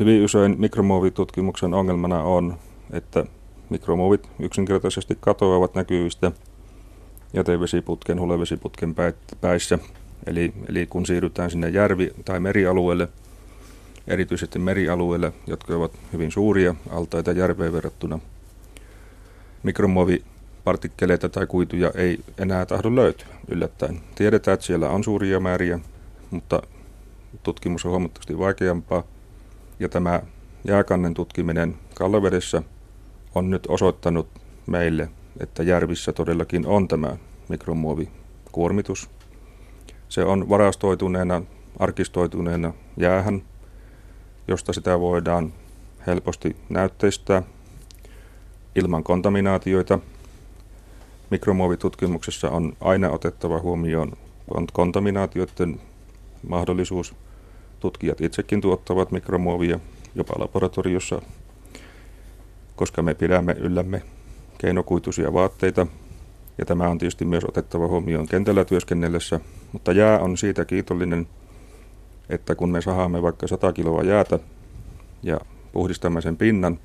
Hyvin 0.00 0.24
usein 0.24 0.56
mikromuovitutkimuksen 0.58 1.74
ongelmana 1.74 2.22
on, 2.22 2.58
että 2.92 3.24
mikromuovit 3.70 4.28
yksinkertaisesti 4.38 5.16
katoavat 5.20 5.74
näkyvistä 5.74 6.32
jätevesiputken, 7.32 8.20
hulevesiputken 8.20 8.94
päissä. 9.40 9.78
Eli, 10.26 10.52
eli 10.68 10.86
kun 10.86 11.06
siirrytään 11.06 11.50
sinne 11.50 11.68
järvi- 11.68 12.12
tai 12.24 12.40
merialueelle, 12.40 13.08
erityisesti 14.06 14.58
merialueille, 14.58 15.32
jotka 15.46 15.76
ovat 15.76 15.92
hyvin 16.12 16.30
suuria 16.30 16.74
altaita 16.90 17.32
järveen 17.32 17.72
verrattuna, 17.72 18.18
mikromuovipartikkeleita 20.60 21.28
tai 21.28 21.46
kuituja 21.46 21.90
ei 21.94 22.20
enää 22.38 22.66
tahdo 22.66 22.96
löytyä 22.96 23.28
yllättäen. 23.48 24.00
Tiedetään, 24.14 24.54
että 24.54 24.66
siellä 24.66 24.90
on 24.90 25.04
suuria 25.04 25.40
määriä, 25.40 25.80
mutta 26.30 26.62
tutkimus 27.42 27.84
on 27.84 27.90
huomattavasti 27.90 28.38
vaikeampaa. 28.38 29.02
Ja 29.80 29.88
tämä 29.88 30.22
jääkannen 30.64 31.14
tutkiminen 31.14 31.76
Kallevedessä– 31.94 32.62
on 33.34 33.50
nyt 33.50 33.66
osoittanut 33.68 34.28
meille, 34.66 35.08
että 35.40 35.62
järvissä 35.62 36.12
todellakin 36.12 36.66
on 36.66 36.88
tämä 36.88 37.16
mikromuovikuormitus. 37.48 39.10
Se 40.08 40.24
on 40.24 40.48
varastoituneena, 40.48 41.42
arkistoituneena 41.78 42.72
jäähän, 42.96 43.42
josta 44.48 44.72
sitä 44.72 45.00
voidaan 45.00 45.52
helposti 46.06 46.56
näytteistää 46.68 47.42
ilman 48.74 49.04
kontaminaatioita. 49.04 49.98
Mikromuovitutkimuksessa 51.30 52.50
on 52.50 52.76
aina 52.80 53.10
otettava 53.10 53.60
huomioon 53.60 54.12
kontaminaatioiden 54.72 55.80
mahdollisuus. 56.48 57.14
Tutkijat 57.80 58.20
itsekin 58.20 58.60
tuottavat 58.60 59.12
mikromuovia 59.12 59.80
jopa 60.14 60.34
laboratoriossa 60.38 61.22
koska 62.80 63.02
me 63.02 63.14
pidämme 63.14 63.52
yllämme 63.52 64.02
keinokuituisia 64.58 65.32
vaatteita. 65.32 65.86
Ja 66.58 66.66
tämä 66.66 66.88
on 66.88 66.98
tietysti 66.98 67.24
myös 67.24 67.44
otettava 67.44 67.86
huomioon 67.86 68.28
kentällä 68.28 68.64
työskennellessä, 68.64 69.40
mutta 69.72 69.92
jää 69.92 70.18
on 70.18 70.36
siitä 70.36 70.64
kiitollinen, 70.64 71.26
että 72.28 72.54
kun 72.54 72.70
me 72.70 72.80
sahaamme 72.80 73.22
vaikka 73.22 73.46
100 73.46 73.72
kiloa 73.72 74.02
jäätä 74.02 74.38
ja 75.22 75.40
puhdistamme 75.72 76.20
sen 76.20 76.36
pinnan, 76.36 76.78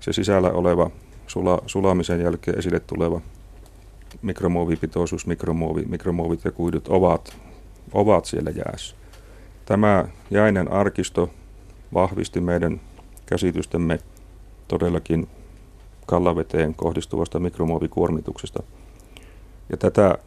se 0.00 0.12
sisällä 0.12 0.50
oleva 0.50 0.90
sula, 1.26 1.62
sulamisen 1.66 2.20
jälkeen 2.20 2.58
esille 2.58 2.80
tuleva 2.80 3.20
mikromuovipitoisuus, 4.22 5.26
mikromuovi, 5.26 5.82
mikromuovit 5.88 6.44
ja 6.44 6.52
kuidut 6.52 6.88
ovat, 6.88 7.36
ovat 7.92 8.24
siellä 8.24 8.50
jäässä. 8.50 8.96
Tämä 9.64 10.04
jäinen 10.30 10.72
arkisto 10.72 11.30
vahvisti 11.94 12.40
meidän 12.40 12.80
käsitystämme 13.26 13.98
todellakin 14.68 15.28
kallaveteen 16.06 16.74
kohdistuvasta 16.74 17.40
mikromuovikuormituksesta. 17.40 18.62
Ja 19.70 19.76
tätä 19.76 20.18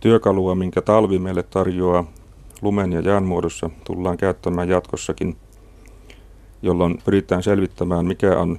työkalua, 0.00 0.54
minkä 0.54 0.82
talvi 0.82 1.18
meille 1.18 1.42
tarjoaa 1.42 2.04
lumen 2.62 2.92
ja 2.92 3.00
jään 3.00 3.24
muodossa, 3.24 3.70
tullaan 3.84 4.16
käyttämään 4.16 4.68
jatkossakin, 4.68 5.36
jolloin 6.62 6.98
pyritään 7.04 7.42
selvittämään, 7.42 8.06
mikä 8.06 8.38
on 8.38 8.58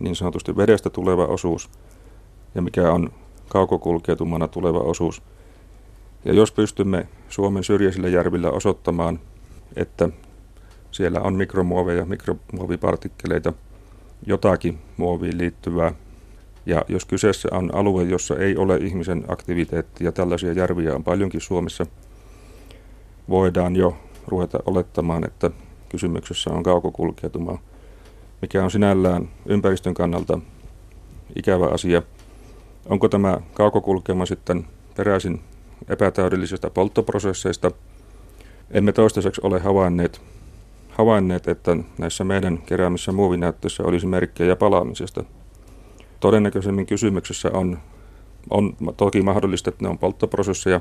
niin 0.00 0.16
sanotusti 0.16 0.56
vedestä 0.56 0.90
tuleva 0.90 1.24
osuus 1.24 1.70
ja 2.54 2.62
mikä 2.62 2.92
on 2.92 3.12
kaukokulkeutumana 3.52 4.48
tuleva 4.48 4.78
osuus. 4.78 5.22
Ja 6.24 6.32
jos 6.32 6.52
pystymme 6.52 7.08
Suomen 7.28 7.64
syrjäisillä 7.64 8.08
järvillä 8.08 8.50
osoittamaan, 8.50 9.20
että 9.76 10.08
siellä 10.90 11.20
on 11.20 11.34
mikromuoveja, 11.34 12.04
mikromuovipartikkeleita, 12.04 13.52
jotakin 14.26 14.78
muoviin 14.96 15.38
liittyvää, 15.38 15.92
ja 16.66 16.84
jos 16.88 17.04
kyseessä 17.04 17.48
on 17.52 17.74
alue, 17.74 18.04
jossa 18.04 18.36
ei 18.36 18.56
ole 18.56 18.76
ihmisen 18.76 19.24
aktiviteettia, 19.28 20.12
tällaisia 20.12 20.52
järviä 20.52 20.94
on 20.94 21.04
paljonkin 21.04 21.40
Suomessa, 21.40 21.86
voidaan 23.28 23.76
jo 23.76 23.96
ruveta 24.26 24.58
olettamaan, 24.66 25.24
että 25.24 25.50
kysymyksessä 25.88 26.50
on 26.50 26.62
kaukokulkeutuma, 26.62 27.58
mikä 28.42 28.64
on 28.64 28.70
sinällään 28.70 29.28
ympäristön 29.46 29.94
kannalta 29.94 30.38
ikävä 31.36 31.66
asia. 31.66 32.02
Onko 32.88 33.08
tämä 33.08 33.40
kaukokulkeuma 33.54 34.26
sitten 34.26 34.64
peräisin 34.96 35.40
epätäydellisistä 35.88 36.70
polttoprosesseista? 36.70 37.70
Emme 38.70 38.92
toistaiseksi 38.92 39.40
ole 39.44 39.60
havainneet, 39.60 40.20
havainneet, 40.88 41.48
että 41.48 41.76
näissä 41.98 42.24
meidän 42.24 42.58
keräämissä 42.58 43.12
muovinäyttöissä 43.12 43.82
olisi 43.82 44.06
merkkejä 44.06 44.56
palaamisesta. 44.56 45.24
Todennäköisemmin 46.20 46.86
kysymyksessä 46.86 47.50
on, 47.54 47.78
on 48.50 48.76
toki 48.96 49.22
mahdollista, 49.22 49.70
että 49.70 49.84
ne 49.84 49.88
on 49.88 49.98
polttoprosesseja, 49.98 50.80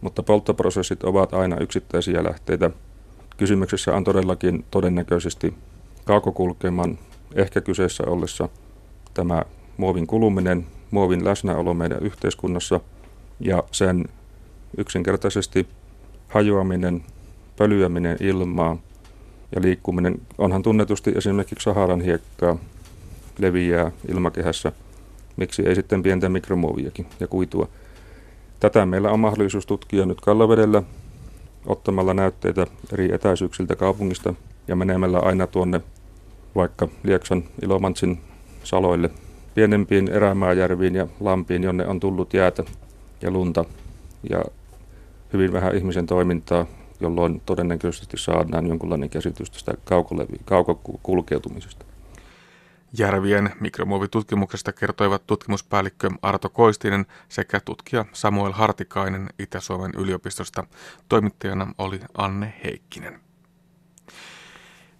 mutta 0.00 0.22
polttoprosessit 0.22 1.04
ovat 1.04 1.34
aina 1.34 1.56
yksittäisiä 1.60 2.24
lähteitä. 2.24 2.70
Kysymyksessä 3.36 3.94
on 3.94 4.04
todellakin 4.04 4.64
todennäköisesti 4.70 5.54
kaukokulkeman 6.04 6.98
ehkä 7.34 7.60
kyseessä 7.60 8.04
ollessa 8.06 8.48
tämä 9.14 9.42
muovin 9.76 10.06
kuluminen, 10.06 10.66
muovin 10.92 11.24
läsnäolo 11.24 11.74
meidän 11.74 11.98
yhteiskunnassa 12.02 12.80
ja 13.40 13.62
sen 13.70 14.04
yksinkertaisesti 14.76 15.68
hajoaminen, 16.28 17.04
pölyäminen 17.56 18.16
ilmaa 18.20 18.76
ja 19.54 19.62
liikkuminen. 19.62 20.14
Onhan 20.38 20.62
tunnetusti 20.62 21.12
esimerkiksi 21.16 21.64
Saharan 21.64 22.00
hiekkaa 22.00 22.56
leviää 23.38 23.92
ilmakehässä, 24.08 24.72
miksi 25.36 25.62
ei 25.66 25.74
sitten 25.74 26.02
pientä 26.02 26.28
mikromuoviakin 26.28 27.06
ja 27.20 27.26
kuitua. 27.26 27.68
Tätä 28.60 28.86
meillä 28.86 29.10
on 29.10 29.20
mahdollisuus 29.20 29.66
tutkia 29.66 30.06
nyt 30.06 30.20
Kallavedellä 30.20 30.82
ottamalla 31.66 32.14
näytteitä 32.14 32.66
eri 32.92 33.14
etäisyyksiltä 33.14 33.76
kaupungista 33.76 34.34
ja 34.68 34.76
menemällä 34.76 35.18
aina 35.18 35.46
tuonne 35.46 35.80
vaikka 36.54 36.88
Lieksan 37.02 37.44
Ilomantsin 37.62 38.20
saloille 38.64 39.10
pienempiin 39.54 40.08
erämaajärviin 40.08 40.94
ja 40.94 41.06
lampiin, 41.20 41.62
jonne 41.62 41.86
on 41.86 42.00
tullut 42.00 42.34
jäätä 42.34 42.64
ja 43.22 43.30
lunta 43.30 43.64
ja 44.30 44.44
hyvin 45.32 45.52
vähän 45.52 45.76
ihmisen 45.76 46.06
toimintaa, 46.06 46.66
jolloin 47.00 47.42
todennäköisesti 47.46 48.16
saadaan 48.18 48.66
jonkunlainen 48.66 49.10
käsitys 49.10 49.50
tästä 49.50 49.74
kaukokulkeutumisesta. 50.44 51.84
Järvien 52.98 53.50
mikromuovitutkimuksesta 53.60 54.72
kertoivat 54.72 55.26
tutkimuspäällikkö 55.26 56.10
Arto 56.22 56.48
Koistinen 56.48 57.06
sekä 57.28 57.60
tutkija 57.60 58.04
Samuel 58.12 58.52
Hartikainen 58.52 59.28
Itä-Suomen 59.38 59.92
yliopistosta. 59.96 60.64
Toimittajana 61.08 61.74
oli 61.78 62.00
Anne 62.18 62.54
Heikkinen. 62.64 63.20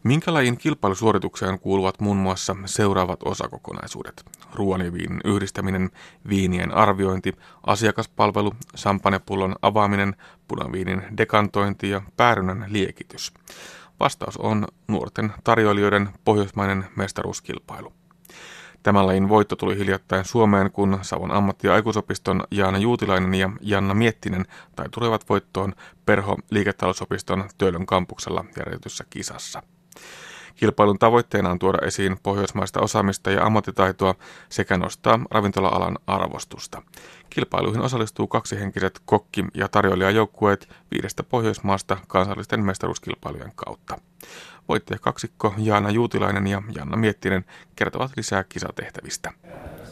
Minkä 0.03 0.34
lajin 0.34 0.59
kilpailusuoritukseen 0.59 1.59
kuuluvat 1.59 2.00
muun 2.00 2.16
muassa 2.16 2.57
seuraavat 2.64 3.20
osakokonaisuudet? 3.24 4.24
Ruoan 4.55 4.80
ja 4.80 4.92
viinin 4.92 5.20
yhdistäminen, 5.24 5.90
viinien 6.28 6.74
arviointi, 6.74 7.32
asiakaspalvelu, 7.66 8.55
sampanepullon 8.74 9.57
avaaminen, 9.62 10.16
punaviinin 10.48 11.03
dekantointi 11.16 11.90
ja 11.90 12.03
päärynän 12.16 12.64
liekitys. 12.68 13.32
Vastaus 14.00 14.36
on 14.36 14.66
nuorten 14.88 15.32
tarjoilijoiden 15.44 16.09
pohjoismainen 16.24 16.84
mestaruuskilpailu. 16.96 17.92
Tämän 18.82 19.07
lajin 19.07 19.28
voitto 19.28 19.57
tuli 19.57 19.78
hiljattain 19.78 20.24
Suomeen, 20.24 20.70
kun 20.70 20.98
Savon 21.03 21.30
ammatti- 21.30 21.66
ja 21.66 21.74
aikuisopiston 21.74 22.44
Jaana 22.50 22.78
Juutilainen 22.78 23.34
ja 23.34 23.50
Janna 23.61 23.94
Miettinen 23.94 24.46
tai 24.76 24.86
tulevat 24.90 25.28
voittoon 25.28 25.74
Perho 26.07 26.36
liiketalousopiston 26.50 27.44
Töölön 27.59 27.86
kampuksella 27.86 28.44
järjestetyssä 28.57 29.05
kisassa. 29.11 29.62
Kilpailun 30.57 30.98
tavoitteena 30.98 31.50
on 31.50 31.59
tuoda 31.59 31.78
esiin 31.86 32.16
pohjoismaista 32.22 32.80
osaamista 32.80 33.30
ja 33.30 33.44
ammattitaitoa 33.44 34.14
sekä 34.48 34.76
nostaa 34.76 35.20
ravintola-alan 35.30 35.98
arvostusta. 36.07 36.82
Kilpailuihin 37.30 37.82
osallistuu 37.82 38.26
kaksihenkiset 38.26 39.00
kokki- 39.05 39.44
ja 39.55 39.68
tarjoilijajoukkueet 39.68 40.68
viidestä 40.90 41.22
Pohjoismaasta 41.22 41.96
kansallisten 42.09 42.61
mestaruuskilpailujen 42.61 43.53
kautta. 43.57 43.98
Voittaja 44.68 44.98
kaksikko 44.98 45.55
Jaana 45.59 45.90
Juutilainen 45.90 46.46
ja 46.46 46.62
Janna 46.74 46.96
Miettinen 46.96 47.44
kertovat 47.76 48.11
lisää 48.16 48.44
kisatehtävistä. 48.44 49.32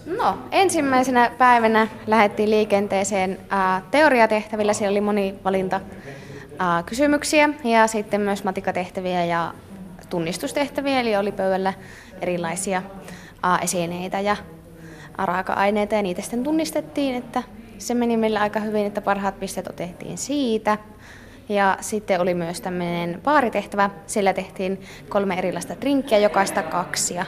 No, 0.07 0.39
ensimmäisenä 0.51 1.31
päivänä 1.39 1.89
lähdettiin 2.07 2.51
liikenteeseen 2.51 3.39
teoriatehtävillä. 3.91 4.73
Siellä 4.73 4.93
oli 4.93 5.01
monivalinta 5.01 5.81
kysymyksiä 6.87 7.49
ja 7.65 7.87
sitten 7.87 8.21
myös 8.21 8.45
matikatehtäviä 8.45 9.25
ja 9.25 9.55
tunnistustehtäviä, 10.11 11.01
eli 11.01 11.17
oli 11.17 11.33
pöydällä 11.33 11.75
erilaisia 12.21 12.83
esineitä 13.63 14.21
ja 14.21 14.37
raaka-aineita 15.19 15.95
ja 15.95 16.03
niitä 16.03 16.23
sitten 16.23 16.43
tunnistettiin, 16.43 17.15
että 17.15 17.43
se 17.79 17.95
meni 17.95 18.17
meille 18.17 18.39
aika 18.39 18.61
hyvin, 18.61 18.87
että 18.87 19.01
parhaat 19.01 19.41
pisteet 19.41 19.69
otettiin 19.69 20.19
siitä. 20.19 20.79
Ja 21.49 21.77
sitten 21.81 22.21
oli 22.21 22.35
myös 22.35 22.61
tämmöinen 22.61 23.21
baaritehtävä. 23.25 23.91
Sillä 24.07 24.33
tehtiin 24.33 24.81
kolme 25.09 25.35
erilaista 25.35 25.75
drinkkiä, 25.81 26.19
jokaista 26.19 26.63
kaksi. 26.63 27.15
Ja 27.15 27.27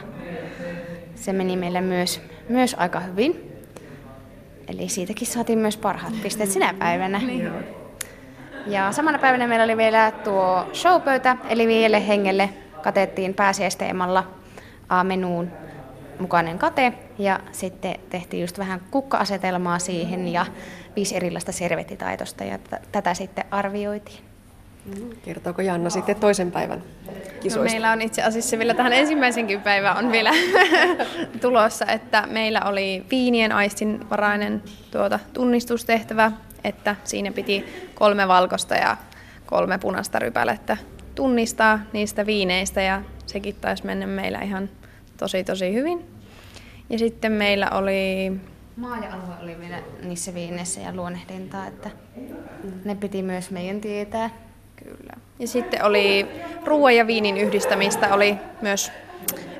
se 1.15 1.33
meni 1.33 1.57
meille 1.57 1.81
myös, 1.81 2.21
myös 2.49 2.75
aika 2.79 2.99
hyvin. 2.99 3.51
Eli 4.67 4.89
siitäkin 4.89 5.27
saatiin 5.27 5.59
myös 5.59 5.77
parhaat 5.77 6.13
pisteet 6.23 6.51
sinä 6.51 6.73
päivänä. 6.79 7.19
Niin. 7.19 7.51
Ja 8.67 8.91
samana 8.91 9.19
päivänä 9.19 9.47
meillä 9.47 9.63
oli 9.63 9.77
vielä 9.77 10.11
tuo 10.11 10.69
showpöytä, 10.73 11.37
eli 11.49 11.67
viidelle 11.67 12.07
hengelle 12.07 12.49
katettiin 12.83 13.33
pääsiäisteemalla 13.33 14.27
menuun 15.03 15.51
mukainen 16.19 16.59
kate 16.59 16.93
ja 17.17 17.39
sitten 17.51 17.95
tehtiin 18.09 18.41
just 18.41 18.57
vähän 18.57 18.81
kukka-asetelmaa 18.91 19.79
siihen 19.79 20.27
ja 20.27 20.45
viisi 20.95 21.15
erilaista 21.15 21.51
servettitaitosta 21.51 22.43
ja 22.43 22.57
t- 22.57 22.91
tätä 22.91 23.13
sitten 23.13 23.45
arvioitiin. 23.51 24.19
Kertooko 25.25 25.61
Janna 25.61 25.89
sitten 25.89 26.15
toisen 26.15 26.51
päivän 26.51 26.83
kisoista? 27.39 27.59
No, 27.59 27.71
meillä 27.71 27.91
on 27.91 28.01
itse 28.01 28.23
asiassa 28.23 28.57
vielä 28.57 28.73
tähän 28.73 28.93
ensimmäisenkin 28.93 29.61
päivään 29.61 29.97
on 29.97 30.11
vielä 30.11 30.31
tulossa, 31.41 31.85
että 31.85 32.27
meillä 32.27 32.61
oli 32.65 33.05
viinien 33.11 33.51
aistinvarainen 33.51 34.63
tuota, 34.91 35.19
tunnistustehtävä, 35.33 36.31
että 36.63 36.95
siinä 37.03 37.31
piti 37.31 37.65
kolme 37.95 38.27
valkoista 38.27 38.75
ja 38.75 38.97
kolme 39.45 39.77
punaista 39.77 40.19
rypälettä 40.19 40.77
tunnistaa 41.15 41.79
niistä 41.93 42.25
viineistä 42.25 42.81
ja 42.81 43.01
sekin 43.25 43.55
taisi 43.61 43.85
mennä 43.85 44.07
meillä 44.07 44.39
ihan 44.39 44.69
tosi 45.17 45.43
tosi 45.43 45.73
hyvin. 45.73 46.05
Ja 46.89 46.99
sitten 46.99 47.31
meillä 47.31 47.69
oli... 47.69 48.31
Maa 48.75 48.97
ja 48.97 49.13
alue 49.13 49.35
oli 49.43 49.59
vielä 49.59 49.79
niissä 50.03 50.33
viineissä 50.33 50.81
ja 50.81 50.95
luonnehdintaa, 50.95 51.67
että 51.67 51.89
ne 52.85 52.95
piti 52.95 53.21
myös 53.21 53.51
meidän 53.51 53.81
tietää. 53.81 54.29
Kyllä. 54.75 55.13
Ja 55.39 55.47
sitten 55.47 55.83
oli 55.83 56.27
ruoan 56.65 56.95
ja 56.95 57.07
viinin 57.07 57.37
yhdistämistä 57.37 58.13
oli 58.13 58.37
myös 58.61 58.91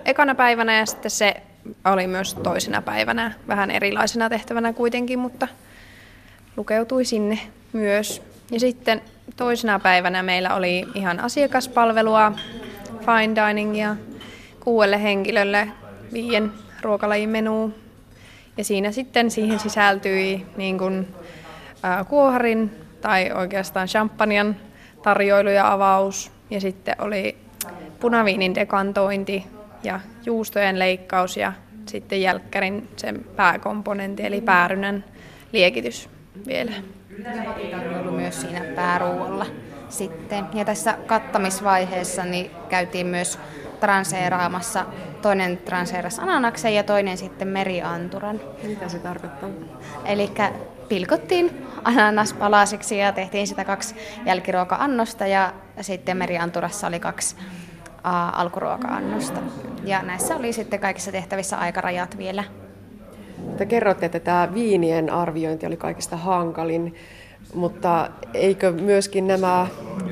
ekana 0.05 0.35
päivänä 0.35 0.77
ja 0.77 0.85
sitten 0.85 1.11
se 1.11 1.33
oli 1.85 2.07
myös 2.07 2.33
toisena 2.33 2.81
päivänä 2.81 3.33
vähän 3.47 3.71
erilaisena 3.71 4.29
tehtävänä 4.29 4.73
kuitenkin, 4.73 5.19
mutta 5.19 5.47
lukeutui 6.57 7.05
sinne 7.05 7.39
myös. 7.73 8.21
Ja 8.51 8.59
sitten 8.59 9.01
toisena 9.35 9.79
päivänä 9.79 10.23
meillä 10.23 10.55
oli 10.55 10.85
ihan 10.95 11.19
asiakaspalvelua, 11.19 12.31
fine 12.99 13.35
diningia 13.35 13.95
kuudelle 14.59 15.03
henkilölle 15.03 15.67
viien 16.13 16.51
ruokalajin 16.81 17.29
menu. 17.29 17.73
Ja 18.57 18.63
siinä 18.63 18.91
sitten 18.91 19.31
siihen 19.31 19.59
sisältyi 19.59 20.45
niin 20.57 20.77
kuin, 20.77 21.07
ää, 21.83 22.03
kuoharin 22.03 22.71
tai 23.01 23.31
oikeastaan 23.31 23.87
champanjan 23.87 24.55
tarjoilu 25.03 25.49
ja 25.49 25.71
avaus. 25.71 26.31
Ja 26.49 26.61
sitten 26.61 26.95
oli 26.99 27.37
punaviinin 27.99 28.55
dekantointi 28.55 29.45
ja 29.83 29.99
juustojen 30.25 30.79
leikkaus 30.79 31.37
ja 31.37 31.53
sitten 31.85 32.21
jälkkärin 32.21 32.89
sen 32.95 33.25
pääkomponentti 33.35 34.25
eli 34.25 34.41
päärynän 34.41 35.03
liekitys 35.51 36.09
vielä. 36.47 36.71
Tarjoilu 37.71 38.11
myös 38.11 38.41
siinä 38.41 38.61
pääruualla 38.75 39.45
sitten. 39.89 40.45
Ja 40.53 40.65
tässä 40.65 40.97
kattamisvaiheessa 41.05 42.23
niin 42.23 42.51
käytiin 42.69 43.07
myös 43.07 43.39
transeeraamassa. 43.79 44.85
Toinen 45.21 45.57
transeeras 45.57 46.19
ananaksen 46.19 46.75
ja 46.75 46.83
toinen 46.83 47.17
sitten 47.17 47.47
merianturan. 47.47 48.41
Mitä 48.63 48.89
se 48.89 48.99
tarkoittaa? 48.99 49.49
Eli 50.05 50.31
pilkottiin 50.89 51.67
ananas 51.83 52.33
palasiksi 52.33 52.97
ja 52.97 53.11
tehtiin 53.11 53.47
sitä 53.47 53.65
kaksi 53.65 53.95
jälkiruoka-annosta 54.25 55.27
ja 55.27 55.53
sitten 55.81 56.17
merianturassa 56.17 56.87
oli 56.87 56.99
kaksi 56.99 57.35
ä, 58.05 58.29
alkuruoka-annosta. 58.29 59.39
Ja 59.83 60.01
näissä 60.01 60.35
oli 60.35 60.53
sitten 60.53 60.79
kaikissa 60.79 61.11
tehtävissä 61.11 61.57
aikarajat 61.57 62.17
vielä. 62.17 62.43
Te 63.57 63.65
kerrotte, 63.65 64.05
että 64.05 64.19
tämä 64.19 64.49
viinien 64.53 65.09
arviointi 65.09 65.65
oli 65.65 65.77
kaikista 65.77 66.17
hankalin, 66.17 66.95
mutta 67.53 68.09
eikö 68.33 68.71
myöskin 68.71 69.27
nämä 69.27 69.67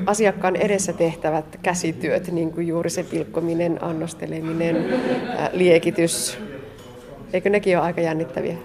asiakkaan 0.06 0.56
edessä 0.56 0.92
tehtävät 0.92 1.58
käsityöt, 1.62 2.32
niin 2.32 2.52
kuin 2.52 2.66
juuri 2.66 2.90
se 2.90 3.02
pilkkominen, 3.02 3.84
annosteleminen, 3.84 5.00
liekitys, 5.52 6.38
eikö 7.32 7.50
nekin 7.50 7.78
ole 7.78 7.86
aika 7.86 8.00
jännittäviä? 8.00 8.56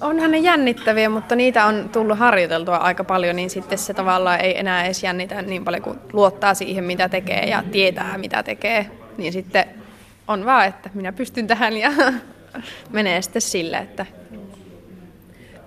Onhan 0.00 0.30
ne 0.30 0.38
jännittäviä, 0.38 1.08
mutta 1.08 1.36
niitä 1.36 1.66
on 1.66 1.88
tullut 1.92 2.18
harjoiteltua 2.18 2.76
aika 2.76 3.04
paljon, 3.04 3.36
niin 3.36 3.50
sitten 3.50 3.78
se 3.78 3.94
tavallaan 3.94 4.40
ei 4.40 4.58
enää 4.58 4.84
edes 4.84 5.02
jännitä 5.02 5.42
niin 5.42 5.64
paljon, 5.64 5.82
kun 5.82 5.98
luottaa 6.12 6.54
siihen, 6.54 6.84
mitä 6.84 7.08
tekee 7.08 7.44
ja 7.48 7.62
tietää, 7.72 8.18
mitä 8.18 8.42
tekee. 8.42 8.86
Niin 9.18 9.32
sitten 9.32 9.64
on 10.28 10.44
vaan, 10.44 10.68
että 10.68 10.90
minä 10.94 11.12
pystyn 11.12 11.46
tähän 11.46 11.76
ja 11.76 11.90
menee 12.90 13.22
sitten 13.22 13.42
sille, 13.42 13.76
että 13.76 14.06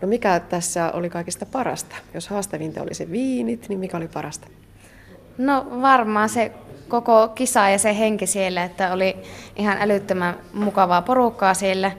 No 0.02 0.08
mikä 0.08 0.40
tässä 0.40 0.92
oli 0.92 1.10
kaikista 1.10 1.46
parasta? 1.46 1.96
Jos 2.14 2.28
haastavinta 2.28 2.82
oli 2.82 2.94
se 2.94 3.12
viinit, 3.12 3.70
niin 3.70 3.80
mikä 3.80 3.98
oli 3.98 4.08
parasta? 4.08 4.48
No 5.38 5.68
varmaan 5.82 6.30
se 6.30 6.52
koko 6.88 7.28
kisa 7.28 7.70
ja 7.70 7.80
se 7.80 8.00
henki 8.00 8.28
siellä, 8.28 8.64
että 8.64 8.94
oli 8.94 9.16
ihan 9.56 9.78
älyttömän 9.82 10.36
mukavaa 10.54 11.02
porukkaa 11.02 11.54
siellä, 11.54 11.92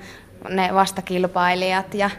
ne 0.49 0.75
vastakilpailijat 0.75 1.95
ja 1.95 2.11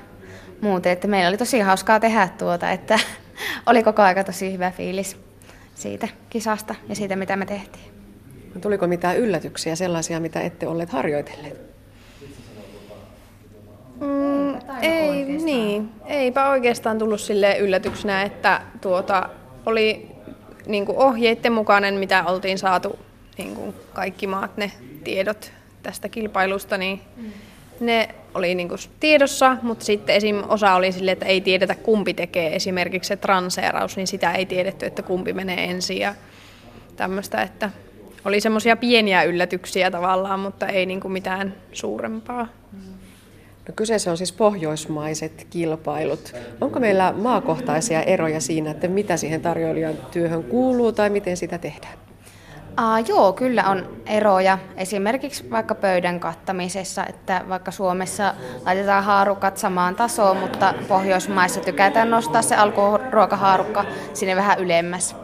muuten, 0.62 0.92
että 0.92 1.08
meillä 1.08 1.30
oli 1.30 1.38
tosi 1.38 1.60
hauskaa 1.60 2.00
tehdä 2.00 2.30
tuota, 2.38 2.72
että 2.72 3.00
oli 3.70 3.84
koko 3.84 4.02
aika 4.02 4.24
tosi 4.24 4.54
hyvä 4.54 4.72
fiilis 4.72 5.18
siitä 5.76 6.08
kisasta 6.30 6.76
ja 6.90 6.96
siitä, 6.96 7.16
mitä 7.16 7.36
me 7.36 7.46
tehtiin. 7.46 7.92
Tuliko 8.62 8.88
mitään 8.88 9.18
yllätyksiä, 9.18 9.76
sellaisia, 9.76 10.20
mitä 10.20 10.42
ette 10.42 10.68
olleet 10.68 10.90
harjoitelleet? 10.90 11.77
Mm, 14.78 14.84
ei, 14.84 15.24
niin. 15.26 15.90
Eipä 16.06 16.50
oikeastaan 16.50 17.00
tullut 17.00 17.22
sille 17.22 17.58
yllätyksenä, 17.58 18.22
että 18.24 18.62
tuota, 18.82 19.30
oli 19.66 20.08
niin 20.66 20.86
kuin 20.86 20.98
ohjeiden 20.98 21.54
mukainen, 21.54 21.94
mitä 21.94 22.24
oltiin 22.24 22.58
saatu 22.58 23.00
niin 23.38 23.56
kuin 23.56 23.74
kaikki 23.94 24.28
maat 24.28 24.58
ne 24.58 24.72
tiedot 25.04 25.52
tästä 25.84 26.10
kilpailusta, 26.10 26.78
niin 26.78 27.02
ne 27.80 28.10
oli 28.34 28.56
niin 28.56 28.70
kuin 28.70 28.80
tiedossa, 29.00 29.58
mutta 29.62 29.86
sitten 29.86 30.16
esim. 30.16 30.44
osa 30.48 30.74
oli 30.74 30.92
sille, 30.92 31.12
että 31.12 31.26
ei 31.26 31.42
tiedetä 31.42 31.76
kumpi 31.76 32.14
tekee 32.14 32.56
esimerkiksi 32.56 33.08
se 33.08 33.16
transeeraus, 33.16 33.98
niin 33.98 34.08
sitä 34.08 34.32
ei 34.32 34.46
tiedetty, 34.46 34.86
että 34.86 35.02
kumpi 35.02 35.34
menee 35.34 35.64
ensin 35.64 35.98
ja 35.98 36.16
tämmöistä, 36.96 37.42
että 37.42 37.72
oli 38.26 38.42
semmoisia 38.42 38.78
pieniä 38.78 39.24
yllätyksiä 39.24 39.92
tavallaan, 39.92 40.40
mutta 40.40 40.68
ei 40.68 40.86
niin 40.86 41.00
kuin 41.00 41.12
mitään 41.12 41.56
suurempaa. 41.72 42.48
No 43.68 43.74
kyseessä 43.76 44.12
on 44.12 44.18
siis 44.18 44.32
pohjoismaiset 44.32 45.48
kilpailut. 45.50 46.36
Onko 46.62 46.80
meillä 46.80 47.14
maakohtaisia 47.18 48.02
eroja 48.02 48.42
siinä, 48.42 48.72
että 48.72 48.88
mitä 48.88 49.18
siihen 49.18 49.42
tarjoilijan 49.42 49.96
työhön 50.12 50.44
kuuluu 50.44 50.92
tai 50.92 51.10
miten 51.10 51.38
sitä 51.38 51.58
tehdään? 51.58 51.94
Aa, 52.78 53.00
joo, 53.00 53.34
kyllä 53.34 53.64
on 53.70 53.90
eroja. 54.06 54.58
Esimerkiksi 54.76 55.52
vaikka 55.52 55.76
pöydän 55.76 56.20
kattamisessa, 56.20 57.06
että 57.06 57.42
vaikka 57.50 57.72
Suomessa 57.72 58.34
laitetaan 58.66 59.04
haarukat 59.04 59.58
samaan 59.58 59.96
tasoon, 59.96 60.38
mutta 60.38 60.74
Pohjoismaissa 60.88 61.60
tykätään 61.60 62.10
nostaa 62.10 62.42
se 62.42 62.56
alkuruokahaarukka 62.56 63.86
sinne 64.14 64.36
vähän 64.36 64.60
ylemmäs. 64.60 65.16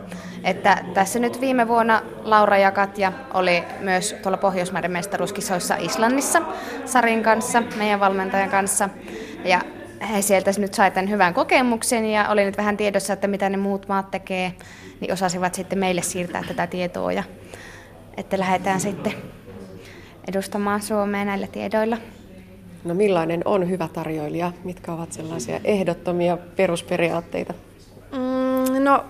Että 0.44 0.84
tässä 0.94 1.20
nyt 1.20 1.42
viime 1.42 1.68
vuonna 1.68 2.02
Laura 2.24 2.58
Jakatja 2.58 3.12
oli 3.34 3.64
myös 3.80 4.16
tuolla 4.24 4.38
Pohjoismaiden 4.38 4.92
mestaruuskisoissa 4.92 5.76
Islannissa 5.76 6.42
Sarin 6.86 7.24
kanssa, 7.24 7.64
meidän 7.78 8.00
valmentajan 8.00 8.50
kanssa. 8.50 8.90
Ja 9.46 9.62
he 10.14 10.22
sieltä 10.22 10.52
nyt 10.58 10.74
sai 10.74 10.92
tämän 10.92 11.10
hyvän 11.10 11.34
kokemuksen 11.34 12.06
ja 12.06 12.30
oli 12.30 12.46
nyt 12.46 12.58
vähän 12.58 12.78
tiedossa, 12.78 13.14
että 13.14 13.28
mitä 13.28 13.50
ne 13.50 13.58
muut 13.58 13.88
maat 13.88 14.12
tekee, 14.12 14.54
niin 15.00 15.14
osasivat 15.14 15.56
sitten 15.56 15.80
meille 15.80 16.02
siirtää 16.02 16.44
tätä 16.48 16.68
tietoa 16.68 17.12
ja 17.12 17.24
että 18.18 18.40
lähdetään 18.40 18.80
sitten 18.80 19.14
edustamaan 20.28 20.82
Suomea 20.82 21.26
näillä 21.26 21.48
tiedoilla. 21.48 21.98
No 22.84 22.94
millainen 22.94 23.42
on 23.46 23.70
hyvä 23.70 23.88
tarjoilija? 23.94 24.52
Mitkä 24.64 24.94
ovat 24.94 25.12
sellaisia 25.12 25.60
ehdottomia 25.64 26.38
perusperiaatteita? 26.38 27.54
Mm, 28.12 28.84
no 28.84 29.06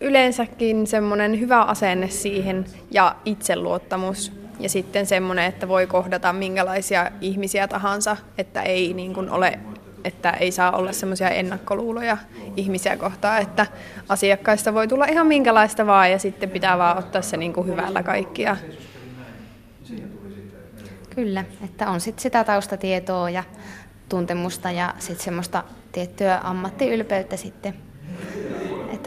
yleensäkin 0.00 0.86
semmoinen 0.86 1.40
hyvä 1.40 1.62
asenne 1.62 2.08
siihen 2.08 2.64
ja 2.90 3.16
itseluottamus 3.24 4.32
ja 4.60 4.68
sitten 4.68 5.06
semmoinen, 5.06 5.44
että 5.44 5.68
voi 5.68 5.86
kohdata 5.86 6.32
minkälaisia 6.32 7.10
ihmisiä 7.20 7.68
tahansa, 7.68 8.16
että 8.38 8.62
ei 8.62 8.94
niin 8.94 9.14
kuin 9.14 9.30
ole 9.30 9.58
että 10.04 10.30
ei 10.30 10.52
saa 10.52 10.72
olla 10.72 10.92
semmoisia 10.92 11.30
ennakkoluuloja 11.30 12.16
ihmisiä 12.56 12.96
kohtaan, 12.96 13.42
että 13.42 13.66
asiakkaista 14.08 14.74
voi 14.74 14.88
tulla 14.88 15.06
ihan 15.06 15.26
minkälaista 15.26 15.86
vaan 15.86 16.10
ja 16.10 16.18
sitten 16.18 16.50
pitää 16.50 16.78
vaan 16.78 16.98
ottaa 16.98 17.22
se 17.22 17.36
niin 17.36 17.52
kuin 17.52 17.66
hyvällä 17.66 18.02
kaikkia. 18.02 18.56
Kyllä, 21.10 21.44
että 21.64 21.90
on 21.90 22.00
sitten 22.00 22.22
sitä 22.22 22.44
taustatietoa 22.44 23.30
ja 23.30 23.44
tuntemusta 24.08 24.70
ja 24.70 24.94
sitten 24.98 25.24
semmoista 25.24 25.64
tiettyä 25.92 26.40
ammattiylpeyttä 26.42 27.36
sitten. 27.36 27.74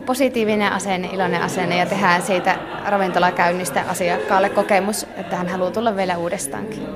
Että 0.02 0.08
positiivinen 0.08 0.72
asenne, 0.72 1.10
iloinen 1.14 1.42
asenne 1.42 1.78
ja 1.78 1.86
tehdään 1.86 2.22
siitä 2.22 2.56
ravintolakäynnistä 2.86 3.84
asiakkaalle 3.88 4.50
kokemus, 4.50 5.04
että 5.18 5.36
hän 5.36 5.48
haluaa 5.48 5.72
tulla 5.72 5.96
vielä 5.96 6.18
uudestaankin. 6.18 6.88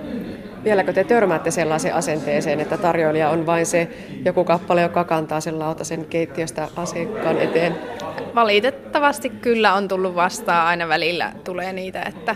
Vieläkö 0.64 0.94
te 0.94 1.04
törmäätte 1.04 1.52
sellaiseen 1.52 1.96
asenteeseen, 1.96 2.60
että 2.60 2.78
tarjoilija 2.78 3.30
on 3.30 3.46
vain 3.46 3.66
se 3.66 3.88
joku 4.26 4.44
kappale, 4.44 4.82
joka 4.82 5.04
kantaa 5.04 5.42
sen 5.42 5.60
lautasen 5.60 6.06
keittiöstä 6.06 6.68
asiakkaan 6.76 7.38
eteen? 7.38 7.76
Valitettavasti 8.36 9.30
kyllä 9.30 9.74
on 9.74 9.88
tullut 9.88 10.16
vastaan 10.16 10.68
aina 10.68 10.88
välillä 10.88 11.32
tulee 11.44 11.74
niitä, 11.74 12.02
että 12.02 12.36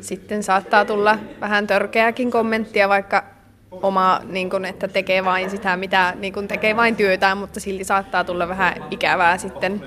sitten 0.00 0.42
saattaa 0.42 0.84
tulla 0.84 1.18
vähän 1.40 1.66
törkeäkin 1.66 2.30
kommenttia, 2.30 2.88
vaikka 2.88 3.33
oma, 3.82 4.20
niin 4.28 4.50
kun, 4.50 4.64
että 4.64 4.88
tekee 4.88 5.24
vain 5.24 5.50
sitä, 5.50 5.76
mitä 5.76 6.14
niin 6.18 6.32
kun 6.32 6.48
tekee 6.48 6.76
vain 6.76 6.96
työtään, 6.96 7.38
mutta 7.38 7.60
silti 7.60 7.84
saattaa 7.84 8.24
tulla 8.24 8.48
vähän 8.48 8.74
ikävää 8.90 9.38
sitten 9.38 9.82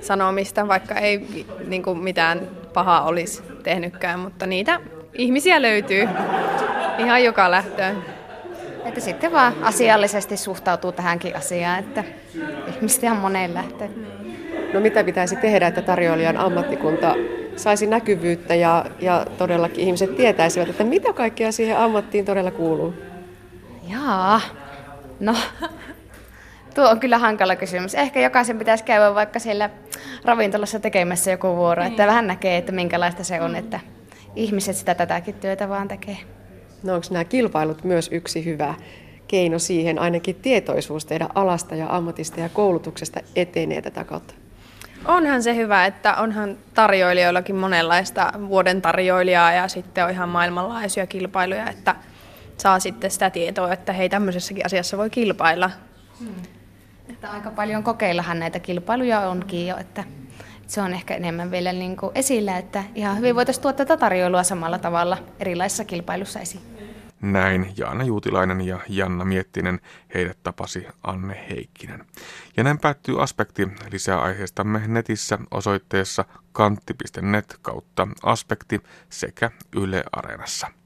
sanomista, 0.00 0.68
vaikka 0.68 0.94
ei 0.94 1.46
niin 1.66 1.82
kun 1.82 1.98
mitään 1.98 2.48
pahaa 2.74 3.02
olisi 3.02 3.42
tehnytkään, 3.62 4.18
mutta 4.18 4.46
niitä 4.46 4.80
ihmisiä 5.14 5.62
löytyy 5.62 6.08
ihan 6.98 7.24
joka 7.24 7.50
lähtöön. 7.50 8.04
Että 8.84 9.00
sitten 9.00 9.32
vaan 9.32 9.52
asiallisesti 9.62 10.36
suhtautuu 10.36 10.92
tähänkin 10.92 11.36
asiaan, 11.36 11.78
että 11.78 12.04
ihmiset 12.76 13.02
ihan 13.02 13.16
moneen 13.16 13.54
lähtöön. 13.54 13.90
No 14.72 14.80
mitä 14.80 15.04
pitäisi 15.04 15.36
tehdä, 15.36 15.66
että 15.66 15.82
tarjoilijan 15.82 16.36
ammattikunta 16.36 17.14
saisi 17.56 17.86
näkyvyyttä 17.86 18.54
ja, 18.54 18.84
ja 19.00 19.26
todellakin 19.38 19.84
ihmiset 19.84 20.16
tietäisivät, 20.16 20.68
että 20.68 20.84
mitä 20.84 21.12
kaikkea 21.12 21.52
siihen 21.52 21.78
ammattiin 21.78 22.24
todella 22.24 22.50
kuuluu? 22.50 22.94
Jaa, 23.92 24.40
no 25.20 25.34
tuo 26.74 26.90
on 26.90 27.00
kyllä 27.00 27.18
hankala 27.18 27.56
kysymys. 27.56 27.94
Ehkä 27.94 28.20
jokaisen 28.20 28.58
pitäisi 28.58 28.84
käydä 28.84 29.14
vaikka 29.14 29.38
siellä 29.38 29.70
ravintolassa 30.24 30.80
tekemässä 30.80 31.30
joku 31.30 31.56
vuoro, 31.56 31.84
että 31.84 32.06
vähän 32.06 32.26
näkee, 32.26 32.56
että 32.56 32.72
minkälaista 32.72 33.24
se 33.24 33.40
on, 33.40 33.56
että 33.56 33.80
ihmiset 34.36 34.76
sitä 34.76 34.94
tätäkin 34.94 35.34
työtä 35.34 35.68
vaan 35.68 35.88
tekee. 35.88 36.18
No 36.82 36.94
onko 36.94 37.06
nämä 37.10 37.24
kilpailut 37.24 37.84
myös 37.84 38.08
yksi 38.12 38.44
hyvä 38.44 38.74
keino 39.28 39.58
siihen, 39.58 39.98
ainakin 39.98 40.34
tietoisuus 40.34 41.06
teidän 41.06 41.28
alasta 41.34 41.74
ja 41.74 41.86
ammatista 41.96 42.40
ja 42.40 42.48
koulutuksesta 42.48 43.20
etenee 43.36 43.82
tätä 43.82 44.04
kautta? 44.04 44.34
Onhan 45.06 45.42
se 45.42 45.56
hyvä, 45.56 45.86
että 45.86 46.14
onhan 46.14 46.56
tarjoilijoillakin 46.74 47.56
monenlaista 47.56 48.32
vuoden 48.48 48.82
tarjoilijaa 48.82 49.52
ja 49.52 49.68
sitten 49.68 50.04
on 50.04 50.10
ihan 50.10 50.28
maailmanlaajuisia 50.28 51.06
kilpailuja, 51.06 51.70
että 51.70 51.96
saa 52.62 52.80
sitten 52.80 53.10
sitä 53.10 53.30
tietoa, 53.30 53.72
että 53.72 53.92
hei 53.92 54.08
tämmöisessäkin 54.08 54.66
asiassa 54.66 54.98
voi 54.98 55.10
kilpailla. 55.10 55.70
Hmm. 56.20 56.34
Että 57.08 57.30
aika 57.30 57.50
paljon 57.50 57.82
kokeillahan 57.82 58.38
näitä 58.38 58.60
kilpailuja 58.60 59.20
onkin 59.20 59.66
jo, 59.66 59.76
että 59.76 60.04
se 60.66 60.82
on 60.82 60.94
ehkä 60.94 61.14
enemmän 61.14 61.50
vielä 61.50 61.72
niin 61.72 61.96
kuin 61.96 62.12
esillä, 62.14 62.58
että 62.58 62.84
ihan 62.94 63.16
hyvin 63.18 63.34
voitaisiin 63.34 63.62
tuoda 63.62 63.76
tätä 63.76 63.96
tarjoilua 63.96 64.42
samalla 64.42 64.78
tavalla 64.78 65.18
erilaisissa 65.38 65.84
kilpailussa 65.84 66.40
esiin. 66.40 66.62
Näin 67.20 67.72
Jaana 67.76 68.04
Juutilainen 68.04 68.60
ja 68.60 68.78
Janna 68.88 69.24
Miettinen, 69.24 69.80
heidät 70.14 70.38
tapasi 70.42 70.86
Anne 71.02 71.46
Heikkinen. 71.50 72.04
Ja 72.56 72.64
näin 72.64 72.78
päättyy 72.78 73.22
aspekti 73.22 73.68
lisää 73.90 74.20
aiheistamme 74.20 74.82
netissä 74.86 75.38
osoitteessa 75.50 76.24
kantti.net 76.52 77.58
kautta 77.62 78.08
aspekti 78.22 78.80
sekä 79.08 79.50
Yle 79.76 80.04
Areenassa. 80.12 80.81